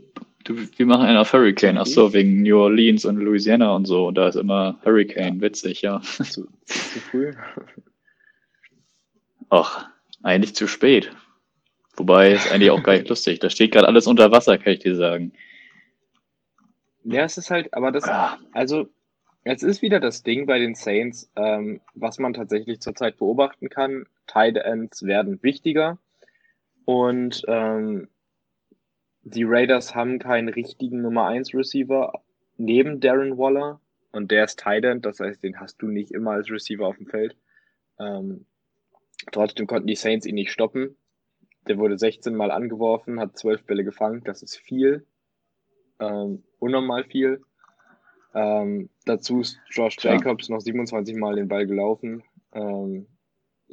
wir 0.78 0.86
machen 0.86 1.06
einen 1.06 1.18
auf 1.18 1.34
Hurricane. 1.34 1.78
Ach 1.78 1.86
so, 1.86 2.14
wegen 2.14 2.44
New 2.44 2.58
Orleans 2.58 3.04
und 3.06 3.18
Louisiana 3.18 3.76
und 3.76 3.86
so. 3.86 4.08
Und 4.08 4.16
da 4.16 4.30
ist 4.30 4.36
immer 4.36 4.80
Hurricane, 4.86 5.42
witzig, 5.42 5.82
ja. 5.82 6.00
Zu, 6.02 6.48
zu 6.66 7.00
früh. 7.00 7.34
Ach, 9.50 9.90
eigentlich 10.24 10.56
zu 10.56 10.68
spät. 10.68 11.12
Wobei, 11.98 12.32
ist 12.32 12.52
eigentlich 12.52 12.72
auch 12.72 12.84
gar 12.84 12.94
nicht 12.94 13.10
lustig. 13.10 13.40
Da 13.40 13.50
steht 13.50 13.74
gerade 13.74 13.88
alles 13.88 14.08
unter 14.08 14.32
Wasser, 14.32 14.58
kann 14.58 14.74
ich 14.74 14.80
dir 14.80 14.96
sagen. 14.96 15.34
Ja, 17.04 17.24
es 17.24 17.38
ist 17.38 17.52
halt, 17.52 17.74
aber 17.74 17.92
das, 17.92 18.06
ah. 18.06 18.38
also, 18.54 18.88
es 19.44 19.64
ist 19.64 19.82
wieder 19.82 20.00
das 20.00 20.24
Ding 20.24 20.46
bei 20.46 20.60
den 20.60 20.76
Saints, 20.76 21.30
ähm, 21.36 21.82
was 21.96 22.20
man 22.20 22.34
tatsächlich 22.34 22.80
zurzeit 22.80 23.18
beobachten 23.18 23.70
kann. 23.70 24.06
Tight 24.28 24.56
Ends 24.56 25.04
werden 25.04 25.44
wichtiger 25.44 25.98
und 26.86 27.44
ähm, 27.48 28.10
die 29.24 29.44
Raiders 29.44 29.94
haben 29.96 30.20
keinen 30.20 30.50
richtigen 30.50 31.02
Nummer 31.02 31.28
1 31.28 31.54
Receiver 31.54 32.22
neben 32.58 33.00
Darren 33.00 33.38
Waller 33.38 33.80
und 34.12 34.32
der 34.32 34.46
ist 34.46 34.60
Tight 34.60 34.84
End, 34.84 35.06
das 35.06 35.20
heißt, 35.20 35.44
den 35.44 35.60
hast 35.60 35.82
du 35.82 35.88
nicht 35.88 36.12
immer 36.12 36.32
als 36.32 36.50
Receiver 36.50 36.88
auf 36.88 36.98
dem 36.98 37.08
Feld. 37.08 37.36
Ähm, 38.00 38.46
trotzdem 39.32 39.68
konnten 39.68 39.88
die 39.88 39.96
Saints 39.96 40.26
ihn 40.26 40.36
nicht 40.36 40.52
stoppen. 40.52 40.98
Der 41.68 41.78
wurde 41.78 41.98
16 41.98 42.36
Mal 42.36 42.52
angeworfen, 42.52 43.20
hat 43.20 43.38
12 43.38 43.66
Bälle 43.66 43.84
gefangen, 43.84 44.24
das 44.24 44.42
ist 44.42 44.58
viel. 44.58 45.06
Ähm, 46.00 46.44
unnormal 46.60 47.04
viel. 47.04 47.44
Ähm, 48.34 48.90
dazu 49.06 49.42
ist 49.42 49.60
Josh 49.70 49.98
Jacobs 50.00 50.48
ja. 50.48 50.56
noch 50.56 50.62
27 50.62 51.16
Mal 51.16 51.36
den 51.36 51.48
Ball 51.48 51.68
gelaufen. 51.68 52.24
Ähm, 52.54 53.08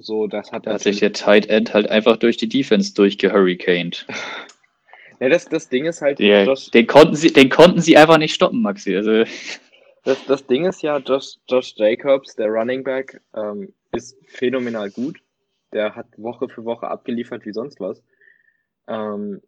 so, 0.00 0.28
das 0.28 0.52
hat, 0.52 0.66
da 0.66 0.74
hat 0.74 0.80
sich 0.80 1.00
der 1.00 1.12
Tight 1.12 1.46
End 1.46 1.74
halt 1.74 1.88
einfach 1.90 2.16
durch 2.16 2.36
die 2.36 2.48
Defense 2.48 2.94
durchgehurricaned. 2.94 4.06
ja, 5.20 5.28
das, 5.28 5.46
das 5.46 5.68
Ding 5.68 5.86
ist 5.86 6.00
halt. 6.00 6.18
Der, 6.20 6.44
Josh, 6.44 6.70
den, 6.70 6.86
konnten 6.86 7.16
sie, 7.16 7.32
den 7.32 7.48
konnten 7.48 7.80
sie 7.80 7.96
einfach 7.96 8.18
nicht 8.18 8.34
stoppen, 8.34 8.62
Maxi. 8.62 8.94
Also. 8.94 9.24
Das, 10.04 10.24
das 10.26 10.46
Ding 10.46 10.64
ist 10.64 10.82
ja, 10.82 10.98
Josh, 10.98 11.36
Josh 11.48 11.74
Jacobs, 11.76 12.36
der 12.36 12.48
Running 12.48 12.84
Back, 12.84 13.20
ähm, 13.34 13.72
ist 13.92 14.16
phänomenal 14.26 14.90
gut. 14.90 15.18
Der 15.72 15.94
hat 15.94 16.06
Woche 16.16 16.48
für 16.48 16.64
Woche 16.64 16.88
abgeliefert 16.88 17.44
wie 17.44 17.52
sonst 17.52 17.80
was. 17.80 18.02
Ähm, 18.86 19.42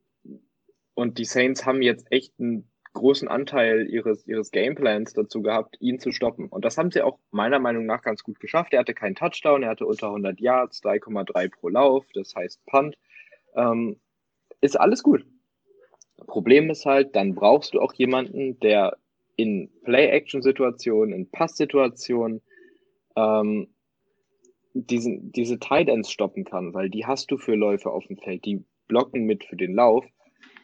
und 0.95 1.19
die 1.19 1.25
Saints 1.25 1.65
haben 1.65 1.81
jetzt 1.81 2.11
echt 2.11 2.35
einen 2.39 2.70
großen 2.93 3.29
Anteil 3.29 3.89
ihres, 3.89 4.27
ihres 4.27 4.51
Gameplans 4.51 5.13
dazu 5.13 5.43
gehabt, 5.43 5.77
ihn 5.81 5.99
zu 6.01 6.13
stoppen. 6.13 6.49
Und 6.49 6.65
das 6.65 6.77
haben 6.77 6.91
sie 6.91 7.03
auch 7.03 7.19
meiner 7.31 7.59
Meinung 7.59 7.87
nach 7.87 8.03
ganz 8.03 8.23
gut 8.23 8.41
geschafft. 8.41 8.73
Er 8.73 8.81
hatte 8.81 8.95
keinen 8.95 9.15
Touchdown, 9.15 9.63
er 9.63 9.71
hatte 9.71 9.87
unter 9.87 10.09
100 10.09 10.41
Yards, 10.41 10.83
3,3 10.83 11.51
pro 11.51 11.69
Lauf, 11.69 12.07
das 12.15 12.35
heißt 12.35 12.65
Punt. 12.67 12.97
Ähm, 13.55 14.01
ist 14.61 14.79
alles 14.79 15.03
gut. 15.03 15.25
Problem 16.27 16.71
ist 16.71 16.85
halt, 16.85 17.17
dann 17.17 17.35
brauchst 17.35 17.75
du 17.75 17.81
auch 17.81 17.95
jemanden, 17.95 18.59
der 18.61 18.97
in 19.37 19.71
Play-Action-Situationen, 19.85 21.15
in 21.15 21.31
Pass-Situationen 21.31 22.43
ähm, 23.17 23.69
diesen, 24.75 25.33
diese 25.33 25.59
Tight 25.59 25.89
Ends 25.89 26.11
stoppen 26.11 26.45
kann, 26.45 26.75
weil 26.75 26.91
die 26.91 27.07
hast 27.07 27.31
du 27.31 27.39
für 27.39 27.55
Läufe 27.55 27.91
auf 27.91 28.07
dem 28.07 28.19
Feld. 28.19 28.45
Die 28.45 28.65
blocken 28.87 29.25
mit 29.25 29.45
für 29.45 29.57
den 29.57 29.75
Lauf 29.75 30.05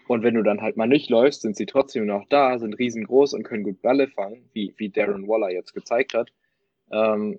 und 0.08 0.22
wenn 0.22 0.34
du 0.34 0.42
dann 0.42 0.60
halt 0.60 0.76
mal 0.76 0.86
nicht 0.86 1.10
läufst, 1.10 1.42
sind 1.42 1.56
sie 1.56 1.66
trotzdem 1.66 2.06
noch 2.06 2.26
da, 2.28 2.58
sind 2.58 2.78
riesengroß 2.78 3.34
und 3.34 3.42
können 3.42 3.64
gut 3.64 3.82
Bälle 3.82 4.08
fangen, 4.08 4.48
wie, 4.52 4.74
wie 4.76 4.88
Darren 4.88 5.26
Waller 5.26 5.50
jetzt 5.50 5.74
gezeigt 5.74 6.14
hat. 6.14 6.30
Ähm, 6.92 7.38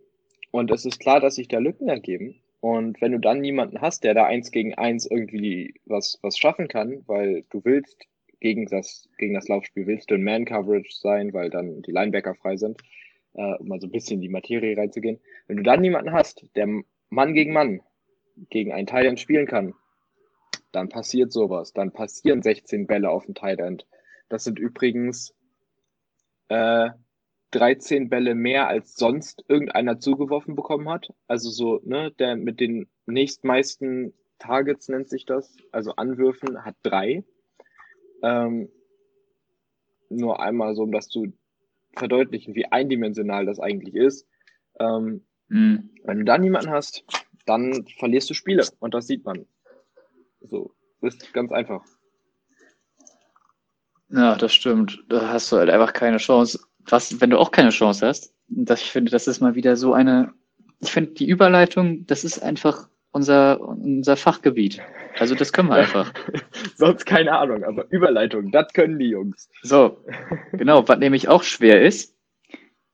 und 0.51 0.71
es 0.71 0.85
ist 0.85 0.99
klar, 0.99 1.19
dass 1.19 1.35
sich 1.35 1.47
da 1.47 1.59
Lücken 1.59 1.87
ergeben. 1.87 2.41
Und 2.59 2.99
wenn 3.01 3.11
du 3.11 3.19
dann 3.19 3.39
niemanden 3.39 3.81
hast, 3.81 4.03
der 4.03 4.13
da 4.13 4.25
eins 4.25 4.51
gegen 4.51 4.73
eins 4.73 5.05
irgendwie 5.05 5.75
was, 5.85 6.19
was 6.21 6.37
schaffen 6.37 6.67
kann, 6.67 7.03
weil 7.07 7.43
du 7.49 7.63
willst 7.63 8.05
gegen 8.39 8.65
das, 8.65 9.07
gegen 9.17 9.33
das 9.33 9.47
Laufspiel 9.47 9.87
willst 9.87 10.11
du 10.11 10.15
in 10.15 10.23
Man-Coverage 10.23 10.91
sein, 10.91 11.33
weil 11.33 11.49
dann 11.49 11.81
die 11.83 11.91
Linebacker 11.91 12.35
frei 12.35 12.57
sind, 12.57 12.81
äh, 13.33 13.53
um 13.55 13.67
mal 13.67 13.79
so 13.79 13.87
ein 13.87 13.91
bisschen 13.91 14.15
in 14.15 14.21
die 14.21 14.29
Materie 14.29 14.77
reinzugehen. 14.77 15.19
Wenn 15.47 15.57
du 15.57 15.63
dann 15.63 15.83
jemanden 15.83 16.11
hast, 16.11 16.45
der 16.55 16.67
Mann 17.09 17.33
gegen 17.33 17.53
Mann 17.53 17.81
gegen 18.49 18.71
einen 18.73 18.87
Tight 18.87 19.19
spielen 19.19 19.47
kann, 19.47 19.73
dann 20.77 20.89
passiert 20.89 21.31
sowas. 21.31 21.73
Dann 21.73 21.91
passieren 21.91 22.41
16 22.41 22.87
Bälle 22.87 23.09
auf 23.09 23.25
dem 23.25 23.35
Tight 23.35 23.59
End. 23.59 23.87
Das 24.29 24.43
sind 24.43 24.59
übrigens 24.59 25.33
äh, 26.49 26.89
13 27.51 28.09
Bälle 28.09 28.35
mehr 28.35 28.67
als 28.67 28.95
sonst 28.95 29.43
irgendeiner 29.47 29.99
zugeworfen 29.99 30.55
bekommen 30.55 30.87
hat. 30.87 31.13
Also 31.27 31.49
so, 31.49 31.81
ne, 31.83 32.11
der 32.11 32.35
mit 32.35 32.59
den 32.59 32.87
nächstmeisten 33.07 34.13
Targets 34.37 34.87
nennt 34.89 35.09
sich 35.09 35.25
das, 35.25 35.55
also 35.71 35.95
Anwürfen, 35.95 36.63
hat 36.63 36.75
drei. 36.83 37.23
Ähm, 38.21 38.69
nur 40.09 40.39
einmal 40.39 40.75
so, 40.75 40.83
um 40.83 40.91
das 40.91 41.07
zu 41.07 41.33
verdeutlichen, 41.95 42.53
wie 42.53 42.65
eindimensional 42.65 43.45
das 43.45 43.59
eigentlich 43.59 43.95
ist. 43.95 44.27
Ähm, 44.79 45.25
mhm. 45.47 45.89
Wenn 46.03 46.19
du 46.19 46.25
da 46.25 46.37
niemanden 46.37 46.69
hast, 46.69 47.03
dann 47.45 47.85
verlierst 47.97 48.29
du 48.29 48.35
Spiele 48.35 48.63
und 48.79 48.93
das 48.93 49.07
sieht 49.07 49.25
man. 49.25 49.47
Ist 51.07 51.33
ganz 51.33 51.51
einfach. 51.51 51.83
Ja, 54.09 54.35
das 54.35 54.53
stimmt. 54.53 55.03
Da 55.09 55.29
hast 55.29 55.51
du 55.51 55.57
halt 55.57 55.69
einfach 55.69 55.93
keine 55.93 56.17
Chance. 56.17 56.59
Was, 56.89 57.19
wenn 57.19 57.29
du 57.29 57.37
auch 57.37 57.51
keine 57.51 57.69
Chance 57.69 58.07
hast, 58.07 58.33
das, 58.47 58.81
ich 58.81 58.91
finde, 58.91 59.11
das 59.11 59.27
ist 59.27 59.41
mal 59.41 59.55
wieder 59.55 59.75
so 59.75 59.93
eine, 59.93 60.33
ich 60.79 60.91
finde, 60.91 61.11
die 61.11 61.27
Überleitung, 61.27 62.05
das 62.07 62.23
ist 62.23 62.39
einfach 62.39 62.87
unser, 63.11 63.59
unser 63.59 64.15
Fachgebiet. 64.15 64.81
Also 65.19 65.35
das 65.35 65.51
können 65.51 65.69
wir 65.69 65.75
einfach. 65.75 66.13
Sonst 66.75 67.05
keine 67.05 67.37
Ahnung, 67.37 67.63
aber 67.63 67.85
Überleitung, 67.89 68.51
das 68.51 68.71
können 68.73 68.99
die 68.99 69.09
Jungs. 69.09 69.49
So, 69.63 69.97
genau, 70.53 70.87
was 70.87 70.99
nämlich 70.99 71.27
auch 71.27 71.43
schwer 71.43 71.81
ist, 71.81 72.15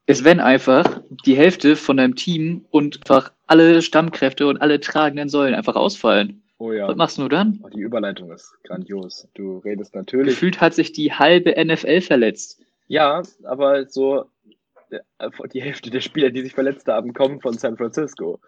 ist, 0.06 0.24
wenn 0.24 0.40
einfach 0.40 1.02
die 1.26 1.36
Hälfte 1.38 1.76
von 1.76 1.98
deinem 1.98 2.16
Team 2.16 2.66
und 2.72 2.98
einfach 2.98 3.32
alle 3.48 3.82
Stammkräfte 3.82 4.48
und 4.48 4.58
alle 4.58 4.80
tragenden 4.80 5.30
Säulen 5.30 5.56
einfach 5.56 5.76
ausfallen. 5.76 6.43
Oh 6.64 6.72
ja. 6.72 6.88
Was 6.88 6.96
machst 6.96 7.18
du 7.18 7.28
dann? 7.28 7.60
Oh, 7.62 7.68
die 7.68 7.82
Überleitung 7.82 8.32
ist 8.32 8.56
grandios. 8.64 9.28
Du 9.34 9.58
redest 9.58 9.94
natürlich. 9.96 10.36
Gefühlt 10.36 10.62
hat 10.62 10.74
sich 10.74 10.94
die 10.94 11.12
halbe 11.12 11.54
NFL 11.62 12.00
verletzt. 12.00 12.62
Ja, 12.88 13.22
aber 13.44 13.90
so 13.90 14.30
äh, 14.90 15.00
die 15.54 15.62
Hälfte 15.62 15.90
der 15.90 16.00
Spieler, 16.00 16.30
die 16.30 16.42
sich 16.42 16.54
verletzt 16.54 16.88
haben, 16.88 17.14
kommen 17.14 17.42
von 17.42 17.58
San 17.58 17.76
Francisco. 17.76 18.40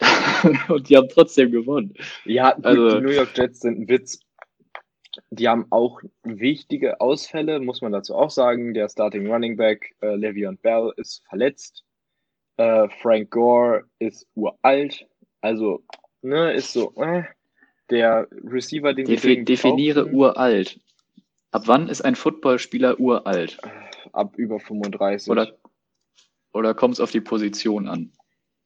und 0.68 0.88
die 0.88 0.96
haben 0.96 1.10
trotzdem 1.10 1.50
gewonnen. 1.52 1.92
Ja, 2.24 2.54
gut, 2.54 2.64
also, 2.64 2.88
die 2.96 3.02
New 3.02 3.12
York 3.12 3.36
Jets 3.36 3.60
sind 3.60 3.80
ein 3.80 3.88
Witz. 3.88 4.20
Die 5.28 5.46
haben 5.46 5.66
auch 5.68 6.00
wichtige 6.22 7.02
Ausfälle, 7.02 7.60
muss 7.60 7.82
man 7.82 7.92
dazu 7.92 8.14
auch 8.14 8.30
sagen. 8.30 8.72
Der 8.72 8.88
Starting 8.88 9.30
Running 9.30 9.58
Back 9.58 9.94
äh, 10.00 10.14
Le'Veon 10.14 10.56
Bell 10.62 10.90
ist 10.96 11.22
verletzt. 11.28 11.84
Äh, 12.56 12.88
Frank 13.02 13.30
Gore 13.30 13.84
ist 13.98 14.26
uralt. 14.36 15.06
Also, 15.42 15.84
ne, 16.22 16.54
ist 16.54 16.72
so, 16.72 16.94
äh, 16.96 17.24
der 17.92 18.26
Receiver, 18.44 18.94
den 18.94 19.06
Defi 19.06 19.36
sie 19.36 19.44
Definiere 19.44 20.04
brauchen. 20.04 20.14
uralt. 20.14 20.80
Ab 21.52 21.62
wann 21.66 21.88
ist 21.88 22.00
ein 22.02 22.16
Footballspieler 22.16 22.98
uralt? 22.98 23.58
Ab 24.12 24.34
über 24.36 24.58
35. 24.58 25.30
Oder, 25.30 25.52
oder 26.52 26.74
kommt 26.74 26.94
es 26.94 27.00
auf 27.00 27.10
die 27.10 27.20
Position 27.20 27.86
an? 27.86 28.12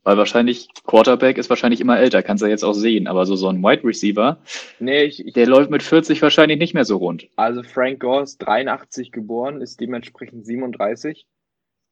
Weil 0.04 0.16
wahrscheinlich, 0.16 0.68
Quarterback 0.84 1.36
ist 1.36 1.50
wahrscheinlich 1.50 1.80
immer 1.80 1.98
älter, 1.98 2.22
kannst 2.22 2.40
du 2.40 2.46
ja 2.46 2.52
jetzt 2.52 2.62
auch 2.62 2.74
sehen, 2.74 3.08
aber 3.08 3.26
so, 3.26 3.34
so 3.34 3.48
ein 3.48 3.60
Wide 3.60 3.82
Receiver, 3.82 4.38
nee, 4.78 5.02
ich, 5.02 5.26
ich, 5.26 5.34
der 5.34 5.48
läuft 5.48 5.68
mit 5.68 5.82
40 5.82 6.22
wahrscheinlich 6.22 6.60
nicht 6.60 6.74
mehr 6.74 6.84
so 6.84 6.98
rund. 6.98 7.28
Also 7.34 7.64
Frank 7.64 7.98
Gore 7.98 8.22
ist 8.22 8.38
83 8.38 9.10
geboren, 9.10 9.60
ist 9.60 9.80
dementsprechend 9.80 10.46
37. 10.46 11.26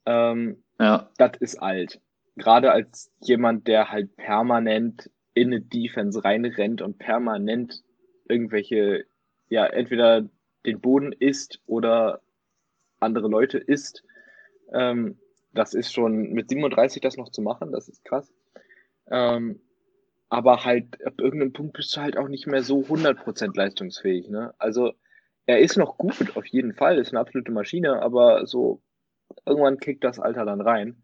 Ähm, 0.07 0.63
ja. 0.79 1.11
Das 1.19 1.33
ist 1.41 1.57
alt. 1.57 2.01
Gerade 2.37 2.71
als 2.71 3.11
jemand, 3.21 3.67
der 3.67 3.91
halt 3.91 4.15
permanent 4.15 5.11
in 5.35 5.49
eine 5.49 5.61
Defense 5.61 6.25
reinrennt 6.25 6.81
und 6.81 6.99
permanent 6.99 7.83
irgendwelche, 8.29 9.05
ja, 9.49 9.67
entweder 9.67 10.29
den 10.65 10.81
Boden 10.81 11.13
isst 11.13 11.61
oder 11.67 12.23
andere 13.01 13.29
Leute 13.29 13.59
isst. 13.59 14.05
Ähm, 14.73 15.19
das 15.53 15.75
ist 15.75 15.93
schon 15.93 16.33
mit 16.33 16.49
37 16.49 17.01
das 17.03 17.17
noch 17.17 17.31
zu 17.31 17.43
machen, 17.43 17.73
das 17.73 17.89
ist 17.89 18.05
krass. 18.05 18.33
Ähm, 19.11 19.61
aber 20.29 20.65
halt, 20.65 21.05
ab 21.07 21.21
irgendeinem 21.21 21.53
Punkt 21.53 21.75
bist 21.75 21.97
du 21.97 22.01
halt 22.01 22.17
auch 22.17 22.29
nicht 22.29 22.47
mehr 22.47 22.63
so 22.63 22.81
100% 22.81 23.57
leistungsfähig. 23.57 24.29
Ne? 24.29 24.55
Also, 24.59 24.95
er 25.47 25.61
ist 25.61 25.77
noch 25.77 25.99
gut, 25.99 26.37
auf 26.37 26.47
jeden 26.47 26.75
Fall, 26.75 26.99
ist 26.99 27.11
eine 27.13 27.21
absolute 27.21 27.53
Maschine, 27.53 28.03
aber 28.03 28.47
so, 28.47 28.83
irgendwann 29.47 29.79
kickt 29.79 30.03
das 30.03 30.19
Alter 30.19 30.45
dann 30.45 30.61
rein. 30.61 31.03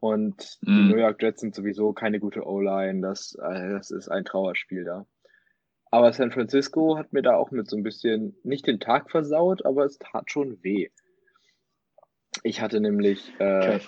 Und 0.00 0.58
mm. 0.60 0.66
die 0.66 0.70
mhm. 0.70 0.88
New 0.90 0.96
York 0.98 1.22
Jets 1.22 1.40
sind 1.40 1.54
sowieso 1.54 1.92
keine 1.92 2.20
gute 2.20 2.46
O-Line, 2.46 3.00
das, 3.00 3.36
äh, 3.42 3.70
das 3.70 3.90
ist 3.90 4.08
ein 4.08 4.24
Trauerspiel 4.24 4.84
da. 4.84 5.06
Aber 5.90 6.12
San 6.12 6.32
Francisco 6.32 6.98
hat 6.98 7.12
mir 7.12 7.22
da 7.22 7.36
auch 7.36 7.50
mit 7.50 7.70
so 7.70 7.76
ein 7.76 7.82
bisschen, 7.82 8.36
nicht 8.42 8.66
den 8.66 8.80
Tag 8.80 9.10
versaut, 9.10 9.64
aber 9.64 9.84
es 9.84 9.98
tat 9.98 10.30
schon 10.30 10.62
weh. 10.62 10.88
Ich 12.42 12.60
hatte 12.60 12.80
nämlich, 12.80 13.32
äh, 13.38 13.76
okay. 13.76 13.80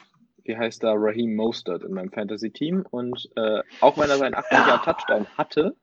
wie 0.44 0.56
heißt 0.56 0.82
da, 0.82 0.94
Raheem 0.94 1.34
Mostert 1.34 1.82
in 1.82 1.92
meinem 1.92 2.10
Fantasy-Team 2.10 2.86
und 2.90 3.28
äh, 3.36 3.60
auch 3.80 3.98
wenn 3.98 4.08
er 4.08 4.16
seinen 4.16 4.34
80er 4.34 4.84
Touchdown 4.84 5.26
hatte, 5.36 5.76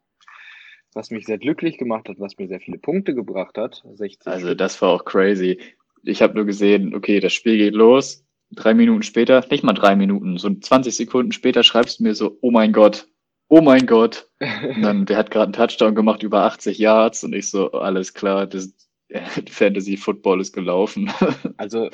was 0.93 1.11
mich 1.11 1.25
sehr 1.25 1.38
glücklich 1.38 1.77
gemacht 1.77 2.09
hat, 2.09 2.19
was 2.19 2.38
mir 2.38 2.47
sehr 2.47 2.61
viele 2.61 2.79
Punkte 2.79 3.13
gebracht 3.13 3.57
hat, 3.57 3.83
60. 3.93 4.25
Also 4.25 4.55
das 4.55 4.81
war 4.81 4.89
auch 4.89 5.05
crazy. 5.05 5.59
Ich 6.03 6.21
habe 6.21 6.35
nur 6.35 6.45
gesehen, 6.45 6.95
okay, 6.95 7.19
das 7.19 7.33
Spiel 7.33 7.57
geht 7.57 7.73
los, 7.73 8.24
drei 8.55 8.73
Minuten 8.73 9.03
später, 9.03 9.45
nicht 9.49 9.63
mal 9.63 9.73
drei 9.73 9.95
Minuten, 9.95 10.37
so 10.37 10.49
20 10.49 10.95
Sekunden 10.95 11.31
später 11.31 11.63
schreibst 11.63 11.99
du 11.99 12.03
mir 12.03 12.15
so, 12.15 12.37
oh 12.41 12.51
mein 12.51 12.73
Gott, 12.73 13.07
oh 13.47 13.61
mein 13.61 13.85
Gott. 13.85 14.29
Und 14.39 14.81
dann, 14.81 15.05
der 15.05 15.17
hat 15.17 15.31
gerade 15.31 15.45
einen 15.45 15.53
Touchdown 15.53 15.95
gemacht 15.95 16.23
über 16.23 16.43
80 16.43 16.77
Yards 16.77 17.23
und 17.23 17.33
ich 17.33 17.49
so, 17.49 17.71
alles 17.71 18.13
klar, 18.13 18.47
das, 18.47 18.73
Fantasy 19.49 19.97
Football 19.97 20.41
ist 20.41 20.53
gelaufen. 20.53 21.11
Also 21.57 21.89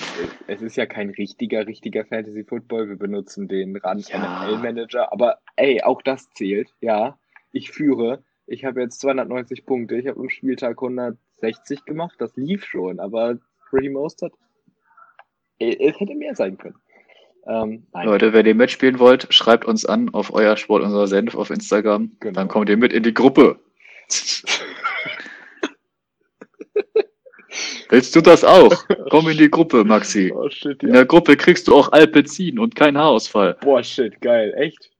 es 0.47 0.61
ist 0.61 0.75
ja 0.75 0.85
kein 0.85 1.11
richtiger, 1.11 1.67
richtiger 1.67 2.05
Fantasy 2.05 2.43
Football. 2.43 2.89
Wir 2.89 2.95
benutzen 2.95 3.47
den 3.47 3.75
Rand 3.77 4.09
ja. 4.09 4.43
NFL 4.47 4.57
Manager, 4.57 5.11
aber 5.11 5.37
ey, 5.55 5.83
auch 5.83 6.01
das 6.01 6.29
zählt. 6.31 6.73
Ja, 6.81 7.19
ich 7.51 7.71
führe. 7.71 8.23
Ich 8.47 8.65
habe 8.65 8.81
jetzt 8.81 8.99
290 9.01 9.65
Punkte. 9.65 9.97
Ich 9.97 10.07
habe 10.07 10.19
am 10.19 10.29
Spieltag 10.29 10.81
160 10.81 11.85
gemacht. 11.85 12.15
Das 12.19 12.35
lief 12.35 12.65
schon, 12.65 12.99
aber 12.99 13.37
Pretty 13.69 13.89
Mostert, 13.89 14.33
es 15.61 15.99
hätte 15.99 16.15
mehr 16.15 16.35
sein 16.35 16.57
können. 16.57 16.75
Ähm, 17.47 17.87
Leute, 17.93 18.33
wenn 18.33 18.45
ihr 18.45 18.55
mitspielen 18.55 18.99
wollt, 18.99 19.33
schreibt 19.33 19.65
uns 19.65 19.85
an 19.85 20.13
auf 20.13 20.33
euer 20.33 20.57
Sport 20.57 20.83
unser 20.83 21.07
Senf 21.07 21.33
auf 21.35 21.49
Instagram. 21.49 22.11
Genau. 22.19 22.33
Dann 22.33 22.47
kommt 22.47 22.69
ihr 22.69 22.77
mit 22.77 22.93
in 22.93 23.03
die 23.03 23.13
Gruppe. 23.13 23.59
Willst 27.89 28.15
du 28.15 28.21
das 28.21 28.45
auch? 28.45 28.71
Komm 29.09 29.27
in 29.27 29.37
die 29.37 29.49
Gruppe, 29.51 29.83
Maxi. 29.83 30.31
Oh, 30.33 30.49
shit, 30.49 30.81
ja. 30.81 30.87
In 30.87 30.93
der 30.93 31.05
Gruppe 31.05 31.35
kriegst 31.35 31.67
du 31.67 31.75
auch 31.75 31.91
Alpezin 31.91 32.57
und 32.59 32.75
keinen 32.75 32.97
Haarausfall. 32.97 33.57
Boah, 33.61 33.83
shit, 33.83 34.21
geil. 34.21 34.53
Echt? 34.55 34.91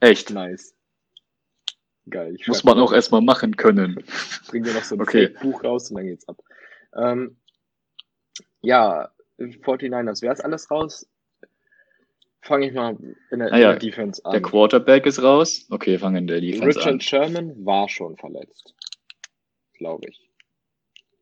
Echt. 0.00 0.30
Nice. 0.30 0.74
Geil. 2.10 2.36
Muss 2.46 2.64
man 2.64 2.78
auch 2.78 2.92
erstmal 2.92 3.20
machen 3.20 3.56
können. 3.56 4.02
Bring 4.48 4.64
dir 4.64 4.72
noch 4.72 4.82
so 4.82 4.96
ein 4.96 5.02
okay. 5.02 5.28
Buch 5.40 5.62
raus 5.62 5.90
und 5.90 5.98
dann 5.98 6.06
geht's 6.06 6.26
ab. 6.28 6.38
Ähm, 6.96 7.36
ja, 8.62 9.10
49ers, 9.38 10.22
wer 10.22 10.32
ist 10.32 10.44
alles 10.44 10.70
raus? 10.70 11.08
Fange 12.40 12.68
ich 12.68 12.74
mal 12.74 12.96
in 13.30 13.40
der, 13.40 13.52
ah, 13.52 13.58
ja. 13.58 13.72
in 13.72 13.78
der, 13.78 13.90
Defense 13.90 14.24
an. 14.24 14.32
Der 14.32 14.42
Quarterback 14.42 15.06
ist 15.06 15.22
raus. 15.22 15.66
Okay, 15.70 15.98
fangen 15.98 16.16
in 16.16 16.26
der 16.26 16.40
Defense 16.40 16.66
Richard 16.66 16.86
an. 16.86 16.94
Richard 16.94 17.02
Sherman 17.02 17.66
war 17.66 17.88
schon 17.88 18.16
verletzt. 18.16 18.74
Glaube 19.74 20.08
ich. 20.08 20.28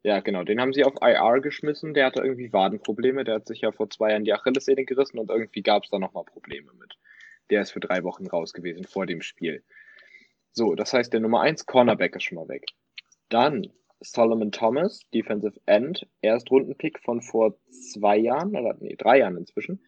Ja, 0.02 0.20
genau. 0.20 0.44
Den 0.44 0.60
haben 0.60 0.72
sie 0.72 0.84
auf 0.84 0.94
IR 1.00 1.40
geschmissen. 1.40 1.94
Der 1.94 2.06
hatte 2.06 2.22
irgendwie 2.22 2.52
Wadenprobleme. 2.52 3.24
Der 3.24 3.36
hat 3.36 3.48
sich 3.48 3.62
ja 3.62 3.72
vor 3.72 3.90
zwei 3.90 4.10
Jahren 4.10 4.24
die 4.24 4.32
Achillessehne 4.32 4.84
gerissen 4.84 5.18
und 5.18 5.30
irgendwie 5.30 5.62
gab 5.62 5.84
es 5.84 5.90
da 5.90 5.98
nochmal 5.98 6.24
Probleme 6.24 6.70
mit. 6.78 6.94
Der 7.50 7.62
ist 7.62 7.72
für 7.72 7.80
drei 7.80 8.04
Wochen 8.04 8.26
raus 8.26 8.52
gewesen 8.52 8.84
vor 8.84 9.06
dem 9.06 9.20
Spiel. 9.20 9.64
So, 10.52 10.74
das 10.74 10.92
heißt, 10.92 11.12
der 11.12 11.20
Nummer 11.20 11.40
1 11.40 11.66
Cornerback 11.66 12.14
ist 12.14 12.22
schon 12.22 12.36
mal 12.36 12.48
weg. 12.48 12.66
Dann 13.30 13.72
Solomon 14.00 14.52
Thomas, 14.52 15.00
Defensive 15.12 15.60
End, 15.66 16.06
Erstrundenpick 16.22 16.98
von 17.00 17.22
vor 17.22 17.56
zwei 17.70 18.18
Jahren, 18.18 18.56
oder 18.56 18.76
nee, 18.80 18.96
drei 18.96 19.18
Jahren 19.18 19.36
inzwischen. 19.36 19.80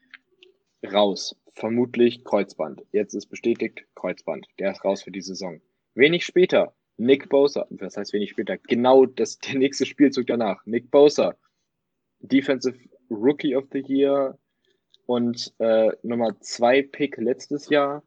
Raus. 0.85 1.37
Vermutlich 1.55 2.25
Kreuzband. 2.25 2.85
Jetzt 2.93 3.15
ist 3.15 3.27
bestätigt 3.27 3.85
Kreuzband. 3.97 4.47
Der 4.61 4.71
ist 4.71 4.85
raus 4.85 5.03
für 5.03 5.11
die 5.11 5.21
Saison. 5.21 5.61
Wenig 5.95 6.25
später 6.25 6.73
Nick 6.99 7.29
Bosa, 7.29 7.67
was 7.71 7.97
heißt 7.97 8.13
wenig 8.13 8.31
später, 8.31 8.59
genau 8.59 9.07
das, 9.07 9.39
der 9.47 9.55
nächste 9.55 9.87
Spielzug 9.87 10.27
danach. 10.27 10.65
Nick 10.67 10.91
Bosa, 10.91 11.37
Defensive 12.21 12.79
Rookie 13.11 13.57
of 13.57 13.67
the 13.73 13.83
Year 13.87 14.39
und 15.07 15.55
äh, 15.59 15.91
Nummer 16.03 16.39
zwei 16.41 16.83
Pick 16.83 17.17
letztes 17.17 17.71
Jahr, 17.71 18.03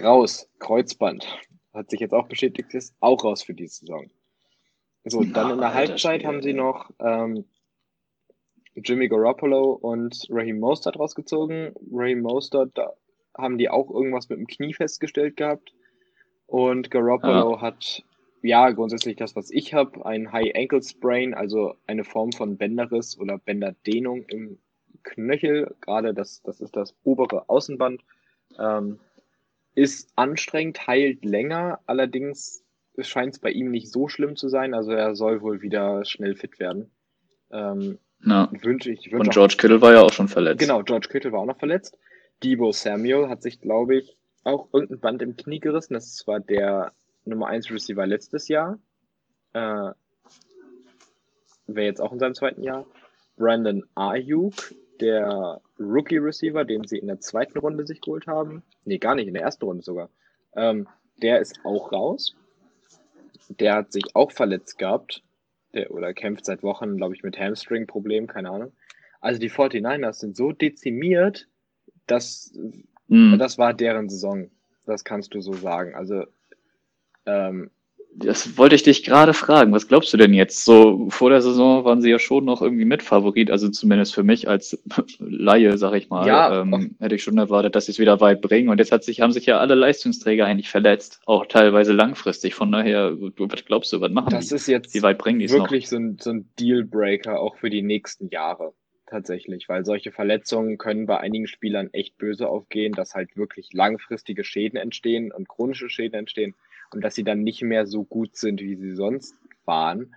raus, 0.00 0.50
Kreuzband. 0.58 1.26
Hat 1.72 1.90
sich 1.90 2.00
jetzt 2.00 2.12
auch 2.12 2.28
bestätigt, 2.28 2.74
ist 2.74 2.94
auch 3.00 3.24
raus 3.24 3.42
für 3.42 3.54
die 3.54 3.68
Saison. 3.68 4.10
So, 5.04 5.24
dann 5.24 5.50
in 5.50 5.58
der 5.58 5.74
Halbzeit 5.74 6.20
Schwede, 6.20 6.26
haben 6.26 6.42
sie 6.42 6.52
noch 6.52 6.90
ähm, 7.00 7.44
Jimmy 8.76 9.08
Garoppolo 9.08 9.72
und 9.72 10.26
Raheem 10.30 10.60
Mostert 10.60 10.98
rausgezogen. 10.98 11.74
Raheem 11.92 12.20
Mostert, 12.20 12.70
da 12.74 12.92
haben 13.36 13.58
die 13.58 13.68
auch 13.68 13.90
irgendwas 13.90 14.28
mit 14.28 14.38
dem 14.38 14.46
Knie 14.46 14.74
festgestellt 14.74 15.36
gehabt. 15.36 15.72
Und 16.46 16.90
Garoppolo 16.90 17.60
hat, 17.60 18.04
ja, 18.42 18.70
grundsätzlich 18.70 19.16
das, 19.16 19.34
was 19.34 19.50
ich 19.50 19.74
habe, 19.74 20.04
ein 20.06 20.32
High 20.32 20.54
Ankle 20.54 20.82
Sprain, 20.82 21.34
also 21.34 21.74
eine 21.86 22.04
Form 22.04 22.32
von 22.32 22.56
Bänderriss 22.56 23.18
oder 23.18 23.38
Bänderdehnung 23.38 24.24
im 24.28 24.58
Knöchel. 25.02 25.74
Gerade 25.80 26.14
das, 26.14 26.42
das 26.42 26.60
ist 26.60 26.76
das 26.76 26.94
obere 27.04 27.48
Außenband. 27.48 28.02
Ähm, 28.58 29.00
ist 29.74 30.12
anstrengend, 30.16 30.86
heilt 30.86 31.24
länger, 31.24 31.80
allerdings 31.86 32.62
scheint 32.98 33.34
es 33.34 33.38
bei 33.38 33.50
ihm 33.50 33.70
nicht 33.70 33.90
so 33.90 34.08
schlimm 34.08 34.36
zu 34.36 34.48
sein. 34.48 34.74
Also 34.74 34.92
er 34.92 35.14
soll 35.14 35.40
wohl 35.40 35.62
wieder 35.62 36.04
schnell 36.04 36.34
fit 36.34 36.58
werden. 36.58 36.90
Ähm, 37.50 37.98
Ja. 38.20 38.50
wünsche 38.62 38.90
ich, 38.92 39.06
ich 39.06 39.12
Und 39.12 39.28
auch 39.28 39.32
George 39.32 39.56
Kittle 39.58 39.80
war 39.80 39.92
ja 39.92 40.00
auch 40.02 40.12
schon 40.12 40.28
verletzt. 40.28 40.60
Genau, 40.60 40.82
George 40.82 41.08
Kittle 41.08 41.32
war 41.32 41.40
auch 41.40 41.46
noch 41.46 41.58
verletzt. 41.58 41.98
Debo 42.42 42.72
Samuel 42.72 43.28
hat 43.28 43.42
sich, 43.42 43.60
glaube 43.60 43.96
ich, 43.96 44.16
auch 44.44 44.68
irgendein 44.72 45.00
Band 45.00 45.22
im 45.22 45.36
Knie 45.36 45.60
gerissen. 45.60 45.94
Das 45.94 46.26
war 46.26 46.40
der 46.40 46.92
Nummer 47.24 47.46
1 47.48 47.70
Receiver 47.70 48.06
letztes 48.06 48.48
Jahr. 48.48 48.78
Äh, 49.52 49.90
Wäre 51.66 51.86
jetzt 51.86 52.00
auch 52.00 52.12
in 52.12 52.18
seinem 52.18 52.34
zweiten 52.34 52.62
Jahr. 52.62 52.86
Brandon 53.36 53.84
Ayuk, 53.94 54.74
der 55.00 55.60
Rookie 55.78 56.18
Receiver, 56.18 56.64
den 56.64 56.86
sie 56.86 56.98
in 56.98 57.06
der 57.06 57.20
zweiten 57.20 57.58
Runde 57.58 57.86
sich 57.86 58.00
geholt 58.00 58.26
haben. 58.26 58.62
Nee, 58.84 58.98
gar 58.98 59.14
nicht, 59.14 59.28
in 59.28 59.34
der 59.34 59.42
ersten 59.42 59.64
Runde 59.64 59.82
sogar. 59.82 60.10
Ähm, 60.54 60.88
der 61.22 61.40
ist 61.40 61.60
auch 61.64 61.92
raus. 61.92 62.34
Der 63.48 63.74
hat 63.74 63.92
sich 63.92 64.14
auch 64.14 64.32
verletzt 64.32 64.78
gehabt. 64.78 65.22
Der, 65.74 65.90
oder 65.90 66.12
kämpft 66.12 66.44
seit 66.44 66.62
Wochen, 66.62 66.96
glaube 66.96 67.14
ich, 67.14 67.22
mit 67.22 67.38
Hamstring-Problemen, 67.38 68.26
keine 68.26 68.50
Ahnung. 68.50 68.72
Also 69.20 69.40
die 69.40 69.50
49ers 69.50 70.14
sind 70.14 70.36
so 70.36 70.52
dezimiert, 70.52 71.48
dass 72.06 72.52
Hm. 73.12 73.38
das 73.38 73.58
war 73.58 73.74
deren 73.74 74.08
Saison. 74.08 74.50
Das 74.86 75.04
kannst 75.04 75.34
du 75.34 75.42
so 75.42 75.52
sagen. 75.52 75.94
Also 75.94 76.24
ähm, 77.26 77.70
Das 78.14 78.58
wollte 78.58 78.74
ich 78.74 78.82
dich 78.82 79.04
gerade 79.04 79.32
fragen. 79.32 79.72
Was 79.72 79.88
glaubst 79.88 80.12
du 80.12 80.18
denn 80.18 80.34
jetzt? 80.34 80.64
So 80.64 81.08
vor 81.08 81.30
der 81.30 81.40
Saison 81.40 81.84
waren 81.84 82.02
sie 82.02 82.10
ja 82.10 82.18
schon 82.18 82.44
noch 82.44 82.60
irgendwie 82.60 82.84
Mitfavorit, 82.84 83.50
also 83.50 83.70
zumindest 83.70 84.14
für 84.14 84.22
mich 84.22 84.48
als 84.48 84.82
Laie, 85.18 85.78
sag 85.78 85.94
ich 85.94 86.10
mal. 86.10 86.26
Ja, 86.26 86.60
ähm, 86.60 86.94
hätte 87.00 87.14
ich 87.14 87.22
schon 87.22 87.38
erwartet, 87.38 87.74
dass 87.74 87.86
sie 87.86 87.92
es 87.92 87.98
wieder 87.98 88.20
weit 88.20 88.42
bringen. 88.42 88.68
Und 88.68 88.78
jetzt 88.78 88.92
hat 88.92 89.02
sich, 89.02 89.22
haben 89.22 89.32
sich 89.32 89.46
ja 89.46 89.58
alle 89.58 89.74
Leistungsträger 89.74 90.44
eigentlich 90.44 90.68
verletzt, 90.68 91.20
auch 91.24 91.46
teilweise 91.46 91.92
langfristig. 91.92 92.54
Von 92.54 92.70
daher, 92.70 93.12
du, 93.12 93.50
was 93.50 93.64
glaubst 93.64 93.92
du, 93.92 94.00
was 94.02 94.12
machen 94.12 94.30
das 94.30 94.48
die? 94.48 94.56
ist 94.56 94.66
jetzt 94.66 94.94
Wie 94.94 95.02
weit 95.02 95.16
bringen 95.16 95.38
die 95.38 95.46
es 95.46 95.52
noch? 95.52 95.60
wirklich 95.60 95.88
so 95.88 95.96
ein, 95.96 96.18
so 96.20 96.30
ein 96.30 96.50
Dealbreaker 96.60 97.40
auch 97.40 97.56
für 97.56 97.70
die 97.70 97.82
nächsten 97.82 98.28
Jahre. 98.28 98.74
Tatsächlich, 99.06 99.68
weil 99.68 99.84
solche 99.84 100.10
Verletzungen 100.10 100.78
können 100.78 101.04
bei 101.06 101.18
einigen 101.18 101.46
Spielern 101.46 101.90
echt 101.92 102.16
böse 102.16 102.48
aufgehen, 102.48 102.92
dass 102.92 103.14
halt 103.14 103.36
wirklich 103.36 103.70
langfristige 103.72 104.42
Schäden 104.42 104.78
entstehen 104.78 105.32
und 105.32 105.48
chronische 105.48 105.90
Schäden 105.90 106.18
entstehen 106.18 106.54
und 106.92 107.02
dass 107.02 107.14
sie 107.14 107.24
dann 107.24 107.42
nicht 107.42 107.62
mehr 107.62 107.86
so 107.86 108.04
gut 108.04 108.36
sind, 108.36 108.60
wie 108.60 108.76
sie 108.76 108.94
sonst 108.94 109.34
waren. 109.64 110.14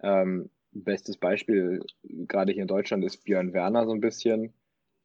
Ähm, 0.00 0.50
bestes 0.72 1.16
Beispiel 1.16 1.84
gerade 2.02 2.52
hier 2.52 2.62
in 2.62 2.68
Deutschland 2.68 3.04
ist 3.04 3.24
Björn 3.24 3.52
Werner 3.52 3.86
so 3.86 3.92
ein 3.92 4.00
bisschen. 4.00 4.52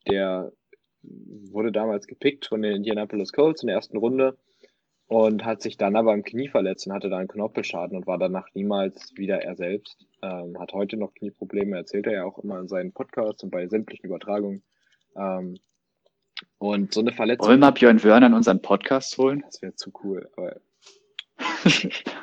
Der 0.10 0.52
wurde 1.02 1.72
damals 1.72 2.08
gepickt 2.08 2.46
von 2.46 2.62
den 2.62 2.78
Indianapolis 2.78 3.32
Colts 3.34 3.64
in 3.64 3.68
der 3.68 3.76
ersten 3.76 3.98
Runde 3.98 4.38
und 5.08 5.46
hat 5.46 5.62
sich 5.62 5.78
dann 5.78 5.96
aber 5.96 6.14
im 6.14 6.24
Knie 6.24 6.48
verletzt 6.48 6.88
und 6.88 6.94
hatte 6.94 7.10
da 7.10 7.18
einen 7.18 7.28
Knorpelschaden 7.28 7.98
und 7.98 8.08
war 8.08 8.18
danach 8.18 8.48
niemals 8.54 9.14
wieder 9.16 9.42
er 9.42 9.56
selbst. 9.56 10.06
Ähm, 10.22 10.58
hat 10.60 10.74
heute 10.74 10.98
noch 10.98 11.14
Knieprobleme, 11.14 11.76
erzählt 11.76 12.08
er 12.08 12.14
ja 12.14 12.24
auch 12.24 12.40
immer 12.40 12.60
in 12.60 12.68
seinen 12.68 12.94
Podcasts 12.94 13.44
und 13.44 13.52
bei 13.52 13.68
sämtlichen 13.68 14.06
Übertragungen. 14.06 14.64
Ähm, 15.16 15.58
und 16.58 16.94
so 16.94 17.02
eine 17.02 17.12
Verletzung, 17.12 17.48
Wollen 17.48 17.60
wir 17.60 17.72
Björn 17.72 18.04
Werner 18.04 18.28
in 18.28 18.34
unseren 18.34 18.62
Podcast 18.62 19.18
holen? 19.18 19.44
das 19.46 19.62
wäre 19.62 19.76
zu 19.76 19.92
cool, 20.04 20.30
aber 20.36 20.60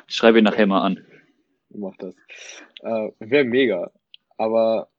schreibe 0.07 0.39
ihn 0.39 0.43
nachher 0.43 0.67
mal 0.67 0.81
an. 0.81 1.05
mach 1.69 1.95
das. 1.97 2.15
Äh, 2.81 3.09
wäre 3.19 3.43
mega. 3.45 3.91
Aber 4.37 4.89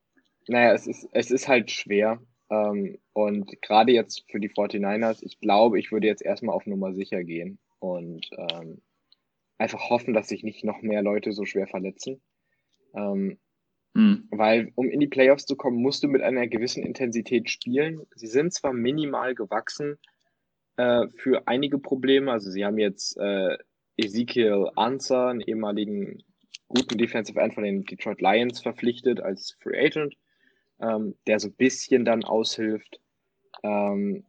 naja, 0.48 0.72
es 0.72 0.86
ist, 0.86 1.08
es 1.12 1.30
ist 1.30 1.48
halt 1.48 1.70
schwer. 1.70 2.20
Ähm, 2.50 2.98
und 3.12 3.60
gerade 3.62 3.92
jetzt 3.92 4.24
für 4.30 4.40
die 4.40 4.50
49ers, 4.50 5.22
ich 5.22 5.40
glaube, 5.40 5.78
ich 5.78 5.92
würde 5.92 6.06
jetzt 6.06 6.22
erstmal 6.22 6.54
auf 6.54 6.66
Nummer 6.66 6.92
sicher 6.92 7.24
gehen 7.24 7.58
und 7.78 8.28
ähm, 8.36 8.82
einfach 9.58 9.90
hoffen, 9.90 10.14
dass 10.14 10.28
sich 10.28 10.42
nicht 10.42 10.64
noch 10.64 10.82
mehr 10.82 11.02
Leute 11.02 11.32
so 11.32 11.44
schwer 11.44 11.66
verletzen. 11.66 12.20
Ähm, 12.94 13.38
Hm. 13.94 14.26
weil 14.30 14.72
um 14.74 14.88
in 14.88 15.00
die 15.00 15.06
Playoffs 15.06 15.44
zu 15.44 15.54
kommen, 15.54 15.76
musst 15.76 16.02
du 16.02 16.08
mit 16.08 16.22
einer 16.22 16.46
gewissen 16.46 16.82
Intensität 16.82 17.50
spielen. 17.50 18.06
Sie 18.14 18.26
sind 18.26 18.54
zwar 18.54 18.72
minimal 18.72 19.34
gewachsen 19.34 19.98
äh, 20.76 21.08
für 21.16 21.46
einige 21.46 21.78
Probleme, 21.78 22.32
also 22.32 22.50
sie 22.50 22.64
haben 22.64 22.78
jetzt 22.78 23.18
äh, 23.18 23.58
Ezekiel 23.96 24.70
Ansah, 24.76 25.30
einen 25.30 25.40
ehemaligen 25.40 26.22
guten 26.68 26.98
Defensive 26.98 27.38
End 27.38 27.54
von 27.54 27.64
den 27.64 27.84
Detroit 27.84 28.20
Lions, 28.20 28.60
verpflichtet 28.60 29.20
als 29.20 29.56
Free 29.60 29.78
Agent, 29.78 30.16
ähm, 30.80 31.14
der 31.26 31.38
so 31.38 31.48
ein 31.48 31.54
bisschen 31.54 32.04
dann 32.04 32.24
aushilft. 32.24 33.00
Ähm, 33.62 34.24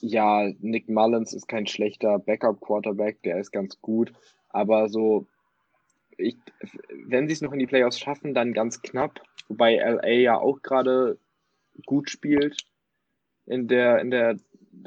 ja, 0.00 0.50
Nick 0.60 0.88
Mullins 0.88 1.32
ist 1.32 1.48
kein 1.48 1.66
schlechter 1.66 2.18
Backup-Quarterback, 2.18 3.22
der 3.22 3.40
ist 3.40 3.50
ganz 3.50 3.80
gut, 3.80 4.12
aber 4.50 4.88
so 4.88 5.26
ich, 6.18 6.36
wenn 6.90 7.28
sie 7.28 7.34
es 7.34 7.42
noch 7.42 7.52
in 7.52 7.58
die 7.58 7.66
Playoffs 7.66 7.98
schaffen, 7.98 8.34
dann 8.34 8.52
ganz 8.52 8.82
knapp. 8.82 9.20
Wobei 9.48 9.76
LA 9.76 10.08
ja 10.08 10.38
auch 10.38 10.62
gerade 10.62 11.18
gut 11.84 12.10
spielt 12.10 12.64
in 13.46 13.68
der, 13.68 14.00
in 14.00 14.10
der 14.10 14.36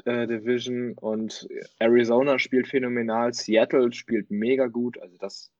äh, 0.04 0.26
Division 0.26 0.94
und 0.94 1.48
Arizona 1.78 2.38
spielt 2.38 2.68
phänomenal, 2.68 3.32
Seattle 3.32 3.92
spielt 3.92 4.30
mega 4.30 4.66
gut. 4.66 4.98
Also 4.98 5.16
das, 5.18 5.50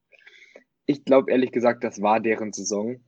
ich 0.86 1.04
glaube 1.04 1.30
ehrlich 1.30 1.52
gesagt, 1.52 1.84
das 1.84 2.00
war 2.02 2.20
deren 2.20 2.52
Saison. 2.52 3.00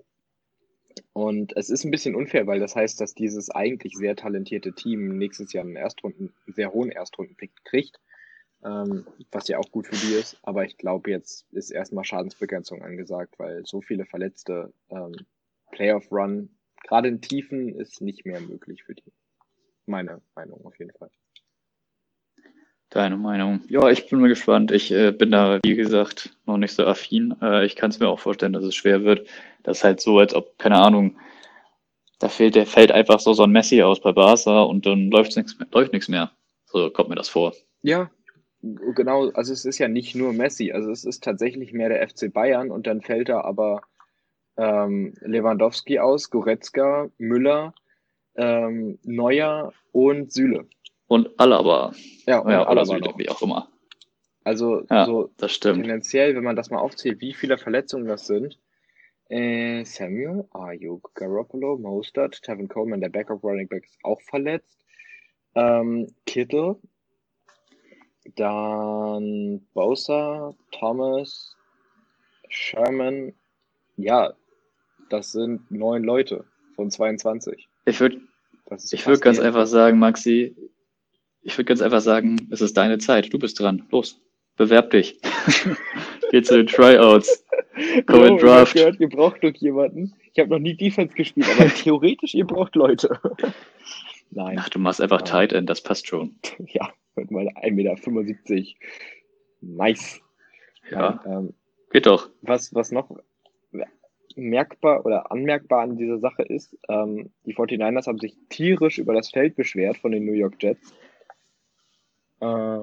Und 1.15 1.57
es 1.57 1.71
ist 1.71 1.85
ein 1.85 1.91
bisschen 1.91 2.15
unfair, 2.15 2.47
weil 2.47 2.61
das 2.61 2.77
heißt, 2.77 3.01
dass 3.01 3.15
dieses 3.15 3.51
eigentlich 3.51 3.95
sehr 3.97 4.17
talentierte 4.17 4.73
Team 4.75 5.17
nächstes 5.19 5.53
Jahr 5.53 5.65
einen 5.65 5.77
Erstrunden, 5.77 6.35
sehr 6.47 6.73
hohen 6.73 6.91
Erstrundenpick 6.91 7.53
kriegt 7.65 7.99
ähm, 8.65 9.07
was 9.31 9.49
ja 9.49 9.59
auch 9.59 9.71
gut 9.71 9.87
für 9.87 10.07
die 10.07 10.15
ist. 10.15 10.39
Aber 10.43 10.65
ich 10.65 10.77
glaube, 10.77 11.11
jetzt 11.11 11.47
ist 11.53 11.71
erstmal 11.71 12.05
Schadensbegrenzung 12.05 12.83
angesagt, 12.83 13.39
weil 13.39 13.65
so 13.67 13.81
viele 13.81 14.05
Verletzte 14.05 14.73
ähm, 14.91 15.15
Playoff-Run, 15.73 16.51
gerade 16.83 17.09
in 17.09 17.21
Tiefen, 17.21 17.75
ist 17.75 18.01
nicht 18.01 18.25
mehr 18.25 18.41
möglich 18.41 18.85
für 18.85 18.95
die. 18.95 19.13
Meine 19.87 20.21
Meinung 20.35 20.65
auf 20.65 20.79
jeden 20.79 20.93
Fall. 20.93 21.11
Deine 22.91 23.17
Meinung? 23.17 23.63
Ja, 23.69 23.89
ich 23.89 24.09
bin 24.09 24.21
mal 24.21 24.29
gespannt. 24.29 24.71
Ich 24.71 24.91
äh, 24.93 25.13
bin 25.13 25.31
da, 25.31 25.59
wie 25.65 25.77
gesagt, 25.77 26.37
noch 26.45 26.59
nicht 26.59 26.75
so 26.75 26.85
affin. 26.85 27.35
Äh, 27.41 27.65
ich 27.65 27.75
kann 27.75 27.91
es 27.91 27.99
mir 27.99 28.09
auch 28.09 28.19
vorstellen, 28.19 28.53
dass 28.53 28.65
es 28.65 28.75
schwer 28.75 29.03
wird. 29.03 29.27
Das 29.63 29.79
ist 29.79 29.85
halt 29.85 30.01
so, 30.01 30.19
als 30.19 30.35
ob, 30.35 30.59
keine 30.59 30.77
Ahnung, 30.77 31.17
da 32.19 32.29
fehlt, 32.29 32.55
der 32.55 32.67
fällt 32.67 32.93
einfach 32.93 33.19
so 33.19 33.33
so 33.33 33.45
ein 33.45 33.51
Messi 33.51 33.83
aus 33.83 34.01
bei 34.01 34.13
Barca 34.13 34.63
und 34.63 34.85
dann 34.85 35.11
läuft 35.11 35.37
nichts 35.37 35.59
mehr, 35.59 35.67
läuft 35.73 35.93
nichts 35.93 36.09
mehr. 36.09 36.31
So 36.67 36.91
kommt 36.91 37.09
mir 37.09 37.15
das 37.15 37.31
vor. 37.31 37.55
Ja, 37.81 38.11
genau. 38.61 39.31
Also 39.31 39.53
es 39.53 39.65
ist 39.65 39.79
ja 39.79 39.89
nicht 39.89 40.15
nur 40.15 40.35
Messi. 40.35 40.73
Also 40.73 40.91
es 40.91 41.05
ist 41.05 41.25
tatsächlich 41.25 41.73
mehr 41.73 41.89
der 41.89 42.07
FC 42.07 42.33
Bayern 42.33 42.71
und 42.71 42.87
dann 42.87 43.01
fällt 43.01 43.31
da 43.31 43.41
aber 43.41 43.81
ähm, 44.57 45.15
Lewandowski 45.21 45.99
aus, 45.99 46.31
Goretzka, 46.31 47.11
Müller, 47.19 47.75
ähm, 48.37 48.99
Neuer 49.03 49.73
und 49.93 50.33
Süle. 50.33 50.67
Und 51.07 51.29
Alaba. 51.39 51.93
Ja, 52.27 52.39
und 52.41 52.51
Ja, 52.51 52.65
Alaba 52.65 52.85
Süle, 52.87 53.13
wie 53.17 53.29
auch 53.29 53.43
immer. 53.43 53.69
Also 54.45 54.83
Ja, 54.91 55.07
so 55.07 55.31
das 55.37 55.53
stimmt. 55.53 55.81
tendenziell, 55.81 56.35
wenn 56.35 56.45
man 56.45 56.57
das 56.57 56.71
mal 56.71 56.81
aufzählt, 56.81 57.21
wie 57.21 57.35
viele 57.35 57.59
Verletzungen 57.59 58.07
das 58.07 58.27
sind. 58.27 58.59
Äh, 59.29 59.85
Samuel, 59.85 60.47
Ayuk, 60.53 61.15
Garoppolo, 61.15 61.79
Mostert, 61.79 62.43
Tevin 62.43 62.69
Coleman, 62.69 63.01
der 63.01 63.09
Backup 63.09 63.43
Running 63.45 63.69
Back 63.69 63.85
ist 63.85 63.99
auch 64.03 64.21
verletzt. 64.23 64.79
Ähm, 65.55 66.09
Kittle, 66.27 66.77
dann 68.37 69.67
Bosa, 69.75 70.55
Thomas, 70.73 71.57
Sherman. 72.49 73.35
Ja, 73.97 74.35
das 75.11 75.33
sind 75.33 75.71
neun 75.71 76.03
Leute 76.03 76.45
von 76.75 76.91
22. 76.91 77.69
Ich 77.85 78.01
würde 78.01 78.21
ich 78.71 79.03
fast 79.03 79.07
würd 79.07 79.21
ganz 79.23 79.39
einfach 79.41 79.67
sagen, 79.67 79.99
Maxi, 79.99 80.57
ich 81.43 81.57
würde 81.59 81.67
ganz 81.67 81.83
einfach 81.83 82.01
sagen, 82.01 82.37
es 82.51 82.61
ist 82.61 82.77
deine 82.77 82.99
Zeit. 82.99 83.33
Du 83.33 83.39
bist 83.39 83.59
dran. 83.61 83.87
Los, 83.91 84.21
bewerb 84.57 84.91
dich. 84.91 85.19
Geh 86.31 86.43
zu 86.43 86.57
den 86.57 86.67
Tryouts. 86.67 87.45
Komm 88.07 88.25
in 88.25 88.37
Bro, 88.37 88.37
ich 88.37 88.41
Draft. 88.43 88.75
gehört, 88.75 89.01
ihr 89.01 89.09
braucht 89.09 89.43
doch 89.45 89.55
jemanden. 89.55 90.15
Ich 90.33 90.39
habe 90.39 90.51
noch 90.51 90.59
nie 90.59 90.75
Defense 90.77 91.15
gespielt, 91.15 91.47
aber 91.59 91.69
theoretisch, 91.75 92.35
ihr 92.35 92.47
braucht 92.47 92.75
Leute. 92.77 93.19
Nein, 94.31 94.57
Ach, 94.59 94.69
du 94.69 94.79
machst 94.79 95.01
einfach 95.01 95.21
Ja. 95.21 95.27
Tight 95.27 95.53
End, 95.53 95.69
das 95.69 95.83
passt 95.83 96.07
schon. 96.07 96.37
ja, 96.69 96.91
mit 97.17 97.31
meiner 97.31 97.51
1,75 97.51 98.51
Meter. 98.51 98.67
Nice. 99.61 100.21
Ja. 100.91 101.21
Nein, 101.25 101.33
ähm, 101.49 101.55
Geht 101.91 102.07
doch. 102.07 102.31
Was, 102.41 102.75
was 102.75 102.91
noch 102.93 103.11
merkbar 104.37 105.05
oder 105.05 105.31
anmerkbar 105.31 105.83
an 105.83 105.97
dieser 105.97 106.19
Sache 106.19 106.43
ist, 106.43 106.77
ähm, 106.89 107.31
die 107.45 107.55
49ers 107.55 108.07
haben 108.07 108.19
sich 108.19 108.37
tierisch 108.49 108.99
über 108.99 109.15
das 109.15 109.31
Feld 109.31 109.57
beschwert 109.57 109.99
von 109.99 110.13
den 110.13 110.25
New 110.25 110.33
York 110.33 110.57
Jets. 110.61 110.93
Äh, 112.41 112.81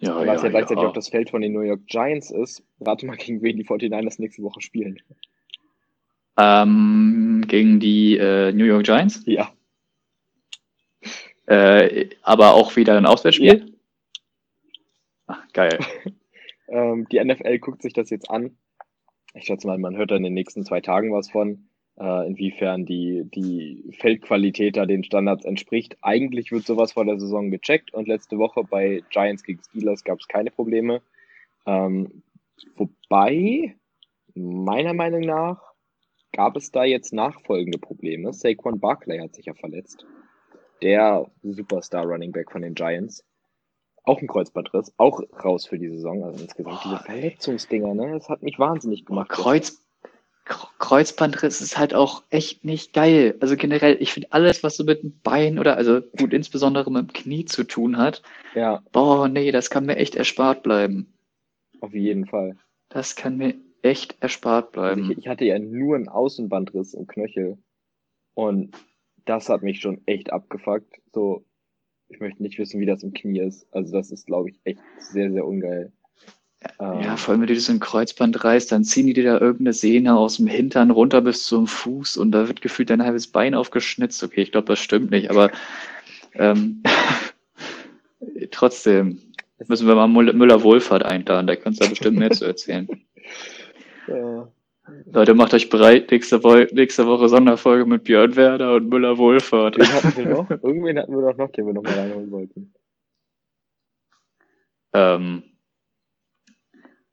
Ja, 0.00 0.14
was 0.26 0.42
ja, 0.42 0.44
ja, 0.44 0.48
gleichzeitig 0.50 0.82
ja. 0.82 0.88
auch 0.88 0.92
das 0.92 1.08
Feld 1.08 1.30
von 1.30 1.40
den 1.42 1.52
New 1.52 1.60
York 1.60 1.86
Giants 1.86 2.30
ist. 2.30 2.62
Rate 2.80 3.04
mal, 3.04 3.16
gegen 3.16 3.42
wen 3.42 3.56
die 3.56 3.66
49ers 3.66 4.20
nächste 4.20 4.42
Woche 4.42 4.60
spielen. 4.60 5.00
Ähm, 6.36 7.44
gegen 7.48 7.80
die 7.80 8.16
äh, 8.16 8.52
New 8.52 8.64
York 8.64 8.84
Giants. 8.84 9.22
Ja. 9.26 9.52
Äh, 11.46 12.10
aber 12.22 12.54
auch 12.54 12.76
wieder 12.76 12.96
ein 12.96 13.06
Auswärtsspiel. 13.06 13.74
Ach, 15.26 15.42
geil. 15.52 15.78
Ähm, 16.70 17.08
die 17.10 17.18
NFL 17.18 17.58
guckt 17.60 17.80
sich 17.80 17.94
das 17.94 18.10
jetzt 18.10 18.30
an. 18.30 18.54
Ich 19.34 19.44
schätze 19.44 19.66
mal, 19.66 19.78
man 19.78 19.96
hört 19.96 20.10
da 20.10 20.16
in 20.16 20.22
den 20.22 20.34
nächsten 20.34 20.64
zwei 20.64 20.80
Tagen 20.80 21.12
was 21.12 21.30
von, 21.30 21.68
äh, 21.98 22.26
inwiefern 22.26 22.86
die, 22.86 23.24
die 23.24 23.92
Feldqualität 23.98 24.76
da 24.76 24.86
den 24.86 25.04
Standards 25.04 25.44
entspricht. 25.44 25.96
Eigentlich 26.00 26.52
wird 26.52 26.66
sowas 26.66 26.92
vor 26.92 27.04
der 27.04 27.18
Saison 27.18 27.50
gecheckt 27.50 27.92
und 27.92 28.08
letzte 28.08 28.38
Woche 28.38 28.64
bei 28.64 29.02
Giants 29.10 29.42
gegen 29.42 29.62
Steelers 29.62 30.04
gab 30.04 30.20
es 30.20 30.28
keine 30.28 30.50
Probleme. 30.50 31.02
Ähm, 31.66 32.22
wobei, 32.76 33.76
meiner 34.34 34.94
Meinung 34.94 35.20
nach, 35.20 35.60
gab 36.32 36.56
es 36.56 36.70
da 36.70 36.84
jetzt 36.84 37.12
nachfolgende 37.12 37.78
Probleme. 37.78 38.32
Saquon 38.32 38.80
Barkley 38.80 39.18
hat 39.18 39.34
sich 39.34 39.46
ja 39.46 39.54
verletzt. 39.54 40.06
Der 40.82 41.30
Superstar 41.42 42.04
Running 42.04 42.32
Back 42.32 42.52
von 42.52 42.62
den 42.62 42.74
Giants. 42.74 43.24
Auch 44.08 44.20
ein 44.22 44.26
Kreuzbandriss, 44.26 44.92
auch 44.96 45.20
raus 45.44 45.66
für 45.66 45.78
die 45.78 45.88
Saison. 45.90 46.24
Also 46.24 46.42
insgesamt 46.42 46.82
diese 46.84 46.96
Boah, 46.96 47.04
ey. 47.08 47.20
Verletzungsdinger, 47.20 47.94
ne? 47.94 48.12
Das 48.12 48.28
hat 48.28 48.42
mich 48.42 48.58
wahnsinnig 48.58 49.04
Boah, 49.04 49.26
gemacht. 49.26 49.28
Kreuz, 49.28 49.84
Kre- 50.46 50.68
Kreuzbandriss 50.78 51.60
ist 51.60 51.76
halt 51.76 51.94
auch 51.94 52.22
echt 52.30 52.64
nicht 52.64 52.94
geil. 52.94 53.36
Also 53.40 53.56
generell, 53.56 53.98
ich 54.00 54.12
finde 54.12 54.28
alles, 54.32 54.62
was 54.62 54.76
so 54.76 54.84
mit 54.84 55.02
dem 55.02 55.20
Bein 55.22 55.58
oder, 55.58 55.76
also 55.76 56.00
gut, 56.16 56.32
insbesondere 56.32 56.90
mit 56.90 57.02
dem 57.02 57.12
Knie 57.12 57.44
zu 57.44 57.64
tun 57.64 57.98
hat, 57.98 58.22
Ja, 58.54 58.82
boah, 58.92 59.28
nee, 59.28 59.52
das 59.52 59.68
kann 59.70 59.84
mir 59.86 59.96
echt 59.96 60.14
erspart 60.16 60.62
bleiben. 60.62 61.12
auf 61.80 61.94
jeden 61.94 62.26
Fall. 62.26 62.56
Das 62.88 63.14
kann 63.14 63.36
mir 63.36 63.54
echt 63.82 64.16
erspart 64.20 64.72
Also 64.72 65.00
bleiben. 65.00 65.12
ich, 65.12 65.18
ich 65.18 65.28
hatte 65.28 65.44
ja 65.44 65.58
nur 65.58 65.96
einen 65.96 66.08
Außenbandriss 66.08 66.94
im 66.94 67.06
Knöchel. 67.06 67.58
Und 68.34 68.74
das 69.26 69.48
hat 69.48 69.62
mich 69.62 69.80
schon 69.80 70.00
echt 70.06 70.32
abgefuckt. 70.32 71.00
So, 71.12 71.44
ich 72.08 72.20
möchte 72.20 72.42
nicht 72.42 72.58
wissen, 72.58 72.80
wie 72.80 72.86
das 72.86 73.02
im 73.02 73.12
Knie 73.12 73.40
ist. 73.40 73.66
Also 73.72 73.92
das 73.92 74.10
ist, 74.10 74.26
glaube 74.26 74.50
ich, 74.50 74.58
echt 74.64 74.80
sehr, 74.98 75.30
sehr 75.30 75.46
ungeil. 75.46 75.92
Ja, 76.80 77.12
Ähm, 77.12 77.16
vor 77.16 77.32
allem, 77.32 77.42
wenn 77.42 77.48
du 77.48 77.54
dir 77.54 77.60
so 77.60 77.72
ein 77.72 77.78
Kreuzband 77.80 78.42
reißt, 78.42 78.72
dann 78.72 78.82
ziehen 78.84 79.06
die 79.06 79.12
dir 79.12 79.24
da 79.24 79.38
irgendeine 79.38 79.72
Sehne 79.72 80.16
aus 80.16 80.38
dem 80.38 80.46
Hintern 80.48 80.90
runter 80.90 81.20
bis 81.20 81.44
zum 81.44 81.66
Fuß 81.66 82.16
und 82.16 82.32
da 82.32 82.48
wird 82.48 82.62
gefühlt 82.62 82.90
dein 82.90 83.04
halbes 83.04 83.28
Bein 83.28 83.54
aufgeschnitzt. 83.54 84.22
Okay, 84.24 84.42
ich 84.42 84.50
glaube, 84.52 84.66
das 84.66 84.80
stimmt 84.80 85.10
nicht, 85.10 85.30
aber 85.30 85.50
ähm, 86.34 86.82
trotzdem 88.50 89.20
müssen 89.68 89.86
wir 89.86 89.94
mal 89.94 90.08
Müller- 90.08 90.32
Müller-Wohlfahrt 90.32 91.04
einladen, 91.04 91.46
der 91.46 91.56
kann 91.56 91.68
uns 91.72 91.78
da 91.78 91.86
bestimmt 91.86 92.16
mehr 92.18 92.30
zu 92.32 92.44
erzählen. 92.44 92.88
äh, 94.08 94.42
Leute, 95.12 95.34
macht 95.34 95.54
euch 95.54 95.68
bereit, 95.70 96.10
nächste, 96.10 96.42
Wo 96.44 96.54
nächste 96.74 97.06
Woche 97.06 97.28
Sonderfolge 97.28 97.86
mit 97.86 98.04
Björn 98.04 98.36
Werder 98.36 98.74
und 98.74 98.88
Müller-Wohlfahrt. 98.88 99.78
wen 99.78 99.92
hatten 99.92 100.16
wir 100.16 100.26
noch? 100.26 100.50
Irgendwen 100.50 100.98
hatten 100.98 101.14
wir 101.14 101.22
doch 101.30 101.36
noch, 101.38 101.50
den 101.52 101.66
wir 101.66 101.72
noch 101.74 101.82
mal 101.82 101.94
reinholen 101.94 102.30
wollten. 102.30 102.74
Ähm, 104.92 105.42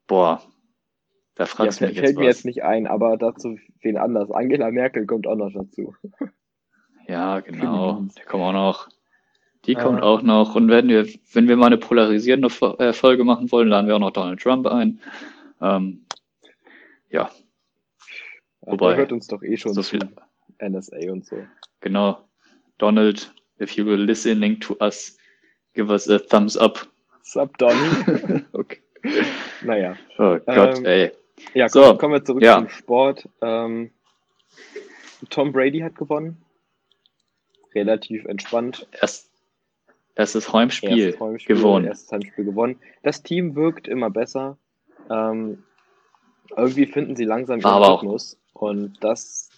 boah, 0.06 0.42
da 1.34 1.44
Ja, 1.44 1.46
fragst 1.46 1.80
du 1.80 1.84
fällt, 1.84 1.92
mich 1.92 2.00
fällt 2.00 2.08
jetzt 2.10 2.18
mir 2.18 2.26
was. 2.28 2.36
jetzt 2.36 2.44
nicht 2.46 2.64
ein, 2.64 2.86
aber 2.86 3.16
dazu 3.16 3.58
wen 3.82 3.96
anders. 3.98 4.30
Angela 4.30 4.70
Merkel 4.70 5.06
kommt 5.06 5.26
auch 5.26 5.36
noch 5.36 5.52
dazu. 5.52 5.94
Ja, 7.08 7.40
genau. 7.40 8.02
Für 8.02 8.20
die 8.20 8.24
kommen 8.26 8.42
auch 8.44 8.52
noch. 8.52 8.88
Die 9.66 9.76
Ah. 9.76 9.82
kommt 9.82 10.02
auch 10.02 10.22
noch. 10.22 10.54
Und 10.54 10.68
wenn 10.68 10.88
wir, 10.88 11.06
wenn 11.32 11.48
wir 11.48 11.56
mal 11.56 11.66
eine 11.66 11.78
polarisierende 11.78 12.48
äh, 12.78 12.92
Folge 12.92 13.24
machen 13.24 13.50
wollen, 13.52 13.68
laden 13.68 13.86
wir 13.88 13.96
auch 13.96 14.00
noch 14.00 14.12
Donald 14.12 14.40
Trump 14.40 14.66
ein. 14.66 15.00
Ähm, 15.60 16.04
ja, 17.10 17.20
Ja, 17.20 17.30
Wobei, 18.72 18.88
der 18.90 18.96
hört 18.98 19.12
uns 19.12 19.26
doch 19.28 19.42
eh 19.42 19.56
schon 19.56 19.74
so 19.74 19.82
viel. 19.82 20.00
NSA 20.58 21.10
und 21.10 21.26
so. 21.26 21.36
Genau. 21.80 22.18
Donald, 22.78 23.32
if 23.60 23.76
you 23.76 23.84
were 23.84 23.96
listening 23.96 24.60
to 24.60 24.76
us, 24.80 25.16
give 25.74 25.90
us 25.90 26.08
a 26.08 26.18
thumbs 26.18 26.56
up. 26.56 26.86
Sup, 27.22 27.56
Donny? 27.58 28.44
okay. 28.52 28.78
naja. 29.62 29.96
Oh 30.18 30.38
Gott, 30.46 30.78
Ähm, 30.78 30.84
ey. 30.84 31.12
Ja, 31.54 31.68
So, 31.68 31.82
komm, 31.82 31.98
kommen 31.98 32.14
wir 32.14 32.24
zurück 32.24 32.42
ja. 32.42 32.56
zum 32.56 32.68
Sport. 32.68 33.28
Ähm, 33.42 33.90
Tom 35.30 35.52
Brady 35.52 35.80
hat 35.80 35.96
gewonnen. 35.96 36.42
Relativ 37.74 38.24
entspannt. 38.24 38.86
Erst, 39.00 39.30
erstes 40.14 40.52
Heimspiel 40.52 40.98
Erstes 40.98 41.20
Heimspiel, 41.20 41.56
gewonnen. 41.56 41.86
Erstes 41.86 42.10
Heimspiel 42.10 42.44
gewonnen. 42.44 42.80
Das 43.02 43.22
Team 43.22 43.54
wirkt 43.54 43.86
immer 43.86 44.10
besser. 44.10 44.56
Ähm, 45.10 45.62
irgendwie 46.56 46.86
finden 46.86 47.16
sie 47.16 47.24
langsam 47.24 47.60
ihren 47.60 47.82
Rhythmus. 47.82 48.38
Und 48.58 49.02
das 49.04 49.50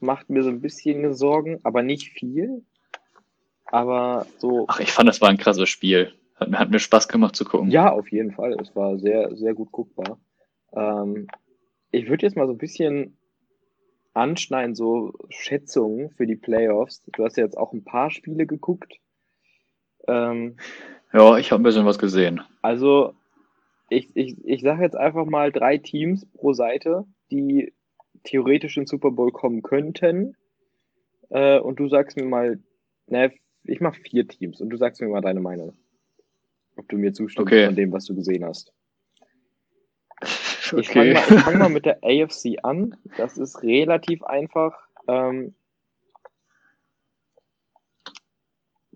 macht 0.00 0.28
mir 0.30 0.42
so 0.42 0.48
ein 0.50 0.60
bisschen 0.60 1.14
Sorgen, 1.14 1.60
aber 1.62 1.82
nicht 1.82 2.10
viel. 2.10 2.64
Aber 3.66 4.26
so, 4.38 4.66
Ach, 4.68 4.80
ich 4.80 4.90
fand, 4.92 5.08
das 5.08 5.20
war 5.20 5.28
ein 5.28 5.38
krasses 5.38 5.68
Spiel. 5.68 6.12
Hat, 6.36 6.50
mir- 6.50 6.58
hat 6.58 6.70
mir 6.70 6.78
Spaß 6.78 7.08
gemacht 7.08 7.34
zu 7.36 7.44
gucken. 7.44 7.70
ja, 7.70 7.90
auf 7.92 8.10
jeden 8.10 8.32
Fall. 8.32 8.52
Es 8.60 8.74
war 8.76 8.98
sehr, 8.98 9.34
sehr 9.36 9.54
gut 9.54 9.72
guckbar. 9.72 10.18
Ähm, 10.74 11.28
ich 11.90 12.08
würde 12.08 12.26
jetzt 12.26 12.36
mal 12.36 12.46
so 12.46 12.52
ein 12.52 12.58
bisschen 12.58 13.16
anschneiden, 14.12 14.74
so 14.74 15.12
Schätzungen 15.30 16.10
für 16.10 16.26
die 16.26 16.36
Playoffs. 16.36 17.02
Du 17.12 17.24
hast 17.24 17.36
ja 17.36 17.44
jetzt 17.44 17.56
auch 17.56 17.72
ein 17.72 17.84
paar 17.84 18.10
Spiele 18.10 18.46
geguckt. 18.46 18.98
Ähm, 20.08 20.56
Ja, 21.12 21.38
ich 21.38 21.52
habe 21.52 21.60
ein 21.62 21.64
bisschen 21.64 21.86
was 21.86 21.98
gesehen. 21.98 22.42
also, 22.62 23.14
ich, 23.88 24.10
ich, 24.16 24.36
ich 24.44 24.62
sage 24.62 24.82
jetzt 24.82 24.96
einfach 24.96 25.26
mal 25.26 25.52
drei 25.52 25.78
Teams 25.78 26.26
pro 26.34 26.52
Seite, 26.54 27.04
die 27.30 27.72
theoretisch 28.26 28.76
in 28.76 28.82
den 28.82 28.88
Super 28.88 29.10
Bowl 29.10 29.32
kommen 29.32 29.62
könnten. 29.62 30.36
Äh, 31.30 31.58
und 31.58 31.80
du 31.80 31.88
sagst 31.88 32.16
mir 32.16 32.24
mal, 32.24 32.60
ne, 33.06 33.32
ich 33.64 33.80
mach 33.80 33.96
vier 33.96 34.28
Teams 34.28 34.60
und 34.60 34.70
du 34.70 34.76
sagst 34.76 35.00
mir 35.00 35.08
mal 35.08 35.22
deine 35.22 35.40
Meinung. 35.40 35.76
Ob 36.76 36.88
du 36.88 36.98
mir 36.98 37.12
zustimmst 37.12 37.52
Okay. 37.52 37.66
von 37.66 37.74
dem, 37.74 37.92
was 37.92 38.04
du 38.04 38.14
gesehen 38.14 38.44
hast. 38.44 38.72
Ich 40.76 40.88
fange 40.88 41.12
Okay. 41.12 41.14
mal, 41.14 41.32
ich 41.32 41.42
fang 41.42 41.58
mal 41.58 41.68
mit 41.68 41.86
der 41.86 41.98
AFC 42.02 42.58
an. 42.62 42.96
Das 43.16 43.38
ist 43.38 43.62
relativ 43.62 44.22
einfach. 44.24 44.76
Ähm, 45.08 45.54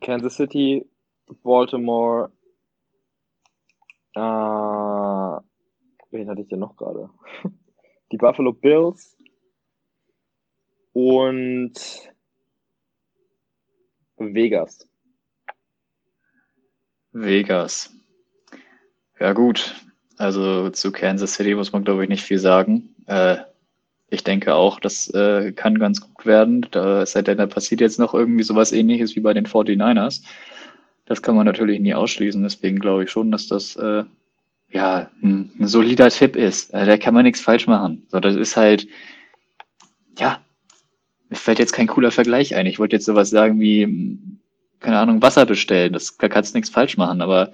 Kansas 0.01 0.37
City, 0.37 0.87
Baltimore, 1.43 2.33
äh, 4.14 4.21
wen 6.11 6.29
hatte 6.29 6.43
ich 6.43 6.49
denn 6.49 6.59
noch 6.59 6.77
gerade? 6.77 7.11
Die 8.12 8.16
Buffalo 8.16 8.53
Bills 8.53 9.16
und 10.92 11.72
Vegas. 14.18 14.87
Vegas. 17.12 17.92
Ja 19.18 19.33
gut, 19.33 19.74
also 20.16 20.70
zu 20.70 20.92
Kansas 20.92 21.35
City 21.35 21.55
muss 21.55 21.72
man 21.72 21.85
glaube 21.85 22.05
ich 22.05 22.09
nicht 22.09 22.22
viel 22.24 22.38
sagen. 22.38 22.94
Äh, 23.07 23.38
ich 24.11 24.24
denke 24.24 24.55
auch, 24.55 24.81
das 24.81 25.09
äh, 25.14 25.53
kann 25.53 25.79
ganz 25.79 26.00
gut 26.00 26.26
werden. 26.26 26.66
Da, 26.72 27.03
es 27.03 27.12
da 27.12 27.46
passiert 27.46 27.81
jetzt 27.81 27.98
noch 27.98 28.12
irgendwie 28.12 28.42
sowas 28.42 28.72
ähnliches 28.72 29.14
wie 29.14 29.20
bei 29.20 29.33
den 29.33 29.46
49ers. 29.46 30.22
Das 31.07 31.22
kann 31.22 31.37
man 31.37 31.46
natürlich 31.46 31.81
nie 31.81 31.94
ausschließen. 31.94 32.42
Deswegen 32.42 32.81
glaube 32.81 33.05
ich 33.05 33.11
schon, 33.11 33.31
dass 33.31 33.46
das 33.46 33.76
äh, 33.76 34.05
ja 34.71 35.10
ein, 35.23 35.52
ein 35.58 35.67
solider 35.67 36.10
Tipp 36.10 36.37
ist. 36.37 36.75
Äh, 36.75 36.87
da 36.87 36.96
kann 36.96 37.15
man 37.15 37.25
nichts 37.25 37.40
falsch 37.40 37.69
machen. 37.69 38.06
So, 38.08 38.19
das 38.19 38.35
ist 38.35 38.56
halt, 38.56 38.88
ja, 40.19 40.40
mir 41.31 41.37
fällt 41.37 41.58
jetzt 41.58 41.72
kein 41.72 41.87
cooler 41.87 42.10
Vergleich 42.10 42.54
ein. 42.54 42.66
Ich 42.66 42.78
wollte 42.78 42.96
jetzt 42.96 43.06
sowas 43.06 43.31
sagen 43.31 43.58
wie, 43.60 44.18
keine 44.81 44.98
Ahnung, 44.98 45.22
Wasser 45.22 45.46
bestellen. 45.46 45.92
Das, 45.92 46.16
da 46.18 46.28
kannst 46.28 46.54
du 46.54 46.58
nichts 46.58 46.70
falsch 46.70 46.96
machen, 46.96 47.22
aber 47.22 47.52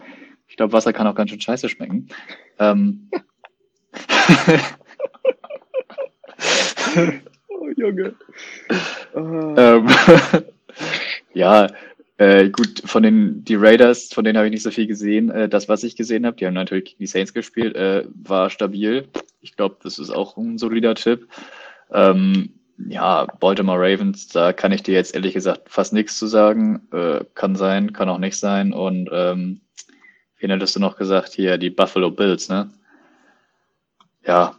ich 0.49 0.57
glaube, 0.57 0.73
Wasser 0.73 0.93
kann 0.93 1.07
auch 1.07 1.15
ganz 1.15 1.31
schön 1.31 1.41
scheiße 1.41 1.69
schmecken. 1.69 2.09
Ähm, 2.59 3.09
Oh, 7.49 7.69
Junge. 7.77 8.15
Äh, 9.15 9.19
ähm, 9.57 9.87
ja, 11.35 11.69
äh, 12.19 12.49
gut, 12.49 12.83
von 12.85 13.03
den 13.03 13.45
die 13.45 13.57
Raiders, 13.57 14.13
von 14.13 14.25
denen 14.25 14.37
habe 14.37 14.47
ich 14.47 14.53
nicht 14.53 14.63
so 14.63 14.71
viel 14.71 14.87
gesehen. 14.87 15.31
Äh, 15.31 15.49
das, 15.49 15.69
was 15.69 15.85
ich 15.85 15.97
gesehen 15.97 16.27
habe, 16.27 16.37
die 16.37 16.47
haben 16.47 16.55
natürlich 16.55 16.85
gegen 16.87 16.99
die 17.01 17.07
Saints 17.07 17.35
gespielt, 17.35 17.77
äh, 17.77 18.05
war 18.15 18.51
stabil. 18.51 19.09
Ich 19.41 19.57
glaube, 19.57 19.77
das 19.83 19.99
ist 19.99 20.11
auch 20.11 20.37
ein 20.37 20.59
solider 20.59 20.95
Tipp. 20.95 21.29
Ähm, 21.93 22.55
ja, 22.79 23.27
Baltimore 23.41 23.79
Ravens, 23.79 24.29
da 24.29 24.53
kann 24.53 24.73
ich 24.73 24.83
dir 24.83 24.95
jetzt 24.95 25.15
ehrlich 25.15 25.35
gesagt 25.35 25.69
fast 25.69 25.93
nichts 25.93 26.19
zu 26.19 26.27
sagen. 26.27 26.87
Äh, 26.93 27.25
kann 27.35 27.57
sein, 27.57 27.93
kann 27.93 28.09
auch 28.09 28.19
nicht 28.19 28.37
sein. 28.37 28.73
Und 28.73 29.09
ähm, 29.13 29.61
wen 30.39 30.51
hättest 30.51 30.77
du 30.77 30.81
noch 30.81 30.97
gesagt? 30.97 31.33
Hier, 31.33 31.59
die 31.59 31.71
Buffalo 31.71 32.11
Bills, 32.11 32.49
ne? 32.49 32.71
Ja, 34.27 34.57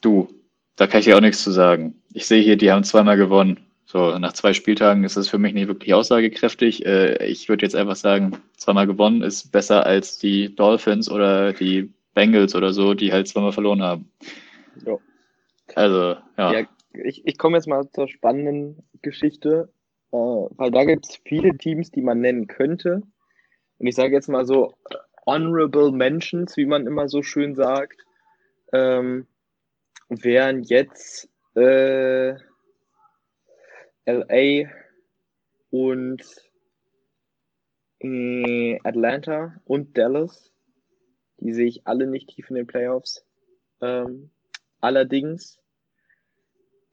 du, 0.00 0.28
da 0.76 0.86
kann 0.86 1.00
ich 1.00 1.06
dir 1.06 1.16
auch 1.16 1.20
nichts 1.20 1.42
zu 1.42 1.50
sagen. 1.50 2.00
Ich 2.12 2.26
sehe 2.26 2.42
hier, 2.42 2.56
die 2.56 2.70
haben 2.70 2.84
zweimal 2.84 3.16
gewonnen. 3.16 3.60
So, 3.86 4.18
nach 4.18 4.32
zwei 4.32 4.52
Spieltagen 4.52 5.04
ist 5.04 5.16
das 5.16 5.28
für 5.28 5.38
mich 5.38 5.54
nicht 5.54 5.68
wirklich 5.68 5.94
aussagekräftig. 5.94 6.84
Äh, 6.84 7.26
ich 7.26 7.48
würde 7.48 7.64
jetzt 7.64 7.76
einfach 7.76 7.96
sagen, 7.96 8.36
zweimal 8.56 8.86
gewonnen 8.86 9.22
ist 9.22 9.52
besser 9.52 9.86
als 9.86 10.18
die 10.18 10.54
Dolphins 10.54 11.10
oder 11.10 11.52
die 11.52 11.92
Bengals 12.14 12.54
oder 12.54 12.72
so, 12.72 12.94
die 12.94 13.12
halt 13.12 13.28
zweimal 13.28 13.52
verloren 13.52 13.82
haben. 13.82 14.10
Ja. 14.84 14.98
Also, 15.74 16.16
ja. 16.36 16.52
Ja, 16.52 16.66
ich, 17.04 17.26
ich 17.26 17.38
komme 17.38 17.56
jetzt 17.56 17.66
mal 17.66 17.88
zur 17.90 18.08
spannenden 18.08 18.82
Geschichte, 19.02 19.72
äh, 20.12 20.16
weil 20.16 20.70
da 20.70 20.84
gibt 20.84 21.06
es 21.08 21.16
viele 21.24 21.56
Teams, 21.56 21.90
die 21.90 22.02
man 22.02 22.20
nennen 22.20 22.46
könnte. 22.46 23.02
Und 23.78 23.86
ich 23.86 23.94
sage 23.94 24.14
jetzt 24.14 24.28
mal 24.28 24.44
so 24.46 24.74
äh, 24.90 24.96
Honorable 25.26 25.92
Mentions, 25.92 26.56
wie 26.56 26.66
man 26.66 26.86
immer 26.86 27.08
so 27.08 27.22
schön 27.22 27.54
sagt, 27.54 28.04
ähm, 28.72 29.26
wären 30.08 30.62
jetzt 30.62 31.28
äh, 31.56 32.34
LA 34.06 34.70
und 35.70 36.22
äh, 38.00 38.78
Atlanta 38.84 39.60
und 39.64 39.98
Dallas. 39.98 40.52
Die 41.38 41.52
sehe 41.52 41.66
ich 41.66 41.86
alle 41.86 42.06
nicht 42.06 42.30
tief 42.30 42.48
in 42.50 42.56
den 42.56 42.66
Playoffs. 42.66 43.26
Ähm, 43.80 44.30
allerdings 44.80 45.58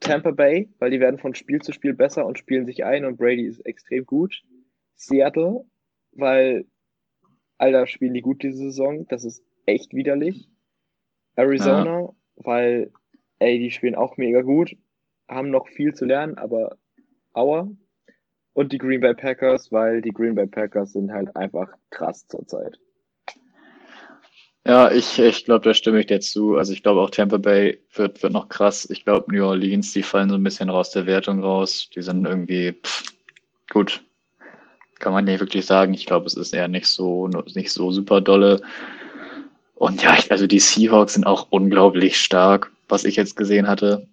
Tampa 0.04 0.32
Bay, 0.32 0.70
weil 0.80 0.91
die 0.91 0.99
werden 0.99 1.20
von 1.20 1.36
Spiel 1.36 1.62
zu 1.62 1.72
Spiel 1.72 1.93
besser 1.93 2.26
und 2.26 2.38
spielen 2.38 2.66
sich 2.66 2.84
ein 2.84 3.06
und 3.06 3.18
Brady 3.18 3.45
ist 3.45 3.66
extrem 3.66 4.06
gut. 4.06 4.43
Seattle, 4.95 5.66
weil, 6.12 6.66
Alter, 7.58 7.88
spielen 7.88 8.14
die 8.14 8.22
gut 8.22 8.43
diese 8.43 8.58
Saison. 8.58 9.08
Das 9.08 9.24
ist 9.24 9.43
echt 9.66 9.93
widerlich. 9.93 10.49
Arizona, 11.36 12.01
ja. 12.01 12.14
weil, 12.36 12.91
ey, 13.39 13.60
die 13.60 13.72
spielen 13.72 13.95
auch 13.95 14.18
mega 14.18 14.41
gut, 14.41 14.76
haben 15.28 15.49
noch 15.49 15.68
viel 15.68 15.93
zu 15.93 16.06
lernen, 16.06 16.38
aber 16.38 16.78
aua. 17.34 17.70
Und 18.54 18.72
die 18.72 18.78
Green 18.78 19.01
Bay 19.01 19.16
Packers, 19.16 19.72
weil 19.72 20.01
die 20.01 20.12
Green 20.12 20.36
Bay 20.36 20.45
Packers 20.45 20.93
sind 20.93 21.12
halt 21.12 21.36
einfach 21.36 21.74
krass 21.89 22.28
zurzeit. 22.28 22.78
Ja, 24.66 24.91
ich, 24.91 25.20
ich 25.20 25.43
glaube, 25.43 25.66
da 25.66 25.74
stimme 25.74 25.99
ich 25.99 26.05
dir 26.05 26.22
zu. 26.22 26.55
Also 26.55 26.72
ich 26.72 26.84
glaube 26.84 27.01
auch 27.01 27.09
Tampa 27.09 27.38
Bay 27.38 27.80
wird, 27.95 28.24
wird 28.24 28.32
noch 28.32 28.47
krass. 28.47 28.89
Ich 28.89 29.03
glaube 29.03 29.34
New 29.34 29.45
Orleans, 29.45 29.91
die 29.91 30.03
fallen 30.03 30.30
so 30.30 30.36
ein 30.36 30.43
bisschen 30.43 30.70
raus 30.70 30.91
der 30.91 31.05
Wertung 31.05 31.43
raus. 31.43 31.89
Die 31.93 32.01
sind 32.01 32.26
irgendwie 32.26 32.72
pff, 32.72 33.03
gut. 33.70 34.01
Kann 34.99 35.11
man 35.11 35.26
nicht 35.26 35.41
wirklich 35.41 35.66
sagen. 35.66 35.93
Ich 35.93 36.05
glaube, 36.05 36.28
es 36.28 36.36
ist 36.36 36.53
eher 36.53 36.70
nicht 36.70 36.88
so, 36.88 37.28
nicht 37.55 37.72
so 37.72 37.91
super 37.91 38.22
dolle. 38.22 38.61
Und 39.76 40.01
ja, 40.01 40.16
ich, 40.18 40.32
also 40.32 40.47
die 40.47 40.59
Seahawks 40.59 41.16
sind 41.16 41.26
auch 41.26 41.47
unglaublich 41.49 42.18
stark, 42.18 42.72
was 42.88 43.03
ich 43.03 43.18
jetzt 43.18 43.36
gesehen 43.36 43.68
hatte. 43.68 44.07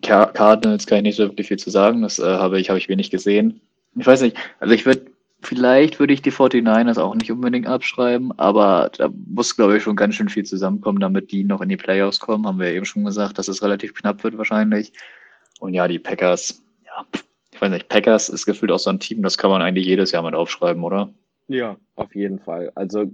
Cardinals 0.00 0.86
kann 0.86 0.98
ich 0.98 1.02
nicht 1.02 1.16
so 1.16 1.24
wirklich 1.24 1.48
viel 1.48 1.58
zu 1.58 1.70
sagen. 1.70 2.02
Das 2.02 2.20
äh, 2.20 2.22
habe 2.22 2.60
ich, 2.60 2.68
habe 2.68 2.78
ich 2.78 2.88
wenig 2.88 3.10
gesehen. 3.10 3.60
Ich 3.96 4.06
weiß 4.06 4.22
nicht. 4.22 4.36
Also 4.60 4.74
ich 4.74 4.86
würde 4.86 5.06
Vielleicht 5.44 6.00
würde 6.00 6.14
ich 6.14 6.22
die 6.22 6.32
49ers 6.32 6.98
auch 6.98 7.14
nicht 7.14 7.30
unbedingt 7.30 7.66
abschreiben, 7.66 8.32
aber 8.38 8.90
da 8.96 9.10
muss, 9.26 9.54
glaube 9.54 9.76
ich, 9.76 9.82
schon 9.82 9.94
ganz 9.94 10.14
schön 10.14 10.30
viel 10.30 10.44
zusammenkommen, 10.44 11.00
damit 11.00 11.32
die 11.32 11.44
noch 11.44 11.60
in 11.60 11.68
die 11.68 11.76
Playoffs 11.76 12.18
kommen. 12.18 12.46
Haben 12.46 12.58
wir 12.58 12.72
eben 12.72 12.86
schon 12.86 13.04
gesagt, 13.04 13.38
dass 13.38 13.48
es 13.48 13.62
relativ 13.62 13.92
knapp 13.92 14.24
wird 14.24 14.38
wahrscheinlich. 14.38 14.92
Und 15.60 15.74
ja, 15.74 15.86
die 15.86 15.98
Packers, 15.98 16.62
ja, 16.86 17.04
ich 17.52 17.60
weiß 17.60 17.70
nicht, 17.70 17.90
Packers 17.90 18.30
ist 18.30 18.46
gefühlt 18.46 18.72
auch 18.72 18.78
so 18.78 18.88
ein 18.88 19.00
Team, 19.00 19.22
das 19.22 19.36
kann 19.36 19.50
man 19.50 19.60
eigentlich 19.60 19.86
jedes 19.86 20.12
Jahr 20.12 20.22
mit 20.22 20.34
aufschreiben, 20.34 20.82
oder? 20.82 21.12
Ja, 21.48 21.76
auf 21.94 22.14
jeden 22.14 22.38
Fall. 22.38 22.72
Also 22.74 23.12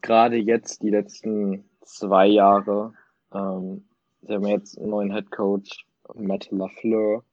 gerade 0.00 0.36
jetzt 0.36 0.82
die 0.82 0.90
letzten 0.90 1.64
zwei 1.80 2.28
Jahre, 2.28 2.94
ähm, 3.34 3.84
sie 4.22 4.32
haben 4.32 4.46
jetzt 4.46 4.78
einen 4.78 4.90
neuen 4.90 5.12
Head 5.12 5.32
Coach, 5.32 5.86
Matt 6.14 6.48
LaFleur. 6.52 7.24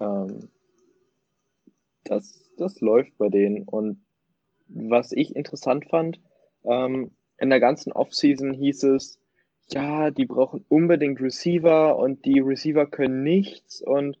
Ähm, 0.00 0.48
das 2.04 2.40
das 2.60 2.80
läuft 2.80 3.16
bei 3.18 3.28
denen. 3.28 3.64
Und 3.64 4.00
was 4.68 5.12
ich 5.12 5.34
interessant 5.34 5.86
fand, 5.86 6.20
ähm, 6.64 7.10
in 7.38 7.50
der 7.50 7.60
ganzen 7.60 7.92
Offseason 7.92 8.52
hieß 8.52 8.84
es, 8.84 9.18
ja, 9.70 10.10
die 10.10 10.26
brauchen 10.26 10.64
unbedingt 10.68 11.20
Receiver 11.20 11.96
und 11.96 12.24
die 12.24 12.40
Receiver 12.40 12.86
können 12.86 13.22
nichts 13.22 13.80
und 13.82 14.18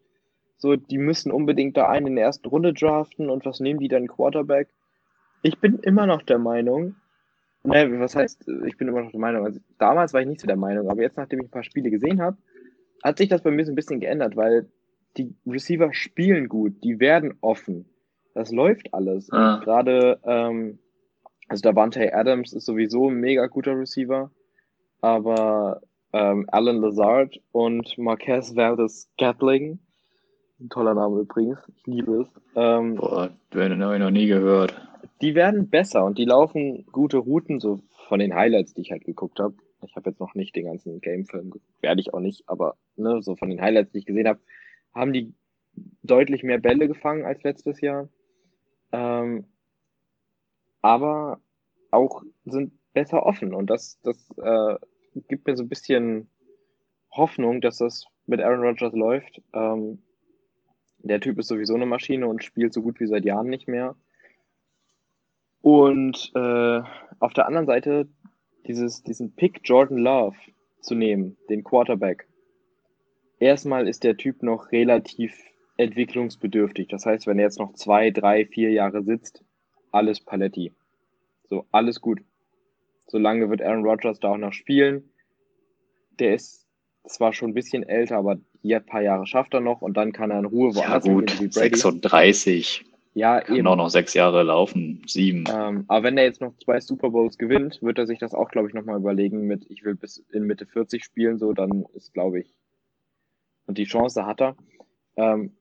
so, 0.56 0.76
die 0.76 0.98
müssen 0.98 1.32
unbedingt 1.32 1.76
da 1.76 1.88
einen 1.88 2.08
in 2.08 2.16
der 2.16 2.26
ersten 2.26 2.48
Runde 2.48 2.72
draften 2.72 3.30
und 3.30 3.44
was 3.44 3.60
nehmen 3.60 3.80
die 3.80 3.88
dann 3.88 4.06
Quarterback? 4.08 4.68
Ich 5.42 5.58
bin 5.58 5.78
immer 5.78 6.06
noch 6.06 6.22
der 6.22 6.38
Meinung, 6.38 6.96
ne, 7.62 7.98
was 7.98 8.14
heißt, 8.14 8.46
ich 8.66 8.76
bin 8.76 8.88
immer 8.88 9.02
noch 9.02 9.10
der 9.10 9.20
Meinung, 9.20 9.44
also 9.44 9.58
damals 9.78 10.12
war 10.12 10.20
ich 10.20 10.28
nicht 10.28 10.40
so 10.40 10.46
der 10.46 10.56
Meinung, 10.56 10.88
aber 10.88 11.02
jetzt, 11.02 11.16
nachdem 11.16 11.40
ich 11.40 11.46
ein 11.46 11.50
paar 11.50 11.64
Spiele 11.64 11.90
gesehen 11.90 12.20
habe, 12.20 12.36
hat 13.02 13.18
sich 13.18 13.28
das 13.28 13.42
bei 13.42 13.50
mir 13.50 13.64
so 13.64 13.72
ein 13.72 13.76
bisschen 13.76 14.00
geändert, 14.00 14.36
weil 14.36 14.68
die 15.16 15.34
Receiver 15.46 15.92
spielen 15.92 16.48
gut, 16.48 16.82
die 16.84 17.00
werden 17.00 17.34
offen. 17.40 17.86
Das 18.34 18.52
läuft 18.52 18.94
alles. 18.94 19.30
Ah. 19.32 19.60
Gerade, 19.62 20.20
ähm, 20.24 20.78
also 21.48 21.62
Davante 21.62 22.14
Adams 22.14 22.52
ist 22.52 22.66
sowieso 22.66 23.10
ein 23.10 23.16
mega 23.16 23.46
guter 23.46 23.76
Receiver, 23.76 24.30
aber 25.00 25.80
ähm, 26.12 26.46
Alan 26.50 26.80
Lazard 26.80 27.40
und 27.52 27.96
Marquez 27.98 28.54
Valdez 28.54 29.10
Gatling, 29.18 29.80
ein 30.60 30.68
toller 30.68 30.94
Name 30.94 31.20
übrigens, 31.20 31.58
ich 31.74 31.86
liebe 31.86 32.22
es. 32.22 32.28
Ähm, 32.54 32.96
Boah, 32.96 33.30
den 33.52 33.82
habe 33.82 33.94
ich 33.94 34.00
noch 34.00 34.10
nie 34.10 34.26
gehört. 34.26 34.74
Die 35.22 35.34
werden 35.34 35.68
besser 35.68 36.04
und 36.04 36.18
die 36.18 36.24
laufen 36.24 36.86
gute 36.92 37.18
Routen, 37.18 37.60
so 37.60 37.80
von 38.08 38.20
den 38.20 38.34
Highlights, 38.34 38.74
die 38.74 38.82
ich 38.82 38.90
halt 38.90 39.04
geguckt 39.04 39.40
habe. 39.40 39.54
Ich 39.86 39.96
habe 39.96 40.10
jetzt 40.10 40.20
noch 40.20 40.34
nicht 40.34 40.54
den 40.54 40.66
ganzen 40.66 41.00
Gamefilm, 41.00 41.52
werde 41.80 42.00
ich 42.00 42.12
auch 42.12 42.20
nicht, 42.20 42.48
aber 42.48 42.76
ne, 42.96 43.22
so 43.22 43.36
von 43.36 43.48
den 43.48 43.60
Highlights, 43.60 43.92
die 43.92 43.98
ich 43.98 44.06
gesehen 44.06 44.28
habe, 44.28 44.40
haben 44.94 45.12
die 45.12 45.34
deutlich 46.02 46.42
mehr 46.42 46.58
Bälle 46.58 46.88
gefangen 46.88 47.24
als 47.24 47.42
letztes 47.42 47.80
Jahr. 47.80 48.08
Ähm, 48.92 49.46
aber 50.82 51.40
auch 51.90 52.22
sind 52.44 52.72
besser 52.92 53.24
offen 53.24 53.54
und 53.54 53.68
das, 53.68 54.00
das 54.02 54.16
äh, 54.38 54.76
gibt 55.28 55.46
mir 55.46 55.56
so 55.56 55.62
ein 55.62 55.68
bisschen 55.68 56.28
Hoffnung, 57.10 57.60
dass 57.60 57.78
das 57.78 58.06
mit 58.26 58.40
Aaron 58.40 58.60
Rodgers 58.62 58.92
läuft. 58.94 59.42
Ähm, 59.52 60.02
der 60.98 61.20
Typ 61.20 61.38
ist 61.38 61.48
sowieso 61.48 61.74
eine 61.74 61.86
Maschine 61.86 62.26
und 62.26 62.44
spielt 62.44 62.72
so 62.72 62.82
gut 62.82 63.00
wie 63.00 63.06
seit 63.06 63.24
Jahren 63.24 63.48
nicht 63.48 63.68
mehr. 63.68 63.96
Und 65.62 66.32
äh, 66.34 66.82
auf 67.18 67.32
der 67.32 67.46
anderen 67.46 67.66
Seite 67.66 68.08
dieses, 68.66 69.02
diesen 69.02 69.34
Pick 69.34 69.60
Jordan 69.64 69.98
Love 69.98 70.36
zu 70.80 70.94
nehmen, 70.94 71.36
den 71.48 71.64
Quarterback. 71.64 72.29
Erstmal 73.40 73.88
ist 73.88 74.04
der 74.04 74.16
Typ 74.18 74.42
noch 74.42 74.70
relativ 74.70 75.34
entwicklungsbedürftig. 75.78 76.88
Das 76.88 77.06
heißt, 77.06 77.26
wenn 77.26 77.38
er 77.38 77.46
jetzt 77.46 77.58
noch 77.58 77.72
zwei, 77.72 78.10
drei, 78.10 78.44
vier 78.44 78.70
Jahre 78.70 79.02
sitzt, 79.02 79.42
alles 79.90 80.20
Paletti. 80.20 80.72
So, 81.48 81.64
alles 81.72 82.00
gut. 82.02 82.20
Solange 83.06 83.48
wird 83.48 83.62
Aaron 83.62 83.84
Rodgers 83.84 84.20
da 84.20 84.32
auch 84.32 84.36
noch 84.36 84.52
spielen. 84.52 85.10
Der 86.18 86.34
ist 86.34 86.66
zwar 87.06 87.32
schon 87.32 87.50
ein 87.50 87.54
bisschen 87.54 87.82
älter, 87.82 88.18
aber 88.18 88.38
hier 88.60 88.76
ein 88.76 88.86
paar 88.86 89.02
Jahre 89.02 89.26
schafft 89.26 89.54
er 89.54 89.60
noch 89.60 89.80
und 89.80 89.96
dann 89.96 90.12
kann 90.12 90.30
er 90.30 90.38
in 90.38 90.44
Ruhe 90.44 90.74
woanders 90.74 91.06
Ja 91.06 91.12
gut, 91.12 91.30
36. 91.30 92.84
Ja, 93.14 93.40
kann 93.40 93.56
eben. 93.56 93.66
auch 93.66 93.76
noch 93.76 93.88
sechs 93.88 94.14
Jahre 94.14 94.42
laufen, 94.42 95.02
sieben. 95.06 95.44
Ähm, 95.52 95.84
aber 95.88 96.04
wenn 96.04 96.18
er 96.18 96.24
jetzt 96.24 96.42
noch 96.42 96.56
zwei 96.58 96.78
Super 96.80 97.10
Bowls 97.10 97.38
gewinnt, 97.38 97.82
wird 97.82 97.98
er 97.98 98.06
sich 98.06 98.18
das 98.18 98.34
auch, 98.34 98.50
glaube 98.50 98.68
ich, 98.68 98.74
nochmal 98.74 98.98
überlegen 98.98 99.46
mit, 99.46 99.68
ich 99.68 99.82
will 99.84 99.96
bis 99.96 100.18
in 100.30 100.44
Mitte 100.44 100.66
40 100.66 101.02
spielen, 101.02 101.38
so, 101.38 101.52
dann 101.52 101.86
ist, 101.94 102.12
glaube 102.12 102.40
ich, 102.40 102.54
und 103.70 103.78
die 103.78 103.84
Chance 103.84 104.26
hat 104.26 104.40
er. 104.40 104.56
Ähm, 105.16 105.56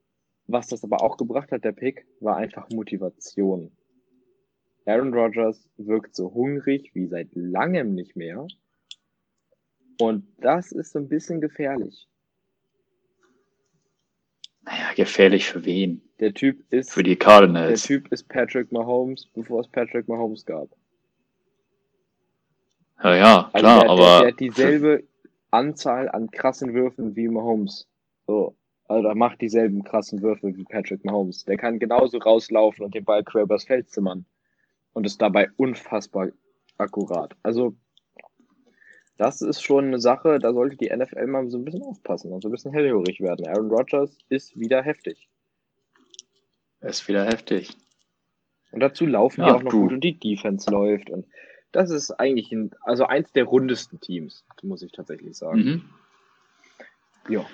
was 0.47 0.65
das 0.65 0.83
aber 0.83 1.03
auch 1.03 1.15
gebracht 1.15 1.51
hat, 1.51 1.63
der 1.63 1.73
Pick, 1.73 2.07
war 2.19 2.37
einfach 2.37 2.67
Motivation. 2.71 3.71
Aaron 4.87 5.13
Rodgers 5.13 5.69
wirkt 5.77 6.15
so 6.15 6.33
hungrig 6.33 6.89
wie 6.95 7.05
seit 7.05 7.27
langem 7.33 7.93
nicht 7.93 8.15
mehr. 8.15 8.47
Und 10.01 10.25
das 10.39 10.71
ist 10.71 10.93
so 10.93 10.97
ein 10.97 11.07
bisschen 11.07 11.39
gefährlich. 11.39 12.07
Naja, 14.63 14.93
gefährlich 14.95 15.47
für 15.47 15.63
wen? 15.65 16.01
Der 16.19 16.33
Typ 16.33 16.63
ist. 16.73 16.91
Für 16.91 17.03
die 17.03 17.15
Cardinals. 17.15 17.83
Der 17.83 17.87
Typ 17.87 18.11
ist 18.11 18.27
Patrick 18.27 18.71
Mahomes, 18.71 19.27
bevor 19.35 19.61
es 19.61 19.67
Patrick 19.67 20.07
Mahomes 20.07 20.43
gab. 20.47 20.69
Ja, 23.03 23.15
ja, 23.15 23.49
also 23.53 23.63
klar, 23.63 23.79
der, 23.81 23.89
aber. 23.91 24.01
Der, 24.01 24.19
der 24.19 24.31
hat 24.31 24.39
dieselbe 24.39 25.03
Anzahl 25.51 26.09
an 26.09 26.31
krassen 26.31 26.73
Würfen 26.73 27.15
wie 27.15 27.27
Mahomes. 27.27 27.85
So. 28.29 28.55
Also 28.85 29.07
er 29.07 29.15
macht 29.15 29.41
dieselben 29.41 29.83
krassen 29.83 30.21
Würfe 30.21 30.55
wie 30.55 30.63
Patrick 30.63 31.03
Mahomes. 31.03 31.45
Der 31.45 31.57
kann 31.57 31.79
genauso 31.79 32.19
rauslaufen 32.19 32.85
und 32.85 32.93
den 32.93 33.03
Ball 33.03 33.23
quer 33.23 33.41
übers 33.41 33.63
Feld 33.63 33.89
zimmern. 33.89 34.25
Und 34.93 35.05
ist 35.05 35.19
dabei 35.19 35.49
unfassbar 35.57 36.29
akkurat. 36.77 37.35
Also, 37.41 37.75
das 39.17 39.41
ist 39.41 39.63
schon 39.63 39.85
eine 39.85 39.99
Sache, 39.99 40.37
da 40.37 40.53
sollte 40.53 40.77
die 40.77 40.95
NFL 40.95 41.25
mal 41.25 41.49
so 41.49 41.57
ein 41.57 41.65
bisschen 41.65 41.81
aufpassen 41.81 42.31
und 42.31 42.41
so 42.41 42.49
ein 42.49 42.51
bisschen 42.51 42.71
hellhörig 42.71 43.19
werden. 43.19 43.47
Aaron 43.47 43.71
Rodgers 43.71 44.15
ist 44.29 44.59
wieder 44.59 44.83
heftig. 44.83 45.27
Ist 46.81 47.07
wieder 47.07 47.25
heftig. 47.25 47.75
Und 48.71 48.79
dazu 48.79 49.07
laufen 49.07 49.41
die 49.41 49.47
Ja, 49.47 49.55
auch 49.55 49.63
noch 49.63 49.71
gut 49.71 49.91
und 49.91 50.03
die 50.03 50.19
Defense 50.19 50.69
läuft. 50.69 51.09
Und 51.09 51.25
das 51.71 51.89
ist 51.89 52.11
eigentlich 52.11 52.51
ein, 52.51 52.71
also 52.81 53.05
eins 53.05 53.31
der 53.33 53.45
rundesten 53.45 53.99
Teams, 53.99 54.45
muss 54.61 54.83
ich 54.83 54.91
tatsächlich 54.91 55.35
sagen. 55.35 55.59
Mhm. 55.59 55.89
Ja, 57.29 57.45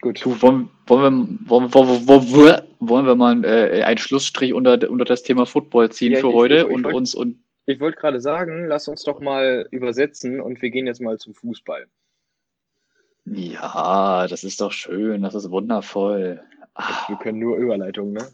gut. 0.00 0.24
Du, 0.24 0.40
wollen, 0.42 0.68
wollen, 0.86 1.38
wir, 1.44 1.48
wollen, 1.50 1.74
wollen, 1.74 2.06
wollen, 2.08 2.62
wollen 2.80 3.06
wir 3.06 3.14
mal 3.14 3.44
äh, 3.44 3.82
einen 3.82 3.98
Schlussstrich 3.98 4.52
unter, 4.52 4.90
unter 4.90 5.04
das 5.04 5.22
Thema 5.22 5.46
Football 5.46 5.90
ziehen 5.90 6.12
Ja, 6.12 6.20
für 6.20 6.28
ich- 6.28 6.34
heute 6.34 6.54
ich- 6.56 6.64
ich 6.64 6.70
und 6.70 6.84
wollt- 6.84 6.94
uns 6.94 7.14
und 7.14 7.38
Ich 7.66 7.80
wollte 7.80 7.98
gerade 7.98 8.20
sagen, 8.20 8.66
lass 8.66 8.88
uns 8.88 9.04
doch 9.04 9.20
mal 9.20 9.66
übersetzen 9.70 10.40
und 10.40 10.60
wir 10.60 10.70
gehen 10.70 10.86
jetzt 10.86 11.00
mal 11.00 11.16
zum 11.18 11.34
Fußball. 11.34 11.86
ja, 13.26 14.26
das 14.28 14.44
ist 14.44 14.60
doch 14.60 14.72
schön, 14.72 15.22
das 15.22 15.34
ist 15.34 15.50
wundervoll. 15.50 16.42
Ah, 16.74 17.08
Wir 17.08 17.16
können 17.16 17.38
nur 17.38 17.56
Überleitungen, 17.56 18.12
ne? 18.14 18.28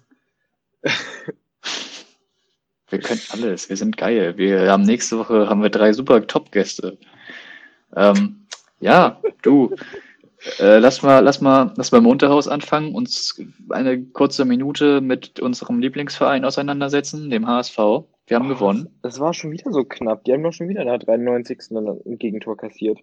wir 2.88 2.98
können 2.98 3.20
alles, 3.30 3.68
wir 3.68 3.76
sind 3.76 3.96
geil. 3.96 4.36
Wir 4.36 4.70
haben 4.72 4.82
nächste 4.82 5.18
Woche 5.18 5.48
haben 5.48 5.62
wir 5.62 5.70
drei 5.70 5.92
super 5.92 6.26
Top-Gäste. 6.26 6.98
Ähm, 7.94 8.46
ja, 8.80 9.20
du, 9.42 9.74
äh, 10.59 10.78
lass 10.78 11.03
mal, 11.03 11.20
lass 11.20 11.41
mal, 11.41 11.72
lass 11.76 11.93
mal 11.93 11.99
im 11.99 12.07
Unterhaus 12.07 12.49
anfangen, 12.49 12.95
uns 12.95 13.41
eine 13.70 14.03
kurze 14.03 14.45
Minute 14.45 15.01
mit 15.01 15.41
unserem 15.41 15.80
Lieblingsverein 15.80 16.45
auseinandersetzen, 16.45 17.30
dem 17.30 17.47
HSV. 17.47 17.76
Wir 18.26 18.36
haben 18.36 18.47
Oh, 18.47 18.55
gewonnen. 18.55 18.88
Das, 19.03 19.14
das 19.14 19.20
war 19.20 19.34
schon 19.34 19.51
wieder 19.51 19.70
so 19.72 19.84
knapp. 19.84 20.24
Die 20.24 20.32
haben 20.32 20.43
doch 20.43 20.53
schon 20.53 20.68
wieder 20.68 20.84
nach 20.84 20.99
93. 20.99 21.59
dann 21.70 21.86
ein 22.07 22.18
Gegentor 22.18 22.57
kassiert. 22.57 22.99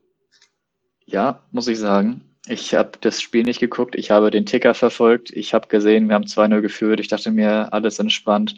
Ja, 1.06 1.42
muss 1.52 1.68
ich 1.68 1.78
sagen. 1.78 2.22
Ich 2.48 2.74
habe 2.74 2.92
das 3.02 3.22
Spiel 3.22 3.44
nicht 3.44 3.60
geguckt. 3.60 3.96
Ich 3.96 4.10
habe 4.10 4.32
den 4.32 4.46
Ticker 4.46 4.74
verfolgt. 4.74 5.32
Ich 5.32 5.54
habe 5.54 5.68
gesehen, 5.68 6.08
wir 6.08 6.16
haben 6.16 6.24
2-0 6.26 6.62
geführt. 6.62 7.00
Ich 7.02 7.10
dachte 7.10 7.30
mir, 7.32 7.74
alles 7.74 8.00
entspannt. 8.00 8.56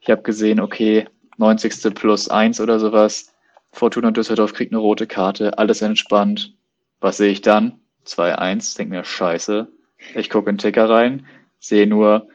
Ich 0.00 0.10
habe 0.10 0.22
gesehen, 0.22 0.60
okay, 0.60 1.06
90. 1.38 1.94
plus 1.94 2.28
1 2.28 2.60
oder 2.60 2.78
sowas. 2.78 3.32
Fortuna 3.72 4.10
Düsseldorf 4.10 4.52
kriegt 4.52 4.72
eine 4.72 4.80
rote 4.80 5.06
Karte. 5.06 5.56
Alles 5.58 5.80
entspannt. 5.80 6.54
Was 7.00 7.16
sehe 7.16 7.32
ich 7.32 7.40
dann? 7.40 7.79
2-1. 8.06 8.76
Denk 8.76 8.90
mir, 8.90 9.04
scheiße. 9.04 9.68
Ich 10.14 10.30
gucke 10.30 10.50
in 10.50 10.56
den 10.56 10.60
Ticker 10.60 10.88
rein. 10.88 11.26
Sehe 11.58 11.86
nur 11.86 12.28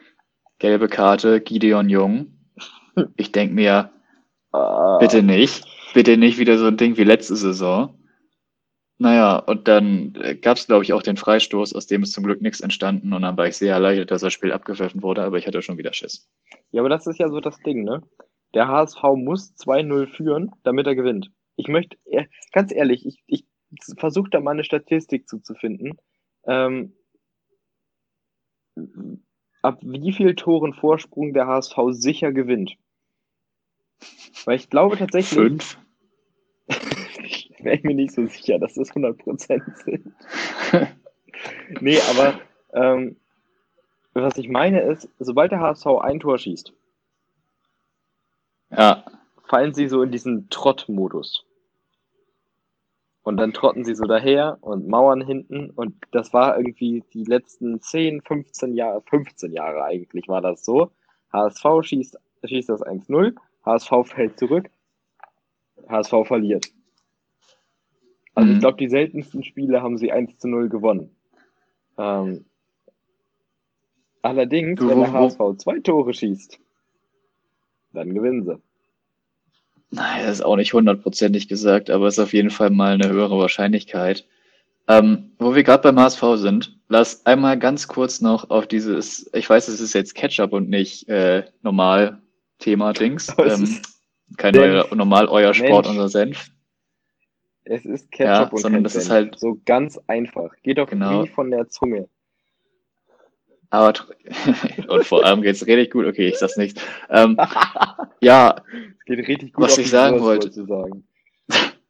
gelbe 0.58 0.88
Karte, 0.88 1.40
Gideon 1.40 1.88
Jung. 1.88 2.32
Ich 3.16 3.30
denk 3.32 3.52
mir, 3.52 3.90
Ah, 4.52 4.96
Bitte 4.98 5.22
nicht. 5.22 5.66
Bitte 5.92 6.16
nicht 6.16 6.38
wieder 6.38 6.56
so 6.56 6.66
ein 6.66 6.76
Ding 6.78 6.96
wie 6.96 7.04
letzte 7.04 7.36
Saison. 7.36 7.98
Naja, 8.98 9.36
und 9.36 9.68
dann 9.68 10.14
gab 10.40 10.56
es, 10.56 10.66
glaube 10.66 10.82
ich, 10.82 10.94
auch 10.94 11.02
den 11.02 11.18
Freistoß, 11.18 11.74
aus 11.74 11.86
dem 11.86 12.02
ist 12.02 12.12
zum 12.14 12.24
Glück 12.24 12.40
nichts 12.40 12.60
entstanden. 12.60 13.12
Und 13.12 13.22
dann 13.22 13.36
war 13.36 13.46
ich 13.46 13.56
sehr 13.58 13.74
erleichtert, 13.74 14.10
dass 14.10 14.22
das 14.22 14.32
Spiel 14.32 14.52
abgepfiffen 14.52 15.02
wurde, 15.02 15.22
aber 15.22 15.36
ich 15.36 15.46
hatte 15.46 15.60
schon 15.60 15.76
wieder 15.76 15.92
Schiss. 15.92 16.26
Ja, 16.70 16.80
aber 16.80 16.88
das 16.88 17.06
ist 17.06 17.18
ja 17.18 17.28
so 17.28 17.40
das 17.40 17.58
Ding, 17.58 17.84
ne? 17.84 18.02
Der 18.54 18.68
HSV 18.68 19.02
muss 19.16 19.54
2-0 19.58 20.06
führen, 20.06 20.52
damit 20.62 20.86
er 20.86 20.94
gewinnt. 20.94 21.30
Ich 21.56 21.68
möchte, 21.68 21.98
eh- 22.06 22.26
ganz 22.52 22.72
ehrlich, 22.72 23.04
ich, 23.04 23.22
ich 23.26 23.44
versuche 23.98 24.30
da 24.30 24.40
mal 24.40 24.52
eine 24.52 24.64
Statistik 24.64 25.28
zuzufinden. 25.28 25.98
Ähm, 26.44 26.92
ab 29.62 29.78
wie 29.82 30.12
viel 30.12 30.34
Toren 30.34 30.74
Vorsprung 30.74 31.32
der 31.32 31.46
HSV 31.46 31.76
sicher 31.90 32.32
gewinnt. 32.32 32.76
Weil 34.44 34.56
ich 34.56 34.70
glaube 34.70 34.96
tatsächlich, 34.96 35.38
Fünf? 35.38 35.78
wäre 37.58 37.76
ich 37.76 37.82
mir 37.82 37.94
nicht 37.94 38.12
so 38.12 38.26
sicher, 38.26 38.58
dass 38.58 38.74
das 38.74 38.92
100% 38.92 39.84
sind. 39.84 40.14
Nee, 41.80 41.98
aber 42.10 42.40
ähm, 42.72 43.16
was 44.14 44.38
ich 44.38 44.48
meine 44.48 44.80
ist, 44.80 45.08
sobald 45.18 45.52
der 45.52 45.60
HSV 45.60 45.86
ein 46.00 46.20
Tor 46.20 46.38
schießt, 46.38 46.72
Ja, 48.70 49.04
fallen 49.46 49.74
sie 49.74 49.88
so 49.88 50.02
in 50.02 50.10
diesen 50.10 50.48
Trottmodus. 50.48 51.45
Und 53.26 53.38
dann 53.38 53.52
trotten 53.52 53.84
sie 53.84 53.96
so 53.96 54.04
daher 54.04 54.56
und 54.60 54.86
mauern 54.86 55.20
hinten. 55.20 55.70
Und 55.70 55.96
das 56.12 56.32
war 56.32 56.56
irgendwie 56.56 57.02
die 57.12 57.24
letzten 57.24 57.80
10, 57.80 58.22
15 58.22 58.72
Jahre, 58.74 59.02
15 59.02 59.50
Jahre 59.50 59.82
eigentlich 59.82 60.28
war 60.28 60.40
das 60.40 60.64
so. 60.64 60.92
HSV 61.32 61.64
schießt, 61.82 62.20
schießt 62.44 62.68
das 62.68 62.82
1-0, 62.82 63.34
HSV 63.64 63.90
fällt 64.04 64.38
zurück, 64.38 64.70
HSV 65.88 66.24
verliert. 66.24 66.70
Also 68.36 68.46
Mhm. 68.50 68.54
ich 68.54 68.60
glaube, 68.60 68.76
die 68.78 68.88
seltensten 68.88 69.42
Spiele 69.42 69.82
haben 69.82 69.98
sie 69.98 70.12
1 70.12 70.38
zu 70.38 70.46
0 70.46 70.68
gewonnen. 70.68 71.16
Ähm, 71.98 72.44
allerdings, 74.22 74.78
Du, 74.78 74.88
wenn 74.88 75.00
der 75.00 75.12
wo- 75.12 75.16
HSV 75.16 75.56
zwei 75.58 75.80
Tore 75.80 76.14
schießt, 76.14 76.60
dann 77.92 78.14
gewinnen 78.14 78.44
sie. 78.44 78.62
Nein, 79.90 80.24
das 80.26 80.38
ist 80.38 80.44
auch 80.44 80.56
nicht 80.56 80.72
hundertprozentig 80.72 81.48
gesagt, 81.48 81.90
aber 81.90 82.06
es 82.06 82.14
ist 82.18 82.24
auf 82.24 82.32
jeden 82.32 82.50
Fall 82.50 82.70
mal 82.70 82.94
eine 82.94 83.08
höhere 83.08 83.38
Wahrscheinlichkeit. 83.38 84.26
Ähm, 84.88 85.32
wo 85.38 85.54
wir 85.54 85.62
gerade 85.64 85.82
beim 85.82 85.98
HSV 85.98 86.22
sind, 86.36 86.78
lass 86.88 87.24
einmal 87.26 87.58
ganz 87.58 87.88
kurz 87.88 88.20
noch 88.20 88.50
auf 88.50 88.66
dieses, 88.66 89.28
ich 89.34 89.48
weiß, 89.48 89.68
es 89.68 89.80
ist 89.80 89.94
jetzt 89.94 90.14
Ketchup 90.14 90.52
und 90.52 90.68
nicht 90.68 91.08
äh, 91.08 91.44
normal 91.62 92.20
Thema-Dings. 92.58 93.30
Aber 93.30 93.46
es 93.46 93.58
Ähm, 93.58 93.64
ist 93.64 94.00
kein 94.36 94.54
Senf. 94.54 94.66
neuer, 94.66 94.94
normal 94.94 95.26
euer 95.28 95.54
Sport, 95.54 95.86
Mensch. 95.86 95.96
unser 95.96 96.08
Senf. 96.08 96.50
Es 97.64 97.84
ist 97.84 98.06
Ja, 98.16 98.38
Ketchup 98.38 98.52
und 98.54 98.60
sondern 98.60 98.84
das 98.84 98.94
ist 98.94 99.04
Senf. 99.06 99.12
halt- 99.14 99.38
so 99.40 99.60
ganz 99.64 99.98
einfach. 100.06 100.54
Geht 100.62 100.78
doch 100.78 100.88
Genau. 100.88 101.24
wie 101.24 101.28
von 101.28 101.50
der 101.50 101.68
Zunge. 101.68 102.08
Aber 103.70 103.92
und 104.88 105.04
vor 105.04 105.24
allem 105.24 105.42
geht's 105.42 105.66
richtig 105.66 105.92
gut. 105.92 106.06
Okay, 106.06 106.28
ich 106.28 106.38
sag's 106.38 106.56
nicht. 106.56 106.80
Ähm, 107.10 107.36
ja, 108.20 108.54
Es 109.00 109.04
geht 109.06 109.26
richtig 109.28 109.52
gut 109.52 109.64
Was 109.64 109.78
ich 109.78 109.90
sagen 109.90 110.20
wollte. 110.20 110.50
sagen. 110.52 111.04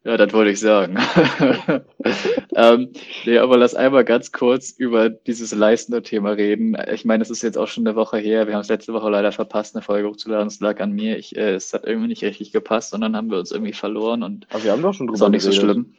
ja, 0.03 0.17
das 0.17 0.33
wollte 0.33 0.51
ich 0.51 0.59
sagen. 0.59 0.97
ähm, 2.55 2.91
nee, 3.25 3.37
aber 3.37 3.57
lass 3.57 3.75
einmal 3.75 4.05
ganz 4.05 4.31
kurz 4.31 4.71
über 4.71 5.09
dieses 5.09 5.53
Leistner-Thema 5.53 6.31
reden. 6.31 6.77
Ich 6.93 7.05
meine, 7.05 7.21
es 7.23 7.29
ist 7.29 7.41
jetzt 7.43 7.57
auch 7.57 7.67
schon 7.67 7.85
eine 7.87 7.95
Woche 7.95 8.17
her. 8.17 8.47
Wir 8.47 8.53
haben 8.55 8.61
es 8.61 8.69
letzte 8.69 8.93
Woche 8.93 9.09
leider 9.09 9.31
verpasst, 9.31 9.75
eine 9.75 9.83
Folge 9.83 10.07
hochzuladen. 10.09 10.47
Es 10.47 10.59
lag 10.59 10.79
an 10.79 10.91
mir. 10.91 11.17
Ich, 11.17 11.35
äh, 11.35 11.53
es 11.55 11.73
hat 11.73 11.85
irgendwie 11.85 12.07
nicht 12.07 12.23
richtig 12.23 12.51
gepasst, 12.51 12.91
sondern 12.91 13.15
haben 13.15 13.29
wir 13.29 13.37
uns 13.39 13.51
irgendwie 13.51 13.73
verloren 13.73 14.23
und 14.23 14.47
Aber 14.49 14.63
wir 14.63 14.71
haben 14.71 14.81
doch 14.81 14.93
schon 14.93 15.07
ist 15.07 15.13
drüber 15.13 15.25
auch 15.27 15.29
nicht 15.29 15.43
so 15.43 15.49
geredet. 15.49 15.63
schlimm. 15.71 15.93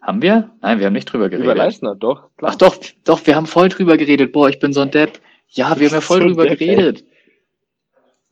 Haben 0.00 0.22
wir? 0.22 0.50
Nein, 0.60 0.78
wir 0.78 0.86
haben 0.86 0.92
nicht 0.94 1.06
drüber 1.12 1.28
geredet. 1.28 1.44
Über 1.44 1.54
Leistner, 1.54 1.94
doch. 1.94 2.30
Klar. 2.36 2.52
Ach 2.52 2.56
doch, 2.56 2.78
doch, 3.04 3.26
wir 3.26 3.34
haben 3.36 3.46
voll 3.46 3.68
drüber 3.68 3.96
geredet. 3.96 4.32
Boah, 4.32 4.48
ich 4.48 4.58
bin 4.58 4.72
so 4.72 4.80
ein 4.80 4.90
Depp. 4.90 5.20
Ja, 5.48 5.78
wir 5.78 5.86
haben 5.88 5.94
ja 5.94 6.00
voll 6.00 6.20
So 6.20 6.26
drüber 6.28 6.46
Depp, 6.46 6.58
geredet. 6.58 7.00
Ich 7.00 7.06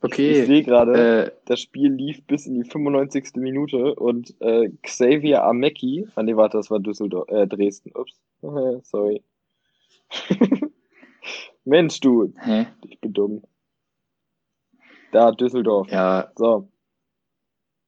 Okay. 0.03 0.45
sehe 0.45 0.63
gerade, 0.63 1.25
Äh, 1.25 1.31
das 1.45 1.59
Spiel 1.59 1.91
lief 1.91 2.23
bis 2.27 2.45
in 2.45 2.53
die 2.53 2.63
95. 2.69 3.31
Minute 3.35 3.95
und 3.95 4.39
äh, 4.41 4.69
Xavier 4.83 5.43
Amecki, 5.43 6.07
ah 6.15 6.21
nee, 6.23 6.35
warte, 6.35 6.57
das 6.57 6.69
war 6.69 6.79
Düsseldorf, 6.79 7.27
äh, 7.29 7.47
Dresden, 7.47 7.91
ups, 7.95 8.21
sorry. 8.83 9.23
Mensch, 11.65 11.99
du, 11.99 12.31
hä? 12.39 12.67
ich 12.87 12.99
bin 13.01 13.11
dumm. 13.13 13.43
Da, 15.11 15.31
Düsseldorf. 15.31 15.91
Ja, 15.91 16.31
So. 16.37 16.69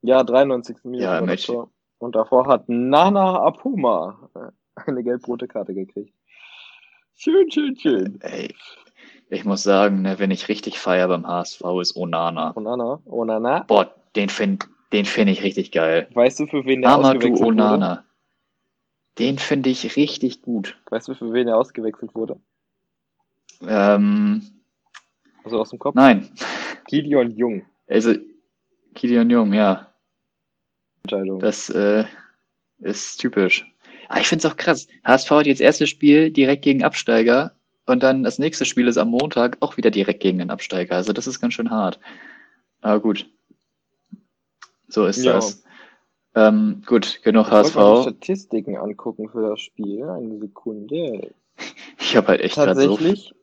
Ja, 0.02 0.24
93. 0.24 0.78
Minute 0.84 1.04
Ja, 1.04 1.22
Match. 1.22 1.52
Und 2.00 2.16
davor 2.16 2.48
hat 2.48 2.68
Nana 2.70 3.42
Apuma 3.44 4.30
äh, 4.36 4.82
eine 4.88 5.04
gelb-rote 5.04 5.48
Karte 5.48 5.74
gekriegt. 5.74 6.14
Schön, 7.16 7.52
schön, 7.52 7.76
schön. 7.78 8.20
ey. 8.22 8.56
Ich 9.32 9.46
muss 9.46 9.62
sagen, 9.62 10.02
ne, 10.02 10.18
wenn 10.18 10.32
ich 10.32 10.48
richtig 10.50 10.80
feier 10.80 11.08
beim 11.08 11.28
HSV 11.28 11.62
ist 11.82 11.96
Onana. 11.96 12.54
Von 12.54 12.64
Nana. 12.64 13.00
Oh, 13.06 13.24
Nana. 13.26 13.60
Boah, 13.68 13.94
den 14.16 14.30
find, 14.30 14.68
den 14.92 15.06
finde 15.06 15.34
ich 15.34 15.44
richtig 15.44 15.72
geil. 15.72 16.08
Weißt 16.14 16.40
du, 16.40 16.48
für 16.48 16.66
wen 16.66 16.82
der 16.82 16.92
Amadou 16.92 17.18
ausgewechselt 17.18 17.40
wurde? 17.46 17.48
Onana. 17.64 18.06
Den 19.20 19.38
finde 19.38 19.70
ich 19.70 19.96
richtig 19.98 20.42
gut. 20.42 20.82
Weißt 20.90 21.10
du, 21.10 21.14
für 21.14 21.32
wen 21.34 21.48
er 21.48 21.58
ausgewechselt 21.58 22.16
wurde? 22.16 22.40
Ähm, 23.62 24.42
Also 25.44 25.60
aus 25.60 25.70
dem 25.70 25.80
Kopf? 25.80 25.96
nein. 25.96 26.30
Gideon 26.88 27.30
Jung. 27.32 27.66
Also, 27.88 28.16
Gideon 28.96 29.30
Jung, 29.30 29.54
ja. 29.54 29.89
Entscheidung. 31.12 31.40
Das 31.40 31.70
äh, 31.70 32.06
ist 32.80 33.18
typisch. 33.18 33.66
Aber 34.08 34.22
ich 34.22 34.28
finde 34.28 34.46
es 34.48 34.52
auch 34.52 34.58
krass. 34.58 34.88
HSV 35.06 35.30
hat 35.32 35.46
jetzt 35.46 35.62
erstes 35.62 35.90
Spiel 35.90 36.32
direkt 36.32 36.64
gegen 36.64 36.84
Absteiger 36.84 37.54
und 37.86 38.04
dann 38.04 38.24
das 38.24 38.40
nächste 38.40 38.66
Spiel 38.66 38.88
ist 38.88 38.98
am 38.98 39.10
Montag 39.10 39.58
auch 39.60 39.78
wieder 39.78 39.92
direkt 39.92 40.22
gegen 40.22 40.40
den 40.40 40.50
Absteiger. 40.50 40.96
Also 40.96 41.14
das 41.14 41.28
ist 41.28 41.40
ganz 41.40 41.54
schön 41.54 41.70
hart. 41.70 42.00
Aber 42.82 43.00
gut. 43.00 43.30
So 44.88 45.06
ist 45.06 45.24
Ja. 45.24 45.34
das. 45.34 45.64
Ähm, 46.36 46.84
gut, 46.86 47.22
genug 47.24 47.48
Ich 47.48 47.52
HSV. 47.52 48.02
Statistiken 48.04 48.78
angucken 48.78 49.30
für 49.30 49.50
das 49.50 49.62
Spiel. 49.62 50.08
Eine 50.08 50.38
Sekunde. 50.40 51.32
Ich 52.02 52.16
habe 52.16 52.30
halt 52.30 52.42
echt 52.42 52.56
gerade 52.56 52.74
so. 52.74 52.96
Tatsächlich, 52.96 53.34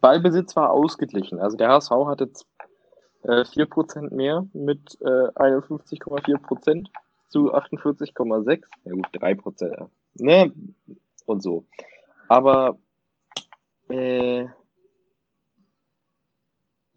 Ballbesitz 0.00 0.56
war 0.56 0.70
ausgeglichen. 0.70 1.38
Also 1.38 1.58
der 1.58 1.68
HSV 1.68 1.90
hatte 2.06 2.30
äh, 3.26 3.42
4% 3.42 4.14
mehr 4.14 4.46
mit 4.52 4.98
äh, 5.00 5.04
51,4% 5.04 6.86
zu 7.28 7.52
48,6. 7.52 8.64
Ja 8.84 8.92
gut, 8.92 9.06
3%. 9.12 9.70
ja. 9.70 9.88
Ne? 10.14 10.52
Und 11.26 11.42
so. 11.42 11.64
Aber 12.28 12.78
äh, 13.88 14.46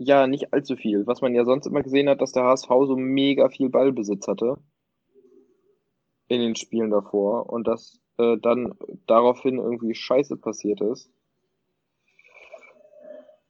Ja, 0.01 0.27
nicht 0.27 0.53
allzu 0.53 0.77
viel. 0.77 1.05
Was 1.07 1.21
man 1.21 1.35
ja 1.35 1.43
sonst 1.43 1.65
immer 1.65 1.83
gesehen 1.83 2.07
hat, 2.07 2.21
dass 2.21 2.31
der 2.31 2.43
HSV 2.45 2.69
so 2.69 2.95
mega 2.95 3.49
viel 3.49 3.69
Ballbesitz 3.69 4.27
hatte 4.27 4.57
in 6.29 6.39
den 6.39 6.55
Spielen 6.55 6.89
davor 6.89 7.49
und 7.49 7.67
dass 7.67 7.99
äh, 8.17 8.37
dann 8.37 8.75
daraufhin 9.07 9.57
irgendwie 9.57 9.93
Scheiße 9.95 10.37
passiert 10.37 10.79
ist. 10.79 11.11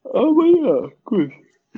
Aber 0.03 0.45
ja, 0.45 0.89
gut. 1.03 1.31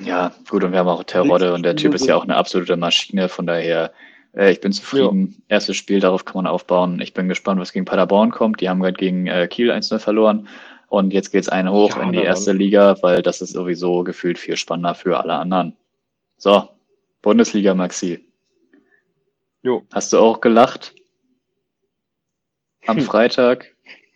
Ja, 0.03 0.33
gut, 0.49 0.63
und 0.63 0.71
wir 0.71 0.79
haben 0.79 0.87
auch 0.87 1.03
Terodde 1.03 1.53
und 1.53 1.63
der 1.63 1.75
Typ 1.75 1.93
ist 1.93 2.05
ja 2.05 2.15
auch 2.15 2.23
eine 2.23 2.35
absolute 2.35 2.77
Maschine, 2.77 3.29
von 3.29 3.45
daher, 3.45 3.91
äh, 4.35 4.51
ich 4.51 4.61
bin 4.61 4.71
zufrieden. 4.71 5.43
Erstes 5.47 5.77
Spiel, 5.77 5.99
darauf 5.99 6.25
kann 6.25 6.43
man 6.43 6.47
aufbauen. 6.47 6.99
Ich 7.01 7.13
bin 7.13 7.27
gespannt, 7.27 7.59
was 7.59 7.73
gegen 7.73 7.85
Paderborn 7.85 8.31
kommt. 8.31 8.61
Die 8.61 8.69
haben 8.69 8.79
gerade 8.79 8.97
gegen 8.97 9.27
äh, 9.27 9.47
Kiel 9.47 9.71
1-0 9.71 9.99
verloren. 9.99 10.47
Und 10.87 11.13
jetzt 11.13 11.31
geht's 11.31 11.49
einen 11.49 11.71
hoch 11.71 11.95
Ja, 11.95 12.03
in 12.03 12.11
die 12.11 12.21
erste 12.21 12.51
Liga, 12.51 12.97
weil 13.01 13.21
das 13.21 13.41
ist 13.41 13.53
sowieso 13.53 14.03
gefühlt 14.03 14.37
viel 14.37 14.57
spannender 14.57 14.95
für 14.95 15.19
alle 15.19 15.35
anderen. 15.35 15.77
So, 16.37 16.67
Bundesliga, 17.21 17.73
Maxi. 17.73 18.25
Jo. 19.63 19.83
Hast 19.93 20.11
du 20.11 20.17
auch 20.17 20.41
gelacht? 20.41 20.93
Am 22.87 22.99
Freitag? 23.01 23.73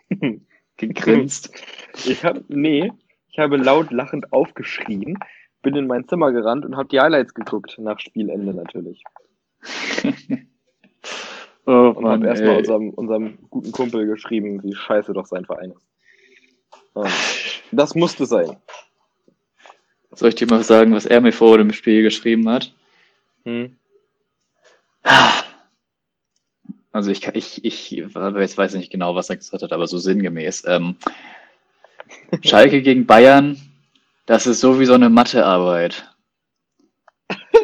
Gegrinst? 0.77 1.51
Ich 2.05 2.25
habe, 2.25 2.43
nee, 2.49 2.91
ich 3.31 3.39
habe 3.39 3.57
laut 3.57 3.91
lachend 3.91 4.33
aufgeschrien, 4.33 5.17
bin 5.66 5.76
in 5.76 5.88
mein 5.88 6.07
Zimmer 6.07 6.32
gerannt 6.32 6.63
und 6.63 6.78
habe 6.78 6.88
die 6.88 7.01
Highlights 7.01 7.34
geguckt, 7.34 7.76
nach 7.80 7.99
Spielende 7.99 8.53
natürlich. 8.53 9.03
Oh 11.68 11.93
Und 11.95 12.03
Mann, 12.03 12.11
habe 12.22 12.28
erstmal 12.28 12.57
unserem, 12.57 12.89
unserem 12.91 13.39
guten 13.49 13.72
Kumpel 13.72 14.05
geschrieben, 14.05 14.61
wie 14.61 14.76
scheiße 14.76 15.13
doch 15.13 15.26
sein 15.26 15.45
Verein 15.45 15.72
ist. 15.72 15.88
Ähm, 16.95 17.11
Das 17.72 17.95
musste 17.95 18.28
sein. 18.28 18.55
Soll 20.11 20.30
ich 20.30 20.36
dir 20.36 20.45
mal 20.45 20.61
sagen, 20.61 20.93
was 20.93 21.07
er 21.07 21.22
mir 21.22 21.34
vor 21.34 21.57
dem 21.57 21.74
Spiel 21.74 22.03
geschrieben 22.03 22.47
hat? 22.47 22.72
Hm. 23.45 23.76
Also 26.91 27.09
ich, 27.09 27.28
ich, 27.30 27.66
ich 27.66 27.91
jetzt 27.91 28.57
weiß 28.57 28.76
nicht 28.76 28.91
genau, 28.91 29.16
was 29.16 29.32
er 29.32 29.38
gesagt 29.38 29.63
hat, 29.63 29.74
aber 29.74 29.88
so 29.88 29.97
sinngemäß. 29.97 30.66
Ähm, 30.68 30.97
Schalke 32.43 32.84
gegen 32.84 33.07
Bayern, 33.07 33.57
das 34.26 34.47
ist 34.47 34.59
so 34.59 34.80
wie 34.80 34.86
so 34.86 34.93
eine 34.93 35.09
Mathearbeit. 35.09 36.11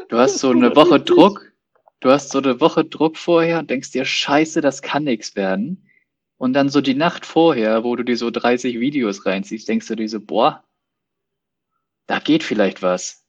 Du 0.09 0.17
hast 0.17 0.39
so 0.39 0.49
eine 0.49 0.75
Woche 0.75 0.99
Druck, 0.99 1.53
du 2.01 2.11
hast 2.11 2.31
so 2.31 2.39
eine 2.39 2.59
Woche 2.59 2.83
Druck 2.83 3.17
vorher 3.17 3.59
und 3.59 3.69
denkst 3.69 3.91
dir, 3.91 4.03
scheiße, 4.03 4.59
das 4.59 4.81
kann 4.81 5.05
nichts 5.05 5.35
werden. 5.35 5.87
Und 6.37 6.53
dann 6.53 6.69
so 6.69 6.81
die 6.81 6.95
Nacht 6.95 7.25
vorher, 7.25 7.83
wo 7.83 7.95
du 7.95 8.03
dir 8.03 8.17
so 8.17 8.29
30 8.29 8.79
Videos 8.79 9.25
reinziehst, 9.25 9.67
denkst 9.69 9.87
du 9.87 9.95
dir 9.95 10.09
so, 10.09 10.19
boah, 10.19 10.63
da 12.07 12.19
geht 12.19 12.43
vielleicht 12.43 12.81
was. 12.81 13.23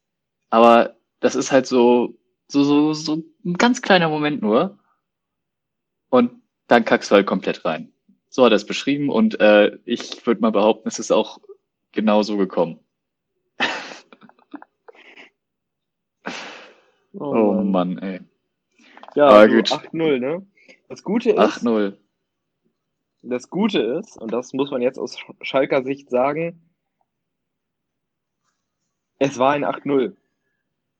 Aber 0.50 0.96
das 1.20 1.36
ist 1.36 1.52
halt 1.52 1.66
so, 1.66 2.18
so, 2.48 2.64
so, 2.64 2.92
so 2.94 3.22
ein 3.44 3.54
ganz 3.54 3.80
kleiner 3.80 4.08
Moment 4.08 4.42
nur. 4.42 4.78
Und 6.10 6.42
dann 6.66 6.84
kackst 6.84 7.10
du 7.10 7.14
halt 7.14 7.26
komplett 7.26 7.64
rein. 7.64 7.92
So 8.28 8.44
hat 8.44 8.52
er 8.52 8.56
es 8.56 8.66
beschrieben 8.66 9.08
und 9.08 9.40
äh, 9.40 9.78
ich 9.84 10.26
würde 10.26 10.40
mal 10.40 10.52
behaupten, 10.52 10.88
es 10.88 10.98
ist 10.98 11.12
auch 11.12 11.38
genau 11.92 12.22
so 12.22 12.36
gekommen. 12.36 12.81
Oh 17.14 17.62
Mann, 17.62 17.98
ey. 17.98 18.20
Ja, 19.14 19.26
also 19.28 19.56
gut. 19.56 19.70
8-0, 19.70 20.18
ne? 20.18 20.46
Das 20.88 21.02
Gute 21.02 21.30
ist, 21.30 21.38
8-0. 21.38 21.96
das 23.22 23.50
Gute 23.50 23.80
ist, 23.80 24.16
und 24.20 24.32
das 24.32 24.52
muss 24.52 24.70
man 24.70 24.82
jetzt 24.82 24.98
aus 24.98 25.18
Sch- 25.18 25.34
Schalker 25.42 25.82
Sicht 25.82 26.08
sagen, 26.10 26.60
es 29.18 29.38
war 29.38 29.52
ein 29.52 29.64
8-0. 29.64 30.16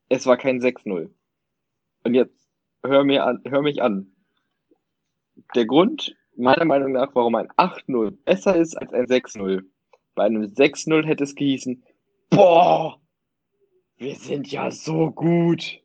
Es 0.09 0.25
war 0.25 0.37
kein 0.37 0.61
6-0. 0.61 1.09
Und 2.03 2.13
jetzt 2.13 2.47
hör 2.83 3.03
mir 3.03 3.25
an, 3.25 3.41
hör 3.45 3.61
mich 3.61 3.81
an. 3.81 4.11
Der 5.55 5.65
Grund, 5.65 6.15
meiner 6.35 6.65
Meinung 6.65 6.91
nach, 6.91 7.13
warum 7.15 7.35
ein 7.35 7.49
8-0 7.51 8.11
besser 8.23 8.55
ist 8.55 8.75
als 8.75 8.93
ein 8.93 9.05
6-0. 9.07 9.63
Bei 10.15 10.23
einem 10.25 10.43
6-0 10.43 11.05
hätte 11.05 11.23
es 11.23 11.35
gehießen, 11.35 11.83
boah, 12.29 12.99
wir 13.97 14.15
sind 14.15 14.51
ja 14.51 14.69
so 14.71 15.11
gut. 15.11 15.81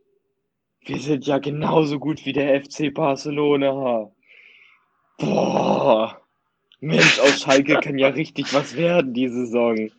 Wir 0.84 0.98
sind 0.98 1.26
ja 1.26 1.38
genauso 1.38 1.98
gut 1.98 2.24
wie 2.24 2.32
der 2.32 2.62
FC 2.64 2.92
Barcelona. 2.92 4.10
Boah. 5.18 6.20
Mensch, 6.80 7.18
aus 7.20 7.40
Schalke 7.42 7.80
kann 7.80 7.98
ja 7.98 8.08
richtig 8.08 8.54
was 8.54 8.76
werden 8.76 9.12
diese 9.12 9.46
Saison. 9.46 9.90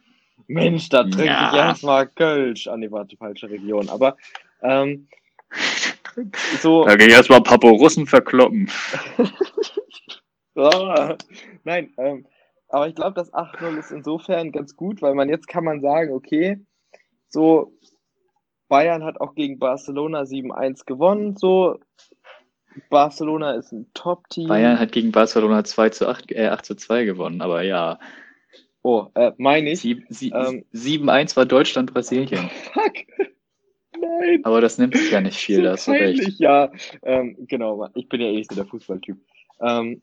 Mensch, 0.47 0.89
da 0.89 1.03
trinke 1.03 1.25
Ja. 1.25 1.49
ich 1.51 1.57
erstmal 1.57 2.07
Kölsch. 2.07 2.67
Ah, 2.67 2.77
nee, 2.77 2.89
warte, 2.89 3.17
falsche 3.17 3.49
Region. 3.49 3.89
Aber, 3.89 4.15
ähm, 4.61 5.07
so, 6.61 6.85
Da 6.85 6.95
ging 6.95 7.09
erstmal 7.09 7.41
Papo 7.43 7.69
Russen 7.69 8.05
verkloppen. 8.07 8.69
Ah, 10.55 11.15
nein, 11.63 11.93
ähm, 11.97 12.25
aber 12.67 12.89
ich 12.89 12.95
glaube, 12.95 13.13
das 13.13 13.31
8-0 13.33 13.77
ist 13.77 13.91
insofern 13.91 14.51
ganz 14.51 14.75
gut, 14.75 15.01
weil 15.01 15.15
man 15.15 15.29
jetzt 15.29 15.47
kann 15.47 15.63
man 15.63 15.79
sagen, 15.79 16.11
okay, 16.11 16.59
so 17.29 17.71
Bayern 18.69 19.03
hat 19.03 19.19
auch 19.19 19.35
gegen 19.35 19.59
Barcelona 19.59 20.21
7-1 20.21 20.85
gewonnen, 20.85 21.35
so 21.35 21.79
Barcelona 22.89 23.51
ist 23.53 23.71
ein 23.73 23.87
Top-Team. 23.93 24.47
Bayern 24.47 24.79
hat 24.79 24.91
gegen 24.91 25.11
Barcelona 25.11 25.63
2 25.63 25.89
zu 25.89 26.07
8, 26.07 26.31
äh, 26.31 26.47
8 26.47 26.65
zu 26.65 26.75
2 26.75 27.03
gewonnen, 27.03 27.41
aber 27.41 27.63
ja. 27.63 27.99
Oh, 28.81 29.07
äh, 29.15 29.33
meine 29.37 29.71
ich. 29.71 29.81
Sieb- 29.81 30.05
sie- 30.09 30.31
Ähm. 30.31 30.63
7-1 30.71 31.35
war 31.35 31.45
Deutschland-Brasilien. 31.45 32.49
Fuck. 32.73 32.93
Nein. 33.99 34.39
Aber 34.43 34.61
das 34.61 34.77
nimmt 34.77 34.95
sich 34.95 35.11
ja 35.11 35.19
nicht 35.19 35.37
viel, 35.37 35.57
so 35.77 35.91
du 35.91 35.97
recht. 35.97 36.19
peinlich, 36.19 36.39
ja. 36.39 36.71
Ähm, 37.03 37.35
genau, 37.47 37.89
ich 37.95 38.07
bin 38.07 38.21
ja 38.21 38.27
eh 38.27 38.35
nicht 38.37 38.49
so 38.51 38.55
der 38.55 38.65
Fußballtyp. 38.65 39.17
Ähm, 39.61 40.01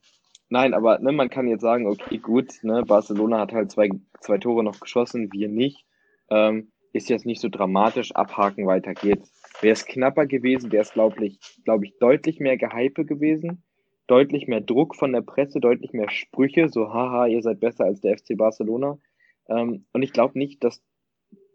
nein, 0.51 0.75
aber 0.75 0.99
ne, 0.99 1.13
man 1.13 1.31
kann 1.31 1.49
jetzt 1.49 1.63
sagen, 1.63 1.87
okay, 1.87 2.19
gut, 2.19 2.53
ne, 2.63 2.83
Barcelona 2.83 3.39
hat 3.41 3.53
halt 3.53 3.71
zwei, 3.71 3.89
zwei 4.21 4.37
Tore 4.37 4.63
noch 4.63 4.81
geschossen, 4.81 5.33
wir 5.33 5.49
nicht. 5.49 5.87
Ähm, 6.29 6.73
ist 6.97 7.09
jetzt 7.09 7.27
nicht 7.27 7.41
so 7.41 7.49
dramatisch, 7.49 8.13
abhaken, 8.13 8.67
weiter 8.67 8.95
geht's. 8.95 9.33
Wäre 9.61 9.73
es 9.73 9.87
knapper 9.87 10.27
gewesen, 10.27 10.73
wäre 10.73 10.83
es, 10.83 10.93
glaube 10.93 11.27
ich, 11.27 11.39
glaub 11.65 11.83
ich, 11.83 11.97
deutlich 11.99 12.41
mehr 12.41 12.57
Gehype 12.57 13.05
gewesen, 13.05 13.63
deutlich 14.07 14.47
mehr 14.47 14.61
Druck 14.61 14.97
von 14.97 15.13
der 15.13 15.23
Presse, 15.23 15.61
deutlich 15.61 15.93
mehr 15.93 16.11
Sprüche, 16.11 16.69
so 16.69 16.93
haha, 16.93 17.27
ihr 17.27 17.43
seid 17.43 17.61
besser 17.61 17.85
als 17.85 18.01
der 18.01 18.17
FC 18.17 18.37
Barcelona. 18.37 18.99
Ähm, 19.49 19.87
und 19.93 20.03
ich 20.03 20.13
glaube 20.13 20.39
nicht, 20.39 20.63
dass 20.63 20.83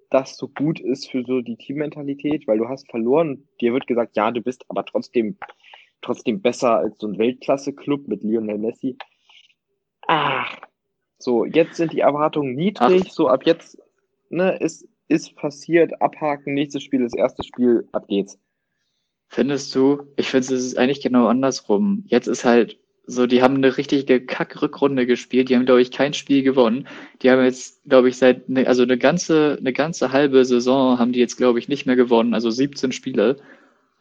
das 0.10 0.38
so 0.38 0.50
gut 0.50 0.80
ist 0.80 1.10
für 1.10 1.24
so 1.24 1.42
die 1.42 1.56
Teammentalität, 1.56 2.48
weil 2.48 2.58
du 2.58 2.68
hast 2.68 2.90
verloren. 2.90 3.48
Dir 3.62 3.74
wird 3.74 3.88
gesagt, 3.88 4.18
ja, 4.18 4.30
du 4.32 4.42
bist 4.42 4.66
aber 4.68 4.86
trotzdem, 4.86 5.38
trotzdem 6.02 6.42
besser 6.42 6.78
als 6.78 7.00
so 7.00 7.08
ein 7.08 7.18
Weltklasse-Club 7.18 8.08
mit 8.08 8.24
Lionel 8.24 8.58
Messi. 8.58 8.98
Ach, 10.08 10.58
so, 11.18 11.46
jetzt 11.46 11.76
sind 11.76 11.94
die 11.94 12.02
Erwartungen 12.02 12.56
niedrig, 12.56 13.12
so 13.12 13.30
ab 13.30 13.46
jetzt, 13.46 13.82
ne, 14.30 14.58
ist, 14.58 14.88
ist 15.12 15.36
passiert, 15.36 16.02
abhaken, 16.02 16.54
nächstes 16.54 16.84
Spiel, 16.84 17.02
das 17.02 17.14
erste 17.14 17.44
Spiel, 17.44 17.88
ab 17.92 18.08
geht's. 18.08 18.40
Findest 19.28 19.74
du? 19.76 20.04
Ich 20.16 20.28
finde, 20.28 20.54
es 20.54 20.66
ist 20.66 20.78
eigentlich 20.78 21.02
genau 21.02 21.28
andersrum. 21.28 22.04
Jetzt 22.08 22.28
ist 22.28 22.46
halt 22.46 22.78
so, 23.06 23.28
die 23.28 23.42
haben 23.42 23.56
eine 23.56 23.78
richtige 23.78 24.26
Kack-Rückrunde 24.26 25.06
gespielt. 25.06 25.50
Die 25.50 25.56
haben, 25.56 25.66
glaube 25.66 25.82
ich, 25.82 25.92
kein 25.92 26.14
Spiel 26.14 26.44
gewonnen. 26.44 26.88
Die 27.22 27.30
haben 27.30 27.44
jetzt, 27.44 27.84
glaube 27.88 28.10
ich, 28.10 28.18
seit, 28.18 28.48
ne, 28.50 28.68
also 28.68 28.84
eine 28.84 28.98
ganze, 28.98 29.58
eine 29.60 29.74
ganze 29.74 30.12
halbe 30.12 30.46
Saison 30.46 30.98
haben 31.00 31.12
die 31.12 31.20
jetzt, 31.20 31.38
glaube 31.38 31.60
ich, 31.60 31.68
nicht 31.68 31.86
mehr 31.86 31.96
gewonnen. 31.96 32.34
Also 32.34 32.50
17 32.50 32.92
Spiele. 32.92 33.38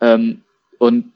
Ähm, 0.00 0.42
und 0.78 1.12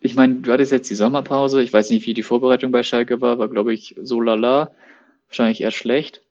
ich 0.00 0.14
meine, 0.14 0.36
du 0.36 0.52
hattest 0.52 0.72
jetzt 0.72 0.90
die 0.90 0.94
Sommerpause. 0.94 1.62
Ich 1.62 1.72
weiß 1.72 1.90
nicht, 1.90 2.06
wie 2.06 2.14
die 2.14 2.22
Vorbereitung 2.22 2.70
bei 2.70 2.82
Schalke 2.82 3.20
war. 3.20 3.38
War, 3.38 3.48
glaube 3.48 3.72
ich, 3.72 3.96
so 4.02 4.20
lala. 4.20 4.72
Wahrscheinlich 5.28 5.60
eher 5.60 5.70
schlecht. 5.70 6.22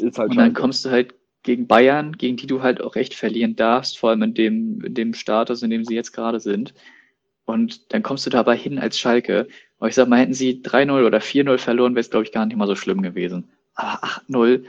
Ist 0.00 0.18
halt 0.18 0.30
Und 0.30 0.36
dann 0.36 0.54
kommst 0.54 0.84
du 0.84 0.90
halt 0.90 1.14
gegen 1.46 1.66
Bayern, 1.66 2.12
gegen 2.12 2.36
die 2.36 2.46
du 2.46 2.62
halt 2.62 2.82
auch 2.82 2.96
echt 2.96 3.14
verlieren 3.14 3.56
darfst, 3.56 3.98
vor 3.98 4.10
allem 4.10 4.22
in 4.22 4.34
dem, 4.34 4.84
in 4.84 4.94
dem 4.94 5.14
Status, 5.14 5.62
in 5.62 5.70
dem 5.70 5.84
sie 5.84 5.94
jetzt 5.94 6.12
gerade 6.12 6.40
sind. 6.40 6.74
Und 7.46 7.92
dann 7.94 8.02
kommst 8.02 8.26
du 8.26 8.30
dabei 8.30 8.56
hin 8.56 8.78
als 8.78 8.98
Schalke. 8.98 9.48
Und 9.78 9.88
ich 9.88 9.94
sag 9.94 10.08
mal, 10.08 10.18
hätten 10.18 10.34
sie 10.34 10.60
3-0 10.62 11.06
oder 11.06 11.18
4-0 11.18 11.58
verloren, 11.58 11.94
wäre 11.94 12.00
es, 12.00 12.10
glaube 12.10 12.24
ich, 12.24 12.32
gar 12.32 12.44
nicht 12.44 12.56
mal 12.56 12.66
so 12.66 12.74
schlimm 12.74 13.00
gewesen. 13.00 13.48
Aber 13.74 14.04
8-0, 14.28 14.64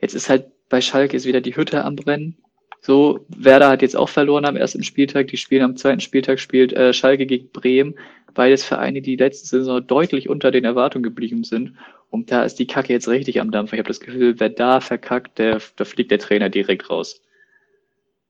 jetzt 0.00 0.14
ist 0.14 0.28
halt 0.28 0.46
bei 0.68 0.80
Schalke 0.80 1.16
ist 1.16 1.26
wieder 1.26 1.40
die 1.40 1.56
Hütte 1.56 1.84
am 1.84 1.96
Brennen. 1.96 2.36
So, 2.80 3.24
Werder 3.28 3.68
hat 3.68 3.82
jetzt 3.82 3.96
auch 3.96 4.08
verloren 4.08 4.44
am 4.44 4.56
ersten 4.56 4.82
Spieltag. 4.82 5.28
Die 5.28 5.36
spielen 5.36 5.62
am 5.62 5.76
zweiten 5.76 6.00
Spieltag, 6.00 6.40
spielt 6.40 6.72
äh, 6.72 6.92
Schalke 6.92 7.26
gegen 7.26 7.50
Bremen. 7.50 7.94
Beides 8.34 8.64
Vereine, 8.64 9.00
die 9.00 9.16
letzte 9.16 9.46
Saison 9.46 9.86
deutlich 9.86 10.28
unter 10.28 10.50
den 10.50 10.64
Erwartungen 10.64 11.02
geblieben 11.02 11.44
sind. 11.44 11.74
Und 12.10 12.30
da 12.30 12.44
ist 12.44 12.58
die 12.58 12.66
Kacke 12.66 12.92
jetzt 12.92 13.08
richtig 13.08 13.40
am 13.40 13.50
Dampf. 13.50 13.72
Ich 13.72 13.78
habe 13.78 13.88
das 13.88 14.00
Gefühl, 14.00 14.38
wer 14.38 14.48
da 14.48 14.80
verkackt, 14.80 15.38
der, 15.38 15.60
da 15.76 15.84
fliegt 15.84 16.10
der 16.10 16.18
Trainer 16.18 16.48
direkt 16.48 16.88
raus. 16.88 17.20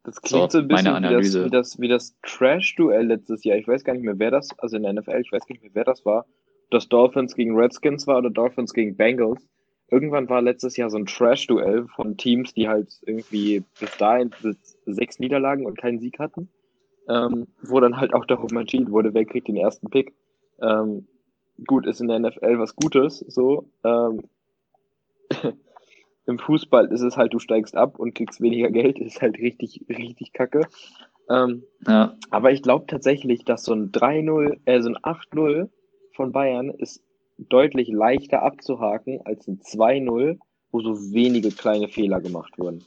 Das 0.07 0.23
klingt 0.23 0.53
So, 0.53 0.59
so 0.59 0.65
ein 0.65 0.69
bisschen 0.69 1.03
wie 1.03 1.51
das, 1.51 1.81
wie 1.81 1.89
das, 1.89 2.17
das 2.23 2.33
Trash-Duell 2.39 3.07
letztes 3.07 3.43
Jahr. 3.43 3.59
Ich 3.59 3.67
weiß 3.67 3.83
gar 3.83 3.93
nicht 3.93 4.05
mehr, 4.05 4.19
wer 4.19 4.31
das, 4.31 4.57
also 4.59 4.77
in 4.77 4.85
der 4.85 4.93
NFL, 4.93 5.21
ich 5.21 5.33
weiß 5.33 5.47
gar 5.47 5.55
nicht 5.55 5.63
mehr, 5.63 5.75
wer 5.75 5.85
das 5.85 6.07
war. 6.07 6.27
Ob 6.65 6.71
das 6.71 6.89
Dolphins 6.89 7.35
gegen 7.35 7.57
Redskins 7.57 8.07
war 8.07 8.19
oder 8.19 8.31
Dolphins 8.31 8.73
gegen 8.73 8.97
Bengals. 8.97 9.47
irgendwann 9.91 10.29
war 10.29 10.43
letztes 10.43 10.77
Jahr 10.77 10.91
so 10.91 10.97
ein 10.97 11.07
Trash-Duell 11.07 11.87
von 11.89 12.17
Teams, 12.17 12.55
die 12.55 12.69
halt 12.69 12.93
irgendwie 13.05 13.65
bis 13.81 13.97
dahin 13.97 14.31
sechs 14.85 15.19
Niederlagen 15.19 15.67
und 15.67 15.77
keinen 15.77 15.99
Sieg 15.99 16.21
hatten, 16.21 16.49
ähm, 17.09 17.49
wo 17.63 17.81
dann 17.81 17.97
halt 17.97 18.15
auch 18.15 18.27
darum 18.27 18.57
entschieden 18.57 18.93
wurde, 18.93 19.13
wer 19.13 19.25
kriegt 19.25 19.49
den 19.49 19.57
ersten 19.57 19.91
Pick. 19.91 20.15
Ähm, 20.63 21.09
gut, 21.67 21.87
ist 21.87 22.01
in 22.01 22.09
der 22.09 22.19
NFL 22.19 22.59
was 22.59 22.77
Gutes, 22.77 23.19
so. 23.21 23.71
Ähm, 23.85 24.23
Im 26.27 26.39
Fußball 26.41 26.93
ist 26.93 27.03
es 27.03 27.17
halt, 27.17 27.33
du 27.35 27.39
steigst 27.39 27.77
ab 27.77 27.99
und 28.01 28.15
kriegst 28.15 28.41
weniger 28.41 28.71
Geld, 28.71 28.99
ist 28.99 29.23
halt 29.23 29.39
richtig, 29.39 29.85
richtig 29.89 30.33
kacke. 30.33 30.63
Ähm, 31.31 31.63
ja. 31.87 32.17
Aber 32.31 32.51
ich 32.51 32.63
glaube 32.63 32.87
tatsächlich, 32.87 33.45
dass 33.45 33.65
so 33.65 33.73
ein 33.73 33.93
3-0, 33.93 34.59
äh, 34.65 34.81
so 34.81 34.89
ein 34.89 34.97
8-0 34.97 35.69
von 36.13 36.33
Bayern 36.33 36.71
ist 36.71 37.03
deutlich 37.39 37.89
leichter 37.89 38.43
abzuhaken 38.43 39.21
als 39.25 39.47
ein 39.47 39.61
2-0, 39.61 40.39
wo 40.73 40.81
so 40.81 40.95
wenige 41.13 41.51
kleine 41.51 41.89
Fehler 41.89 42.21
gemacht 42.21 42.59
wurden. 42.59 42.85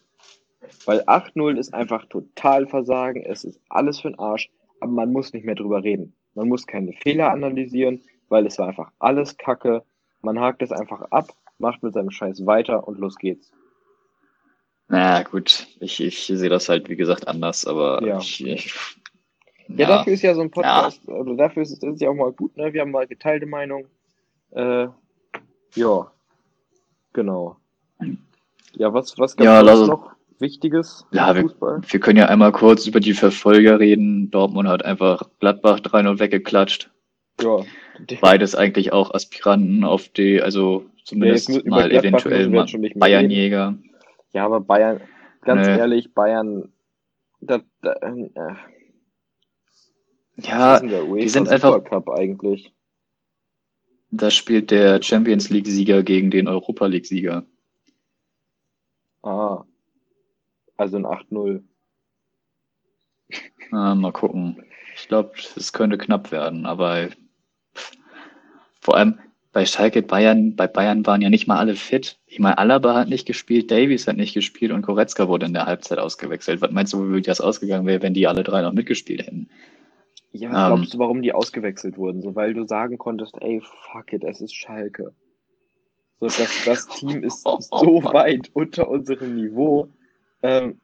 Weil 0.85 1.01
8-0 1.01 1.57
ist 1.57 1.73
einfach 1.73 2.05
total 2.05 2.67
Versagen, 2.67 3.23
es 3.23 3.43
ist 3.43 3.59
alles 3.69 4.01
für 4.01 4.09
den 4.09 4.19
Arsch, 4.19 4.49
aber 4.79 4.91
man 4.91 5.11
muss 5.11 5.33
nicht 5.33 5.45
mehr 5.45 5.55
drüber 5.55 5.83
reden. 5.83 6.13
Man 6.35 6.47
muss 6.47 6.67
keine 6.67 6.93
Fehler 6.93 7.31
analysieren, 7.31 8.01
weil 8.29 8.45
es 8.45 8.57
war 8.57 8.67
einfach 8.67 8.91
alles 8.99 9.37
Kacke. 9.37 9.83
Man 10.21 10.39
hakt 10.39 10.61
es 10.61 10.71
einfach 10.71 11.01
ab, 11.11 11.29
macht 11.57 11.83
mit 11.83 11.93
seinem 11.93 12.11
Scheiß 12.11 12.45
weiter 12.45 12.87
und 12.87 12.99
los 12.99 13.15
geht's. 13.17 13.51
Na 14.87 15.21
gut, 15.21 15.67
ich, 15.79 16.01
ich 16.01 16.25
sehe 16.25 16.49
das 16.49 16.67
halt, 16.67 16.89
wie 16.89 16.95
gesagt, 16.95 17.27
anders, 17.27 17.67
aber 17.67 18.03
ja. 18.03 18.17
ich, 18.17 18.45
ich 18.45 18.73
ja, 19.67 19.87
ja, 19.87 19.87
dafür 19.87 20.13
ist 20.13 20.23
ja 20.23 20.33
so 20.33 20.41
ein 20.41 20.49
Podcast, 20.49 21.01
ja. 21.07 21.13
also 21.13 21.35
dafür 21.35 21.61
ist 21.61 21.83
es 21.83 21.99
ja 22.01 22.09
auch 22.09 22.15
mal 22.15 22.31
gut, 22.31 22.57
ne? 22.57 22.73
Wir 22.73 22.81
haben 22.81 22.89
mal 22.89 23.05
geteilte 23.05 23.45
Meinung. 23.45 23.85
Äh, 24.49 24.87
ja, 25.75 26.11
genau. 27.13 27.57
Ja, 28.73 28.91
was, 28.93 29.17
was 29.19 29.35
gab 29.35 29.45
ja, 29.45 29.61
es 29.61 29.87
noch 29.87 30.11
Wichtiges 30.39 31.05
ja, 31.11 31.35
wir, 31.35 31.43
wir, 31.59 31.99
können 31.99 32.17
ja 32.17 32.27
einmal 32.27 32.51
kurz 32.51 32.87
über 32.87 32.99
die 32.99 33.13
Verfolger 33.13 33.79
reden. 33.79 34.31
Dortmund 34.31 34.69
hat 34.69 34.85
einfach 34.85 35.29
Gladbach 35.39 35.79
3-0 35.81 36.19
weggeklatscht. 36.19 36.89
Ja. 37.41 37.65
Beides 38.21 38.55
eigentlich 38.55 38.93
auch 38.93 39.13
Aspiranten 39.13 39.83
auf 39.83 40.09
die, 40.09 40.41
also 40.41 40.85
zumindest 41.03 41.49
nee, 41.49 41.61
mal 41.65 41.91
eventuell 41.91 42.49
mal 42.49 42.65
Bayernjäger. 42.95 43.77
Ja, 44.31 44.45
aber 44.45 44.61
Bayern, 44.61 45.01
ganz 45.41 45.67
nee. 45.67 45.77
ehrlich, 45.77 46.13
Bayern, 46.13 46.71
da, 47.41 47.61
da, 47.81 47.93
äh, 47.93 48.29
ja, 50.37 50.79
die 50.79 51.29
sind 51.29 51.49
einfach 51.49 51.83
Cup 51.83 52.09
eigentlich. 52.09 52.73
Da 54.11 54.31
spielt 54.31 54.71
der 54.71 55.01
Champions 55.03 55.49
League-Sieger 55.49 56.03
gegen 56.03 56.31
den 56.31 56.47
Europa 56.47 56.85
League-Sieger. 56.85 57.45
Ah. 59.21 59.65
Also 60.77 60.97
ein 60.97 61.05
8-0. 61.05 61.61
Ah, 63.71 63.93
mal 63.93 64.11
gucken. 64.11 64.63
Ich 64.95 65.07
glaube, 65.07 65.33
es 65.55 65.73
könnte 65.73 65.97
knapp 65.97 66.31
werden, 66.31 66.65
aber 66.65 67.09
vor 68.89 68.97
allem 68.97 69.19
bei 69.51 69.67
Schalke 69.67 70.01
Bayern, 70.01 70.55
bei 70.55 70.65
Bayern 70.65 71.05
waren 71.05 71.21
ja 71.21 71.29
nicht 71.29 71.45
mal 71.45 71.59
alle 71.59 71.75
fit. 71.75 72.17
Ich 72.25 72.39
meine, 72.39 72.57
Alaba 72.57 72.95
hat 72.95 73.07
nicht 73.07 73.27
gespielt, 73.27 73.69
Davies 73.69 74.07
hat 74.07 74.17
nicht 74.17 74.33
gespielt 74.33 74.71
und 74.71 74.81
Koretzka 74.81 75.27
wurde 75.27 75.45
in 75.45 75.53
der 75.53 75.67
Halbzeit 75.67 75.99
ausgewechselt. 75.99 76.59
Was 76.61 76.71
meinst 76.71 76.93
du, 76.93 77.13
wie 77.13 77.21
das 77.21 77.39
ausgegangen 77.39 77.85
wäre, 77.85 78.01
wenn 78.01 78.15
die 78.15 78.25
alle 78.25 78.43
drei 78.43 78.63
noch 78.63 78.73
mitgespielt 78.73 79.21
hätten? 79.21 79.47
Ja, 80.31 80.49
was 80.49 80.67
glaubst 80.67 80.83
ähm, 80.85 80.89
du, 80.91 81.03
warum 81.03 81.21
die 81.21 81.33
ausgewechselt 81.33 81.97
wurden? 81.97 82.23
So, 82.23 82.33
weil 82.35 82.55
du 82.55 82.65
sagen 82.65 82.97
konntest, 82.97 83.35
ey, 83.41 83.61
fuck 83.91 84.11
it, 84.11 84.23
es 84.23 84.41
ist 84.41 84.55
Schalke. 84.55 85.13
So, 86.19 86.25
das, 86.25 86.63
das 86.65 86.87
Team 86.87 87.23
ist 87.23 87.43
so 87.43 88.03
weit 88.05 88.49
unter 88.53 88.89
unserem 88.89 89.35
Niveau. 89.35 89.87
Ähm, 90.41 90.79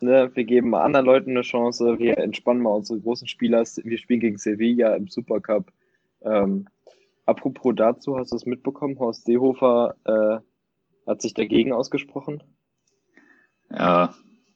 ne, 0.00 0.30
wir 0.34 0.44
geben 0.44 0.68
mal 0.70 0.82
anderen 0.82 1.06
Leuten 1.06 1.30
eine 1.30 1.40
Chance, 1.40 1.98
wir 1.98 2.18
entspannen 2.18 2.60
mal 2.60 2.74
unsere 2.74 3.00
großen 3.00 3.28
Spieler. 3.28 3.64
Wir 3.82 3.96
spielen 3.96 4.20
gegen 4.20 4.36
Sevilla 4.36 4.94
im 4.94 5.08
Supercup. 5.08 5.72
Ähm, 6.22 6.68
apropos 7.28 7.74
dazu, 7.76 8.16
hast 8.16 8.32
du 8.32 8.36
es 8.36 8.46
mitbekommen? 8.46 8.98
Horst 8.98 9.26
Seehofer 9.26 9.94
äh, 10.04 10.38
hat 11.06 11.22
sich 11.22 11.34
dagegen 11.34 11.72
ausgesprochen. 11.72 12.42
Ja, 13.70 14.14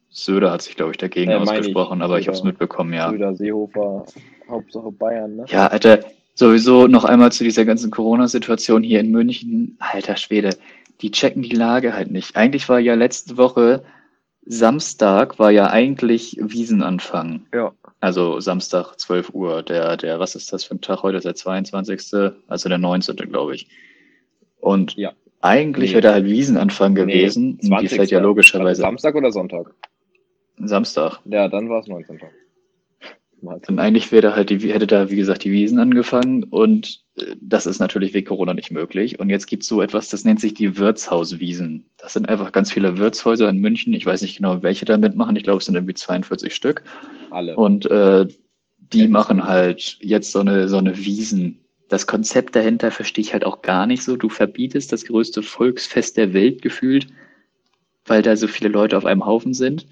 Söder 0.09 0.53
hat 0.53 0.63
sich, 0.63 0.77
glaube 0.77 0.93
ich, 0.93 0.97
dagegen 0.97 1.31
äh, 1.31 1.35
ausgesprochen, 1.35 1.99
ich. 1.99 2.05
aber 2.05 2.15
Söder, 2.15 2.21
ich 2.21 2.29
habe 2.29 2.37
es 2.37 2.45
mitbekommen, 2.45 2.93
ja. 2.95 3.11
Söder, 3.11 3.35
Seehofer, 3.35 4.07
Hauptsache 4.49 4.91
Bayern, 4.91 5.37
ne? 5.37 5.45
Ja, 5.49 5.67
Alter, 5.67 6.01
sowieso 6.35 6.87
noch 6.87 7.05
einmal 7.05 7.33
zu 7.33 7.45
dieser 7.45 7.65
ganzen 7.65 7.91
Corona-Situation 7.91 8.83
hier 8.83 9.01
in 9.01 9.11
München. 9.11 9.77
Alter 9.79 10.17
Schwede, 10.17 10.57
die 11.03 11.11
checken 11.11 11.43
die 11.43 11.55
Lage 11.55 11.95
halt 11.95 12.11
nicht. 12.11 12.37
Eigentlich 12.37 12.69
war 12.69 12.79
ja 12.79 12.95
letzte 12.95 13.37
Woche 13.37 13.85
Samstag 14.45 15.39
war 15.39 15.51
ja 15.51 15.71
eigentlich 15.71 16.37
Wiesenanfang. 16.41 17.47
Ja. 17.55 17.73
Also 18.01 18.41
Samstag 18.41 18.97
12 18.97 19.31
Uhr. 19.35 19.63
Der, 19.63 19.97
der, 19.97 20.19
was 20.19 20.35
ist 20.35 20.53
das 20.53 20.65
für 20.65 20.75
ein 20.75 20.81
Tag 20.81 21.03
heute? 21.03 21.19
Ist 21.19 21.25
der 21.25 21.35
22. 21.35 22.33
Also 22.49 22.69
der 22.69 22.79
19. 22.79 23.17
glaube 23.17 23.55
ich. 23.55 23.69
Und 24.61 24.97
ja. 24.97 25.13
eigentlich 25.41 25.91
nee. 25.91 25.95
wäre 25.95 26.03
da 26.03 26.13
halt 26.13 26.25
Wiesenanfang 26.27 26.95
gewesen. 26.95 27.59
Nee, 27.61 27.69
20. 27.69 27.89
Die 27.89 27.97
fällt 27.97 28.11
ja 28.11 28.21
logischerweise. 28.21 28.83
Samstag 28.83 29.15
oder 29.15 29.31
Sonntag? 29.31 29.73
Samstag. 30.59 31.21
Ja, 31.25 31.49
dann 31.49 31.69
war 31.69 31.81
es 31.81 31.87
19. 31.87 32.21
Und 33.43 33.79
eigentlich 33.81 34.13
wäre 34.13 34.23
da 34.23 34.37
halt 34.37 34.51
die, 34.51 34.73
hätte 34.73 34.87
da, 34.87 35.11
wie 35.11 35.17
gesagt, 35.17 35.43
die 35.43 35.51
Wiesen 35.51 35.81
angefangen 35.81 36.45
und 36.45 37.03
äh, 37.17 37.35
das 37.41 37.67
ist 37.67 37.81
natürlich 37.81 38.15
wegen 38.15 38.29
Corona 38.29 38.55
nicht 38.55 38.71
möglich. 38.71 39.19
Und 39.19 39.31
jetzt 39.31 39.47
gibt's 39.47 39.67
so 39.67 39.83
etwas, 39.83 40.09
das 40.09 40.25
nennt 40.25 40.41
sich 40.41 40.55
die 40.55 40.79
Wirtshauswiesen. 40.79 41.85
Das 41.99 42.13
sind 42.13 42.29
einfach 42.29 42.53
ganz 42.53 42.73
viele 42.73 42.99
Wirtshäuser 42.99 43.49
in 43.49 43.59
München. 43.59 43.95
Ich 43.95 44.07
weiß 44.07 44.23
nicht 44.23 44.37
genau, 44.37 44.63
welche 44.63 44.85
da 44.85 44.97
mitmachen. 44.97 45.35
Ich 45.35 45.43
glaube, 45.43 45.59
es 45.59 45.65
sind 45.65 45.75
irgendwie 45.75 45.95
42 45.95 46.55
Stück. 46.55 46.85
Alle. 47.31 47.57
Und 47.57 47.91
äh, 47.91 48.29
die 48.79 49.09
machen 49.09 49.45
halt 49.45 49.99
jetzt 50.01 50.31
so 50.31 50.41
eine, 50.41 50.69
so 50.69 50.77
eine 50.77 50.97
Wiesen. 50.97 51.59
Das 51.89 52.07
Konzept 52.07 52.55
dahinter 52.55 52.91
verstehe 52.91 53.23
ich 53.23 53.33
halt 53.33 53.45
auch 53.45 53.63
gar 53.63 53.87
nicht 53.87 54.05
so. 54.05 54.17
Du 54.17 54.29
verbietest 54.29 54.93
das 54.93 55.05
größte 55.05 55.43
Volksfest 55.43 56.17
der 56.17 56.33
Welt 56.33 56.63
gefühlt, 56.63 57.09
weil 58.07 58.23
da 58.23 58.37
so 58.37 58.47
viele 58.47 58.71
Leute 58.71 58.97
auf 58.97 59.05
einem 59.05 59.27
Haufen 59.27 59.53
sind 59.53 59.87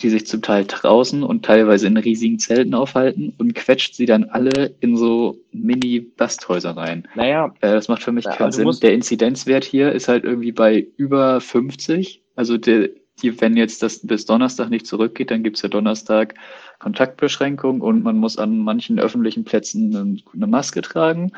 die 0.00 0.08
sich 0.08 0.26
zum 0.26 0.42
Teil 0.42 0.64
draußen 0.64 1.22
und 1.22 1.44
teilweise 1.44 1.86
in 1.86 1.96
riesigen 1.96 2.38
Zelten 2.38 2.74
aufhalten 2.74 3.34
und 3.38 3.54
quetscht 3.54 3.94
sie 3.94 4.06
dann 4.06 4.24
alle 4.24 4.74
in 4.80 4.96
so 4.96 5.38
Mini-Basthäuser 5.52 6.76
rein. 6.76 7.06
Naja. 7.14 7.54
Äh, 7.60 7.72
das 7.72 7.88
macht 7.88 8.02
für 8.02 8.12
mich 8.12 8.24
keinen 8.24 8.52
Sinn. 8.52 8.70
Der 8.82 8.94
Inzidenzwert 8.94 9.64
hier 9.64 9.92
ist 9.92 10.08
halt 10.08 10.24
irgendwie 10.24 10.52
bei 10.52 10.86
über 10.96 11.40
50. 11.40 12.22
Also 12.34 12.56
der, 12.56 12.88
die, 13.22 13.40
wenn 13.40 13.56
jetzt 13.56 13.82
das 13.82 14.04
bis 14.04 14.24
Donnerstag 14.24 14.70
nicht 14.70 14.86
zurückgeht, 14.86 15.30
dann 15.30 15.42
gibt's 15.42 15.62
ja 15.62 15.68
Donnerstag 15.68 16.34
Kontaktbeschränkung 16.78 17.80
und 17.80 18.02
man 18.02 18.16
muss 18.16 18.38
an 18.38 18.58
manchen 18.58 18.98
öffentlichen 18.98 19.44
Plätzen 19.44 20.22
eine 20.34 20.46
Maske 20.46 20.82
tragen. 20.82 21.32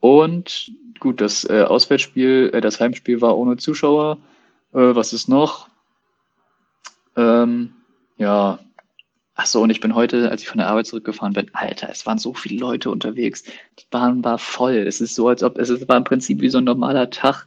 Und 0.00 0.72
gut, 0.98 1.20
das 1.20 1.44
äh, 1.48 1.62
Auswärtsspiel, 1.62 2.50
äh, 2.52 2.60
das 2.60 2.80
Heimspiel 2.80 3.20
war 3.20 3.38
ohne 3.38 3.58
Zuschauer. 3.58 4.18
Äh, 4.72 4.78
was 4.78 5.12
ist 5.12 5.28
noch? 5.28 5.68
Ähm, 7.16 7.74
ja. 8.16 8.58
Ach 9.34 9.46
so, 9.46 9.62
und 9.62 9.70
ich 9.70 9.80
bin 9.80 9.94
heute, 9.94 10.30
als 10.30 10.42
ich 10.42 10.48
von 10.48 10.58
der 10.58 10.68
Arbeit 10.68 10.86
zurückgefahren 10.86 11.32
bin, 11.32 11.50
Alter, 11.54 11.88
es 11.90 12.04
waren 12.06 12.18
so 12.18 12.34
viele 12.34 12.60
Leute 12.60 12.90
unterwegs. 12.90 13.44
Die 13.44 13.86
Bahn 13.90 14.22
war 14.22 14.36
voll. 14.36 14.74
Es 14.74 15.00
ist 15.00 15.14
so, 15.14 15.28
als 15.28 15.42
ob, 15.42 15.58
es 15.58 15.88
war 15.88 15.96
im 15.96 16.04
Prinzip 16.04 16.42
wie 16.42 16.50
so 16.50 16.58
ein 16.58 16.64
normaler 16.64 17.08
Tag, 17.08 17.46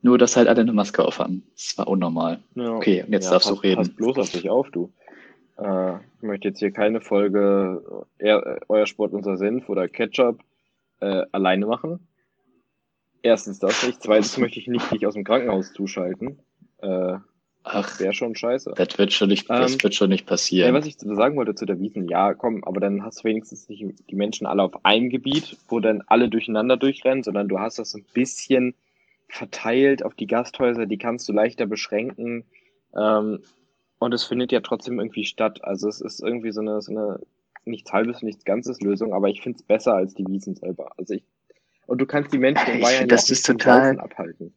nur 0.00 0.16
dass 0.16 0.36
halt 0.36 0.48
alle 0.48 0.62
eine 0.62 0.72
Maske 0.72 1.04
aufhaben. 1.04 1.42
Es 1.54 1.76
war 1.76 1.86
unnormal. 1.86 2.40
Ja. 2.54 2.72
Okay, 2.72 3.02
und 3.02 3.12
jetzt 3.12 3.26
ja, 3.26 3.32
darfst 3.32 3.48
pass, 3.48 3.56
du 3.56 3.62
reden. 3.62 3.76
Pass 3.76 3.90
bloß 3.90 4.18
auf 4.18 4.30
dich 4.30 4.48
auf, 4.48 4.70
du. 4.70 4.90
Äh, 5.58 5.96
ich 5.96 6.22
möchte 6.22 6.48
jetzt 6.48 6.60
hier 6.60 6.70
keine 6.70 7.00
Folge 7.00 8.06
er, 8.18 8.60
Euer 8.68 8.86
Sport, 8.86 9.12
unser 9.12 9.36
Senf 9.36 9.68
oder 9.68 9.86
Ketchup 9.86 10.40
äh, 11.00 11.24
alleine 11.32 11.66
machen. 11.66 12.00
Erstens 13.22 13.58
das 13.58 13.86
nicht. 13.86 14.02
Zweitens 14.02 14.38
möchte 14.38 14.60
ich 14.60 14.68
nicht 14.68 14.90
dich 14.92 15.06
aus 15.06 15.14
dem 15.14 15.24
Krankenhaus 15.24 15.72
zuschalten. 15.72 16.38
Äh, 16.78 17.18
Ach, 17.70 18.00
wäre 18.00 18.12
schon 18.12 18.34
scheiße. 18.34 18.72
Das 18.76 18.98
wird 18.98 19.12
schon 19.12 19.28
nicht, 19.28 19.48
das 19.50 19.74
ähm, 19.74 19.82
wird 19.82 19.94
schon 19.94 20.08
nicht 20.08 20.26
passieren. 20.26 20.68
Ja, 20.68 20.78
was 20.78 20.86
ich 20.86 20.96
sagen 20.98 21.36
wollte 21.36 21.54
zu 21.54 21.66
der 21.66 21.78
Wiesen, 21.78 22.08
ja, 22.08 22.34
komm, 22.34 22.64
aber 22.64 22.80
dann 22.80 23.02
hast 23.02 23.20
du 23.20 23.24
wenigstens 23.24 23.68
nicht 23.68 23.84
die 24.10 24.16
Menschen 24.16 24.46
alle 24.46 24.62
auf 24.62 24.84
einem 24.84 25.10
Gebiet, 25.10 25.56
wo 25.68 25.80
dann 25.80 26.02
alle 26.06 26.28
durcheinander 26.28 26.76
durchrennen, 26.76 27.22
sondern 27.22 27.48
du 27.48 27.58
hast 27.58 27.78
das 27.78 27.94
ein 27.94 28.04
bisschen 28.14 28.74
verteilt 29.28 30.02
auf 30.02 30.14
die 30.14 30.26
Gasthäuser, 30.26 30.86
die 30.86 30.98
kannst 30.98 31.28
du 31.28 31.32
leichter 31.32 31.66
beschränken. 31.66 32.44
Ähm, 32.96 33.40
und 33.98 34.14
es 34.14 34.24
findet 34.24 34.52
ja 34.52 34.60
trotzdem 34.60 34.98
irgendwie 34.98 35.24
statt. 35.24 35.62
Also 35.64 35.88
es 35.88 36.00
ist 36.00 36.22
irgendwie 36.22 36.52
so 36.52 36.60
eine, 36.60 36.80
so 36.80 36.92
eine 36.92 37.20
nichts 37.64 37.92
halbes, 37.92 38.22
nichts 38.22 38.44
ganzes 38.44 38.80
Lösung, 38.80 39.12
aber 39.12 39.28
ich 39.28 39.42
finde 39.42 39.58
es 39.58 39.62
besser 39.62 39.94
als 39.94 40.14
die 40.14 40.26
Wiesen 40.26 40.54
selber. 40.54 40.92
Also 40.96 41.14
ich, 41.14 41.24
und 41.86 42.00
du 42.00 42.06
kannst 42.06 42.32
die 42.32 42.38
Menschen 42.38 42.72
in 42.72 42.80
Bayern 42.80 43.08
das 43.08 43.28
ist 43.30 43.46
total 43.46 43.98
abhalten. 43.98 44.54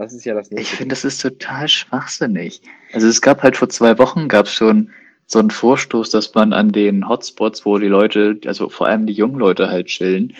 Das 0.00 0.12
ist 0.14 0.24
ja 0.24 0.34
das 0.34 0.50
nächste. 0.50 0.72
Ich 0.72 0.78
finde, 0.78 0.92
das 0.94 1.04
ist 1.04 1.20
total 1.20 1.68
schwachsinnig. 1.68 2.62
Also 2.92 3.06
es 3.06 3.20
gab 3.20 3.42
halt 3.42 3.56
vor 3.56 3.68
zwei 3.68 3.98
Wochen 3.98 4.28
gab 4.28 4.46
es 4.46 4.52
schon 4.52 4.90
so 5.26 5.38
einen 5.38 5.50
Vorstoß, 5.50 6.10
dass 6.10 6.34
man 6.34 6.52
an 6.52 6.72
den 6.72 7.08
Hotspots, 7.08 7.64
wo 7.66 7.78
die 7.78 7.86
Leute, 7.88 8.38
also 8.46 8.68
vor 8.68 8.86
allem 8.88 9.06
die 9.06 9.12
jungen 9.12 9.38
Leute 9.38 9.68
halt 9.70 9.86
chillen, 9.86 10.34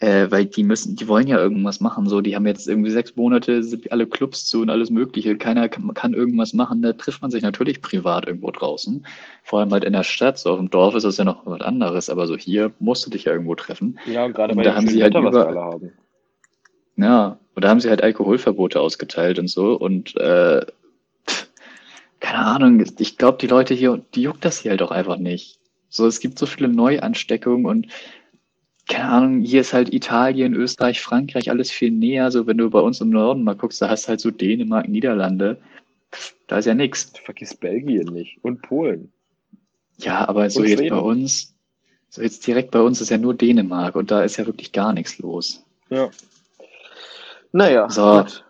Äh, 0.00 0.30
weil 0.30 0.44
die 0.46 0.62
müssen, 0.62 0.94
die 0.94 1.08
wollen 1.08 1.26
ja 1.26 1.38
irgendwas 1.38 1.80
machen. 1.80 2.06
So, 2.08 2.20
die 2.20 2.36
haben 2.36 2.46
jetzt 2.46 2.68
irgendwie 2.68 2.92
sechs 2.92 3.16
Monate, 3.16 3.64
sind 3.64 3.90
alle 3.90 4.06
Clubs 4.06 4.46
zu 4.46 4.60
und 4.62 4.70
alles 4.70 4.90
Mögliche. 4.90 5.36
Keiner 5.36 5.68
kann, 5.68 5.92
kann 5.92 6.14
irgendwas 6.14 6.52
machen. 6.54 6.82
Da 6.82 6.92
trifft 6.92 7.20
man 7.20 7.32
sich 7.32 7.42
natürlich 7.42 7.82
privat 7.82 8.28
irgendwo 8.28 8.52
draußen. 8.52 9.04
Vor 9.42 9.58
allem 9.58 9.72
halt 9.72 9.82
in 9.82 9.94
der 9.94 10.04
Stadt. 10.04 10.38
So 10.38 10.50
auf 10.52 10.58
dem 10.58 10.70
Dorf 10.70 10.94
ist 10.94 11.02
das 11.02 11.16
ja 11.16 11.24
noch 11.24 11.44
was 11.46 11.62
anderes. 11.62 12.10
Aber 12.10 12.28
so 12.28 12.36
hier 12.36 12.70
musst 12.78 13.04
du 13.06 13.10
dich 13.10 13.24
ja 13.24 13.32
irgendwo 13.32 13.56
treffen. 13.56 13.98
Ja, 14.06 14.24
und 14.24 14.34
gerade 14.36 14.52
Und 14.52 14.58
bei 14.58 14.62
da 14.62 14.76
haben 14.76 14.86
sie 14.86 15.02
halt 15.02 15.14
Wetter, 15.14 15.24
was 15.24 15.34
wir 15.34 15.40
über- 15.40 15.48
alle 15.48 15.60
haben. 15.62 15.92
Ja, 16.96 17.38
und 17.58 17.62
da 17.62 17.70
haben 17.70 17.80
sie 17.80 17.90
halt 17.90 18.04
Alkoholverbote 18.04 18.80
ausgeteilt 18.80 19.40
und 19.40 19.48
so. 19.48 19.74
Und 19.74 20.14
äh, 20.14 20.64
keine 22.20 22.38
Ahnung, 22.38 22.84
ich 23.00 23.18
glaube, 23.18 23.38
die 23.40 23.48
Leute 23.48 23.74
hier, 23.74 24.00
die 24.14 24.22
juckt 24.22 24.44
das 24.44 24.60
hier 24.60 24.70
halt 24.70 24.80
auch 24.80 24.92
einfach 24.92 25.16
nicht. 25.16 25.58
So, 25.88 26.06
es 26.06 26.20
gibt 26.20 26.38
so 26.38 26.46
viele 26.46 26.68
Neuansteckungen 26.68 27.66
und 27.66 27.88
keine 28.88 29.08
Ahnung, 29.08 29.40
hier 29.40 29.62
ist 29.62 29.72
halt 29.72 29.92
Italien, 29.92 30.54
Österreich, 30.54 31.00
Frankreich 31.00 31.50
alles 31.50 31.72
viel 31.72 31.90
näher. 31.90 32.30
So, 32.30 32.46
wenn 32.46 32.58
du 32.58 32.70
bei 32.70 32.78
uns 32.78 33.00
im 33.00 33.10
Norden 33.10 33.42
mal 33.42 33.56
guckst, 33.56 33.82
da 33.82 33.88
hast 33.88 34.04
du 34.04 34.10
halt 34.10 34.20
so 34.20 34.30
Dänemark, 34.30 34.86
Niederlande. 34.86 35.58
Da 36.46 36.58
ist 36.58 36.66
ja 36.66 36.74
nichts. 36.74 37.12
Vergiss 37.24 37.56
Belgien 37.56 38.06
nicht. 38.12 38.38
Und 38.42 38.62
Polen. 38.62 39.10
Ja, 39.96 40.28
aber 40.28 40.48
so 40.48 40.60
Und 40.60 40.68
jetzt 40.68 40.78
Schweden. 40.78 40.94
bei 40.94 41.02
uns, 41.02 41.56
so 42.08 42.22
jetzt 42.22 42.46
direkt 42.46 42.70
bei 42.70 42.80
uns 42.80 43.00
ist 43.00 43.10
ja 43.10 43.18
nur 43.18 43.34
Dänemark 43.34 43.96
und 43.96 44.12
da 44.12 44.22
ist 44.22 44.36
ja 44.36 44.46
wirklich 44.46 44.70
gar 44.70 44.92
nichts 44.92 45.18
los. 45.18 45.64
Ja. 45.90 46.08
Naja, 47.52 47.88
So. 47.90 48.18
gut. 48.18 48.44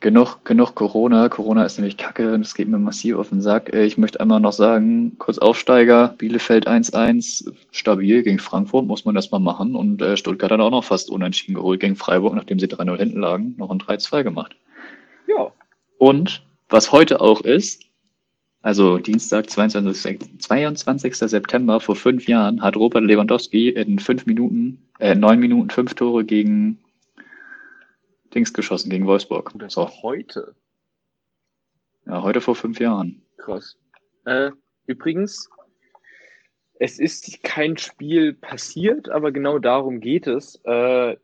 Genug, 0.00 0.44
genug 0.44 0.74
Corona. 0.74 1.28
Corona 1.28 1.64
ist 1.64 1.78
nämlich 1.78 1.96
kacke 1.96 2.34
und 2.34 2.40
es 2.40 2.54
geht 2.56 2.66
mir 2.66 2.78
massiv 2.78 3.16
auf 3.16 3.28
den 3.28 3.40
Sack. 3.40 3.72
Äh, 3.72 3.84
Ich 3.84 3.98
möchte 3.98 4.18
einmal 4.18 4.40
noch 4.40 4.52
sagen, 4.52 5.16
kurz 5.18 5.38
Aufsteiger, 5.38 6.14
Bielefeld 6.18 6.66
1-1, 6.66 7.52
stabil 7.70 8.24
gegen 8.24 8.40
Frankfurt, 8.40 8.84
muss 8.84 9.04
man 9.04 9.14
erstmal 9.14 9.40
machen. 9.40 9.76
Und 9.76 10.02
äh, 10.02 10.16
Stuttgart 10.16 10.50
hat 10.50 10.58
auch 10.58 10.72
noch 10.72 10.82
fast 10.82 11.08
unentschieden 11.08 11.54
geholt 11.54 11.78
gegen 11.78 11.94
Freiburg, 11.94 12.34
nachdem 12.34 12.58
sie 12.58 12.66
3-0 12.66 12.96
hinten 12.96 13.20
lagen, 13.20 13.54
noch 13.58 13.70
ein 13.70 13.78
3-2 13.78 14.24
gemacht. 14.24 14.56
Ja. 15.28 15.52
Und 15.98 16.42
was 16.68 16.90
heute 16.90 17.20
auch 17.20 17.42
ist, 17.42 17.84
also 18.62 18.98
Dienstag, 18.98 19.50
22. 19.50 20.40
22. 20.40 21.14
September 21.14 21.78
vor 21.78 21.94
fünf 21.94 22.26
Jahren, 22.26 22.60
hat 22.60 22.76
Robert 22.76 23.04
Lewandowski 23.04 23.68
in 23.68 24.00
fünf 24.00 24.26
Minuten, 24.26 24.82
äh, 24.98 25.14
neun 25.14 25.38
Minuten 25.38 25.70
fünf 25.70 25.94
Tore 25.94 26.24
gegen 26.24 26.78
Dings 28.34 28.52
geschossen, 28.52 28.90
gegen 28.90 29.06
Wolfsburg. 29.06 29.52
Das 29.56 29.74
So, 29.74 29.82
war 29.82 30.02
heute. 30.02 30.54
ja, 32.06 32.22
heute 32.22 32.40
vor 32.40 32.54
fünf 32.54 32.80
Jahren. 32.80 33.22
Krass. 33.38 33.76
Äh, 34.24 34.50
übrigens, 34.86 35.48
es 36.78 36.98
ist 36.98 37.42
kein 37.42 37.76
Spiel 37.76 38.32
passiert, 38.34 39.08
aber 39.08 39.32
genau 39.32 39.58
darum 39.58 40.00
geht 40.00 40.26
es. 40.26 40.56
Äh, 40.64 41.16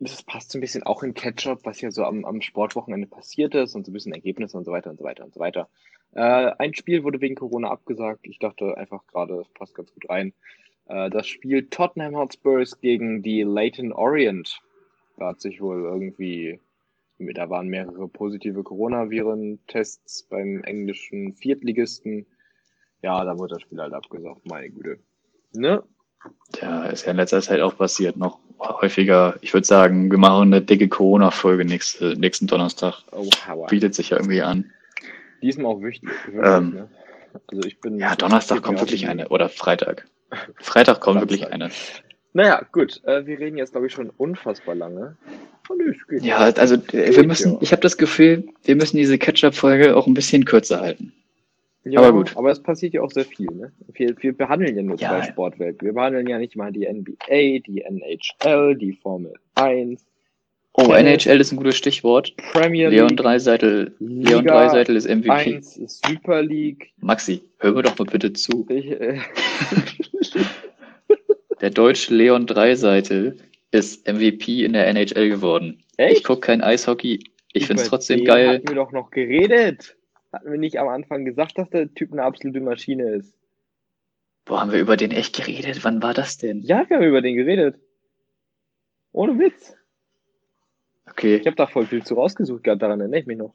das 0.00 0.22
passt 0.24 0.50
so 0.50 0.58
ein 0.58 0.60
bisschen 0.60 0.82
auch 0.82 1.02
in 1.02 1.14
Ketchup, 1.14 1.60
was 1.64 1.80
ja 1.80 1.90
so 1.90 2.04
am, 2.04 2.24
am 2.24 2.40
Sportwochenende 2.42 3.06
passiert 3.06 3.54
ist 3.54 3.74
und 3.74 3.86
so 3.86 3.90
ein 3.90 3.94
bisschen 3.94 4.12
Ergebnisse 4.12 4.56
und 4.56 4.64
so 4.64 4.72
weiter 4.72 4.90
und 4.90 4.98
so 4.98 5.04
weiter 5.04 5.24
und 5.24 5.32
so 5.32 5.40
weiter. 5.40 5.68
Äh, 6.12 6.52
ein 6.58 6.74
Spiel 6.74 7.04
wurde 7.04 7.20
wegen 7.20 7.34
Corona 7.34 7.70
abgesagt. 7.70 8.26
Ich 8.26 8.38
dachte 8.38 8.76
einfach 8.76 9.06
gerade, 9.06 9.40
es 9.40 9.48
passt 9.54 9.74
ganz 9.74 9.92
gut 9.92 10.08
rein. 10.08 10.32
Äh, 10.86 11.10
das 11.10 11.26
Spiel 11.26 11.68
Tottenham 11.70 12.16
Hotspurs 12.16 12.80
gegen 12.80 13.22
die 13.22 13.42
Leighton 13.42 13.92
Orient. 13.92 14.60
Da 15.16 15.28
hat 15.28 15.40
sich 15.40 15.60
wohl 15.60 15.82
irgendwie, 15.82 16.60
da 17.18 17.48
waren 17.50 17.68
mehrere 17.68 18.08
positive 18.08 18.62
Coronaviren-Tests 18.62 20.24
beim 20.24 20.62
englischen 20.64 21.34
Viertligisten. 21.34 22.26
Ja, 23.02 23.24
da 23.24 23.38
wurde 23.38 23.54
das 23.54 23.62
Spiel 23.62 23.80
halt 23.80 23.92
abgesagt, 23.92 24.46
meine 24.46 24.70
Güte. 24.70 24.98
Ne? 25.52 25.82
Ja, 26.60 26.86
ist 26.86 27.04
ja 27.04 27.10
in 27.10 27.18
letzter 27.18 27.42
Zeit 27.42 27.60
auch 27.60 27.76
passiert, 27.76 28.16
noch 28.16 28.38
häufiger. 28.58 29.36
Ich 29.42 29.52
würde 29.52 29.66
sagen, 29.66 30.10
wir 30.10 30.18
machen 30.18 30.54
eine 30.54 30.62
dicke 30.62 30.88
Corona-Folge 30.88 31.64
nächste, 31.64 32.18
nächsten 32.18 32.46
Donnerstag. 32.46 33.02
Oh, 33.12 33.28
Hauer. 33.46 33.66
Bietet 33.66 33.94
sich 33.94 34.10
ja 34.10 34.16
irgendwie 34.16 34.42
an. 34.42 34.70
Diesmal 35.42 35.66
auch 35.66 35.82
wichtig. 35.82 36.08
wirklich, 36.26 36.52
Ähm, 36.52 36.70
ne? 36.70 36.88
Also 37.48 37.68
ich 37.68 37.80
bin. 37.80 37.98
Ja, 37.98 38.14
Donnerstag 38.16 38.62
kommt 38.62 38.80
wirklich 38.80 39.08
eine. 39.08 39.28
Oder 39.28 39.48
Freitag. 39.48 40.08
Freitag 40.56 41.00
kommt 41.00 41.20
wirklich 41.20 41.52
eine. 41.52 41.70
Naja, 42.34 42.62
gut. 42.72 43.00
Äh, 43.04 43.26
wir 43.26 43.38
reden 43.38 43.56
jetzt, 43.56 43.72
glaube 43.72 43.86
ich, 43.86 43.92
schon 43.92 44.10
unfassbar 44.10 44.74
lange. 44.74 45.16
Oh, 45.70 45.74
geht 46.08 46.22
Ja, 46.22 46.38
also 46.38 46.74
äh, 46.74 47.16
wir 47.16 47.26
müssen, 47.26 47.56
ich 47.60 47.72
habe 47.72 47.80
das 47.80 47.96
Gefühl, 47.96 48.44
wir 48.64 48.76
müssen 48.76 48.96
diese 48.98 49.16
Ketchup-Folge 49.18 49.96
auch 49.96 50.06
ein 50.06 50.14
bisschen 50.14 50.44
kürzer 50.44 50.80
halten. 50.80 51.12
Ja, 51.84 52.00
aber 52.00 52.12
gut. 52.12 52.36
Aber 52.36 52.50
es 52.50 52.62
passiert 52.62 52.94
ja 52.94 53.02
auch 53.02 53.10
sehr 53.10 53.24
viel, 53.24 53.50
ne? 53.50 53.72
Wir, 53.92 54.14
wir 54.18 54.36
behandeln 54.36 54.76
ja 54.76 54.82
nur 54.82 54.96
Ja. 54.98 55.10
zwei 55.10 55.22
Sportwelten. 55.22 55.86
Wir 55.86 55.92
behandeln 55.92 56.26
ja 56.26 56.38
nicht 56.38 56.56
mal 56.56 56.72
die 56.72 56.86
NBA, 56.90 57.60
die 57.66 57.82
NHL, 57.82 58.74
die 58.76 58.92
Formel 58.94 59.34
1, 59.54 60.04
Oh, 60.76 60.88
Tennis. 60.88 61.24
NHL 61.24 61.40
ist 61.40 61.52
ein 61.52 61.56
gutes 61.56 61.76
Stichwort. 61.76 62.34
Premier 62.52 62.88
Leon 62.88 63.10
League, 63.10 63.18
Dreiseitel, 63.18 63.94
Leon 64.00 64.44
Dreiseitel 64.44 64.96
ist 64.96 65.08
MVP. 65.08 65.30
1, 65.30 66.00
Super 66.04 66.42
League. 66.42 66.90
Maxi, 66.98 67.42
hör 67.58 67.72
mir 67.72 67.82
doch 67.82 67.96
mal 67.96 68.06
bitte 68.06 68.32
zu. 68.32 68.66
Ich, 68.68 68.90
äh, 68.90 69.20
Der 71.64 71.70
deutsche 71.70 72.14
Leon 72.14 72.46
Dreiseitel 72.46 73.38
ist 73.70 74.06
MVP 74.06 74.66
in 74.66 74.74
der 74.74 74.86
NHL 74.86 75.30
geworden. 75.30 75.82
Ich 75.92 75.98
echt? 75.98 76.24
gucke 76.24 76.42
kein 76.42 76.60
Eishockey. 76.60 77.24
Ich 77.54 77.66
find's 77.66 77.84
Über 77.84 77.88
trotzdem 77.88 78.22
geil. 78.22 78.48
Hatten 78.48 78.68
wir 78.68 78.74
doch 78.74 78.92
noch 78.92 79.10
geredet. 79.10 79.96
Hatten 80.30 80.50
wir 80.50 80.58
nicht 80.58 80.78
am 80.78 80.88
Anfang 80.88 81.24
gesagt, 81.24 81.56
dass 81.56 81.70
der 81.70 81.90
Typ 81.94 82.12
eine 82.12 82.22
absolute 82.22 82.60
Maschine 82.60 83.14
ist? 83.14 83.34
Boah, 84.44 84.60
haben 84.60 84.72
wir 84.72 84.78
über 84.78 84.98
den 84.98 85.10
echt 85.10 85.36
geredet? 85.36 85.82
Wann 85.84 86.02
war 86.02 86.12
das 86.12 86.36
denn? 86.36 86.60
Ja, 86.60 86.84
wir 86.86 86.98
haben 86.98 87.04
über 87.06 87.22
den 87.22 87.34
geredet. 87.34 87.76
Ohne 89.12 89.38
Witz. 89.38 89.74
Okay. 91.08 91.36
Ich 91.36 91.46
habe 91.46 91.56
da 91.56 91.66
voll 91.66 91.86
viel 91.86 92.04
zu 92.04 92.12
rausgesucht 92.12 92.62
gehabt, 92.62 92.82
daran 92.82 93.00
erinnere 93.00 93.20
ich 93.20 93.26
mich 93.26 93.38
noch. 93.38 93.54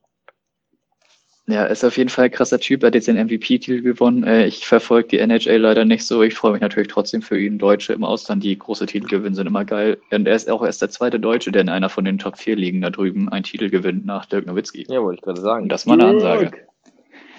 Ja, 1.50 1.66
ist 1.66 1.84
auf 1.84 1.97
jeden 1.97 2.10
Fall 2.10 2.26
ein 2.26 2.32
krasser 2.32 2.60
Typ. 2.60 2.84
Er 2.84 2.88
hat 2.88 2.95
jetzt 2.95 3.08
den 3.08 3.18
MVP-Titel 3.18 3.82
gewonnen. 3.82 4.24
Äh, 4.24 4.45
Ich 4.45 4.68
verfolge 4.68 5.08
die 5.08 5.18
NHL 5.20 5.58
leider 5.58 5.84
nicht 5.84 6.06
so. 6.06 6.22
Ich 6.22 6.36
freue 6.36 6.52
mich 6.52 6.62
natürlich 6.62 6.89
trotzdem 6.89 7.24
für 7.24 7.39
ihn. 7.39 7.58
Deutsche 7.58 7.93
im 7.93 8.04
Ausland, 8.04 8.43
die 8.43 8.56
große 8.56 8.86
Titel 8.86 9.08
gewinnen, 9.08 9.34
sind 9.34 9.47
immer 9.47 9.66
geil. 9.66 9.97
Und 10.12 10.28
er 10.28 10.36
ist 10.36 10.50
auch 10.50 10.64
erst 10.64 10.84
der 10.84 10.91
zweite 10.91 11.20
Deutsche, 11.20 11.52
der 11.52 11.64
in 11.64 11.70
einer 11.70 11.89
von 11.89 12.06
den 12.06 12.20
Top 12.20 12.38
4 12.38 12.56
Ligen 12.56 12.82
da 12.82 12.91
drüben 12.91 13.30
einen 13.30 13.43
Titel 13.43 13.70
gewinnt 13.72 14.06
nach 14.06 14.28
Dirk 14.28 14.45
Nowitzki. 14.45 14.86
Ja, 14.89 15.02
wollte 15.02 15.16
ich 15.20 15.22
gerade 15.24 15.41
sagen. 15.41 15.64
Und 15.64 15.72
das 15.72 15.88
war 15.88 15.93
eine 15.93 16.06
Ansage. 16.06 16.52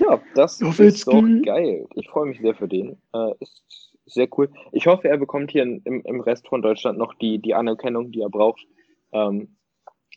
Ja, 0.00 0.20
das 0.34 0.58
Nowitzki. 0.60 0.86
ist 0.86 1.06
doch 1.06 1.22
geil. 1.44 1.86
Ich 1.94 2.08
freue 2.08 2.26
mich 2.26 2.40
sehr 2.40 2.54
für 2.56 2.66
den. 2.66 2.96
Äh, 3.12 3.32
ist 3.38 3.62
sehr 4.06 4.28
cool. 4.36 4.48
Ich 4.72 4.88
hoffe, 4.88 5.08
er 5.08 5.18
bekommt 5.18 5.52
hier 5.52 5.62
im, 5.62 5.82
im 5.84 6.20
Rest 6.20 6.48
von 6.48 6.62
Deutschland 6.62 6.98
noch 6.98 7.14
die, 7.14 7.38
die 7.38 7.54
Anerkennung, 7.54 8.10
die 8.10 8.22
er 8.22 8.30
braucht. 8.30 8.66
Ähm, 9.12 9.56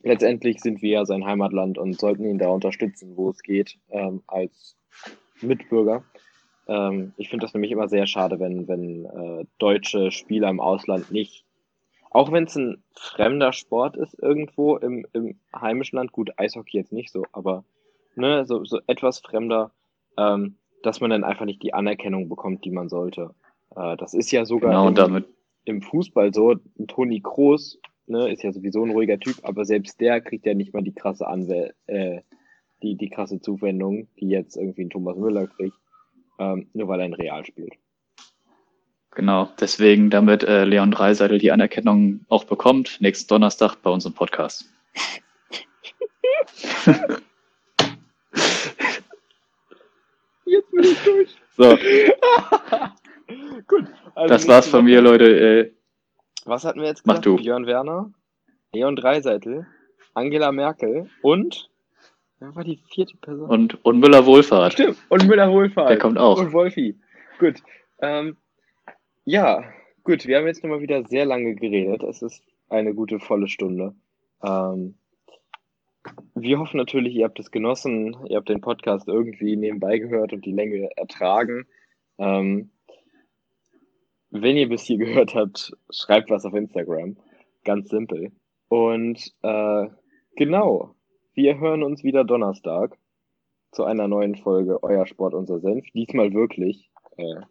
letztendlich 0.04 0.62
sind 0.62 0.82
wir 0.82 0.92
ja 0.92 1.06
sein 1.06 1.26
Heimatland 1.26 1.78
und 1.78 2.00
sollten 2.00 2.26
ihn 2.26 2.38
da 2.38 2.50
unterstützen, 2.50 3.16
wo 3.16 3.30
es 3.30 3.42
geht, 3.42 3.78
ähm, 3.90 4.22
als 4.28 4.78
Mitbürger. 5.42 6.04
Ähm, 6.68 7.14
ich 7.18 7.30
finde 7.30 7.46
das 7.46 7.54
nämlich 7.54 7.72
immer 7.72 7.88
sehr 7.88 8.06
schade, 8.06 8.40
wenn, 8.40 8.68
wenn 8.68 9.06
äh, 9.06 9.46
deutsche 9.58 10.12
Spieler 10.12 10.50
im 10.50 10.60
Ausland 10.60 11.12
nicht, 11.12 11.46
auch 12.12 12.32
wenn 12.32 12.44
es 12.44 12.56
ein 12.56 12.84
fremder 12.94 13.54
Sport 13.54 13.98
ist 13.98 14.18
irgendwo 14.22 14.78
im, 14.78 15.06
im 15.14 15.40
heimischen 15.54 15.98
Land, 15.98 16.12
gut, 16.12 16.32
Eishockey 16.38 16.78
jetzt 16.78 16.94
nicht 16.94 17.12
so, 17.12 17.26
aber 17.32 17.64
ne, 18.16 18.46
so, 18.46 18.64
so 18.66 18.80
etwas 18.86 19.20
fremder, 19.20 19.72
ähm, 20.18 20.58
dass 20.84 21.02
man 21.02 21.10
dann 21.10 21.24
einfach 21.24 21.46
nicht 21.46 21.64
die 21.64 21.74
Anerkennung 21.74 22.30
bekommt, 22.30 22.66
die 22.66 22.72
man 22.72 22.88
sollte. 22.88 23.34
Äh, 23.76 23.98
das 23.98 24.14
ist 24.14 24.32
ja 24.32 24.46
sogar 24.46 24.92
Genau, 24.92 25.08
im, 25.08 25.26
im 25.66 25.82
Fußball 25.82 26.34
so. 26.34 26.56
Toni 26.88 27.22
Kroos 27.22 27.80
ne, 28.08 28.32
ist 28.32 28.44
ja 28.44 28.52
sowieso 28.52 28.84
ein 28.84 28.92
ruhiger 28.92 29.20
Typ, 29.20 29.38
aber 29.44 29.66
selbst 29.66 30.00
der 30.00 30.22
kriegt 30.22 30.46
ja 30.46 30.54
nicht 30.54 30.74
mal 30.74 30.84
die 30.84 30.94
krasse 30.94 31.28
Anwäl 31.28 31.74
äh, 31.88 32.22
die, 32.82 32.96
die 32.96 33.10
krasse 33.10 33.40
Zuwendung, 33.40 34.08
die 34.20 34.28
jetzt 34.28 34.58
irgendwie 34.58 34.84
ein 34.84 34.90
Thomas 34.90 35.16
Müller 35.16 35.48
kriegt, 35.48 35.78
ähm, 36.38 36.68
nur 36.74 36.88
weil 36.90 37.00
er 37.00 37.06
in 37.06 37.14
Real 37.14 37.46
spielt. 37.46 37.74
genau, 39.12 39.50
deswegen, 39.60 40.10
damit 40.10 40.44
äh, 40.44 40.66
Leon 40.66 40.92
Dreiseitel 40.92 41.38
die 41.38 41.52
Anerkennung 41.52 42.26
auch 42.28 42.44
bekommt, 42.44 43.00
nächsten 43.00 43.28
Donnerstag 43.30 43.78
bei 43.78 43.90
uns 43.90 44.06
im 44.06 44.14
Podcast. 44.14 44.70
Jetzt 50.46 50.72
bin 50.72 50.84
ich 50.84 51.04
durch. 51.04 51.36
So, 51.56 51.78
Gut. 53.68 53.86
Also 54.16 54.34
das 54.34 54.48
war's 54.48 54.68
von 54.68 54.86
mir, 54.86 55.02
Leute. 55.02 55.26
Äh, 55.26 55.72
Was 56.46 56.66
hatten 56.66 56.82
wir 56.82 56.88
jetzt 56.88 57.06
Mach 57.06 57.16
gesagt? 57.16 57.26
du. 57.26 57.36
Björn 57.38 57.66
Werner, 57.66 58.12
Leon 58.74 58.96
Dreiseitel, 58.96 59.68
Angela 60.14 60.52
Merkel 60.52 61.10
und 61.22 61.70
wer 62.40 62.56
war 62.56 62.64
die 62.64 62.78
vierte 62.92 63.16
Person? 63.18 63.50
und, 63.50 63.86
und 63.86 64.00
Müller 64.00 64.26
Wohlfahrt. 64.26 64.74
Stimmt. 64.74 64.98
Und 65.10 65.28
Müller 65.28 65.52
Wohlfahrt. 65.52 65.90
Der 65.90 65.98
kommt 65.98 66.18
auch. 66.18 66.40
Und 66.40 66.54
Wolfi. 66.54 67.00
Gut. 67.40 67.62
Ähm, 68.02 68.38
ja, 69.26 69.64
gut. 70.04 70.28
Wir 70.28 70.38
haben 70.38 70.48
jetzt 70.48 70.64
nochmal 70.64 70.82
wieder 70.82 71.06
sehr 71.06 71.26
lange 71.26 71.56
geredet. 71.56 72.04
Es 72.04 72.22
ist 72.22 72.44
eine 72.70 72.94
gute 72.94 73.20
volle 73.20 73.48
Stunde. 73.48 73.96
Ähm, 74.44 74.96
wir 76.36 76.60
hoffen 76.60 76.78
natürlich, 76.78 77.16
ihr 77.16 77.26
habt 77.26 77.40
es 77.40 77.52
genossen. 77.52 78.18
Ihr 78.28 78.38
habt 78.38 78.50
den 78.50 78.60
Podcast 78.62 79.08
irgendwie 79.08 79.56
nebenbei 79.56 80.00
gehört 80.00 80.34
und 80.34 80.46
die 80.46 80.52
Länge 80.52 80.90
ertragen. 80.98 81.66
Ähm, 82.18 82.72
wenn 84.34 84.58
ihr 84.58 84.68
bis 84.68 84.84
hier 84.84 84.98
gehört 85.06 85.36
habt, 85.36 85.72
schreibt 85.90 86.30
was 86.30 86.46
auf 86.46 86.54
Instagram. 86.54 87.16
Ganz 87.64 87.90
simpel. 87.90 88.32
Und 88.68 89.20
äh, 89.44 89.88
genau, 90.36 90.96
wir 91.34 91.60
hören 91.60 91.84
uns 91.84 92.04
wieder 92.04 92.24
Donnerstag 92.24 92.98
zu 93.72 93.86
einer 93.86 94.08
neuen 94.08 94.36
Folge 94.36 94.84
Euer 94.84 95.06
Sport, 95.08 95.34
unser 95.34 95.60
Senf. 95.60 95.86
Diesmal 95.94 96.34
wirklich. 96.34 96.90
Äh, 97.18 97.42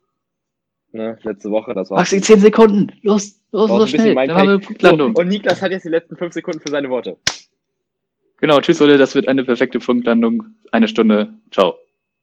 ne, 0.92 1.18
letzte 1.22 1.50
Woche, 1.50 1.74
das 1.74 1.90
war. 1.90 1.98
Maxi, 1.98 2.20
10 2.20 2.40
Sekunden. 2.40 2.92
Los, 3.02 3.40
los, 3.52 3.68
los, 3.70 3.80
ein 3.80 3.84
bisschen 3.84 4.12
schnell. 4.12 4.26
Dann 4.26 4.36
haben 4.36 4.48
wir. 4.48 4.58
Punktlandung. 4.58 5.14
So, 5.14 5.22
und 5.22 5.28
Niklas 5.28 5.62
hat 5.62 5.70
jetzt 5.70 5.84
die 5.84 5.90
letzten 5.90 6.16
fünf 6.16 6.32
Sekunden 6.34 6.60
für 6.60 6.70
seine 6.70 6.90
Worte. 6.90 7.16
Genau, 8.38 8.60
tschüss, 8.60 8.80
Leute. 8.80 8.98
Das 8.98 9.14
wird 9.14 9.28
eine 9.28 9.44
perfekte 9.44 9.78
Punktlandung. 9.78 10.44
Eine 10.72 10.88
Stunde. 10.88 11.32
Ciao. 11.50 11.76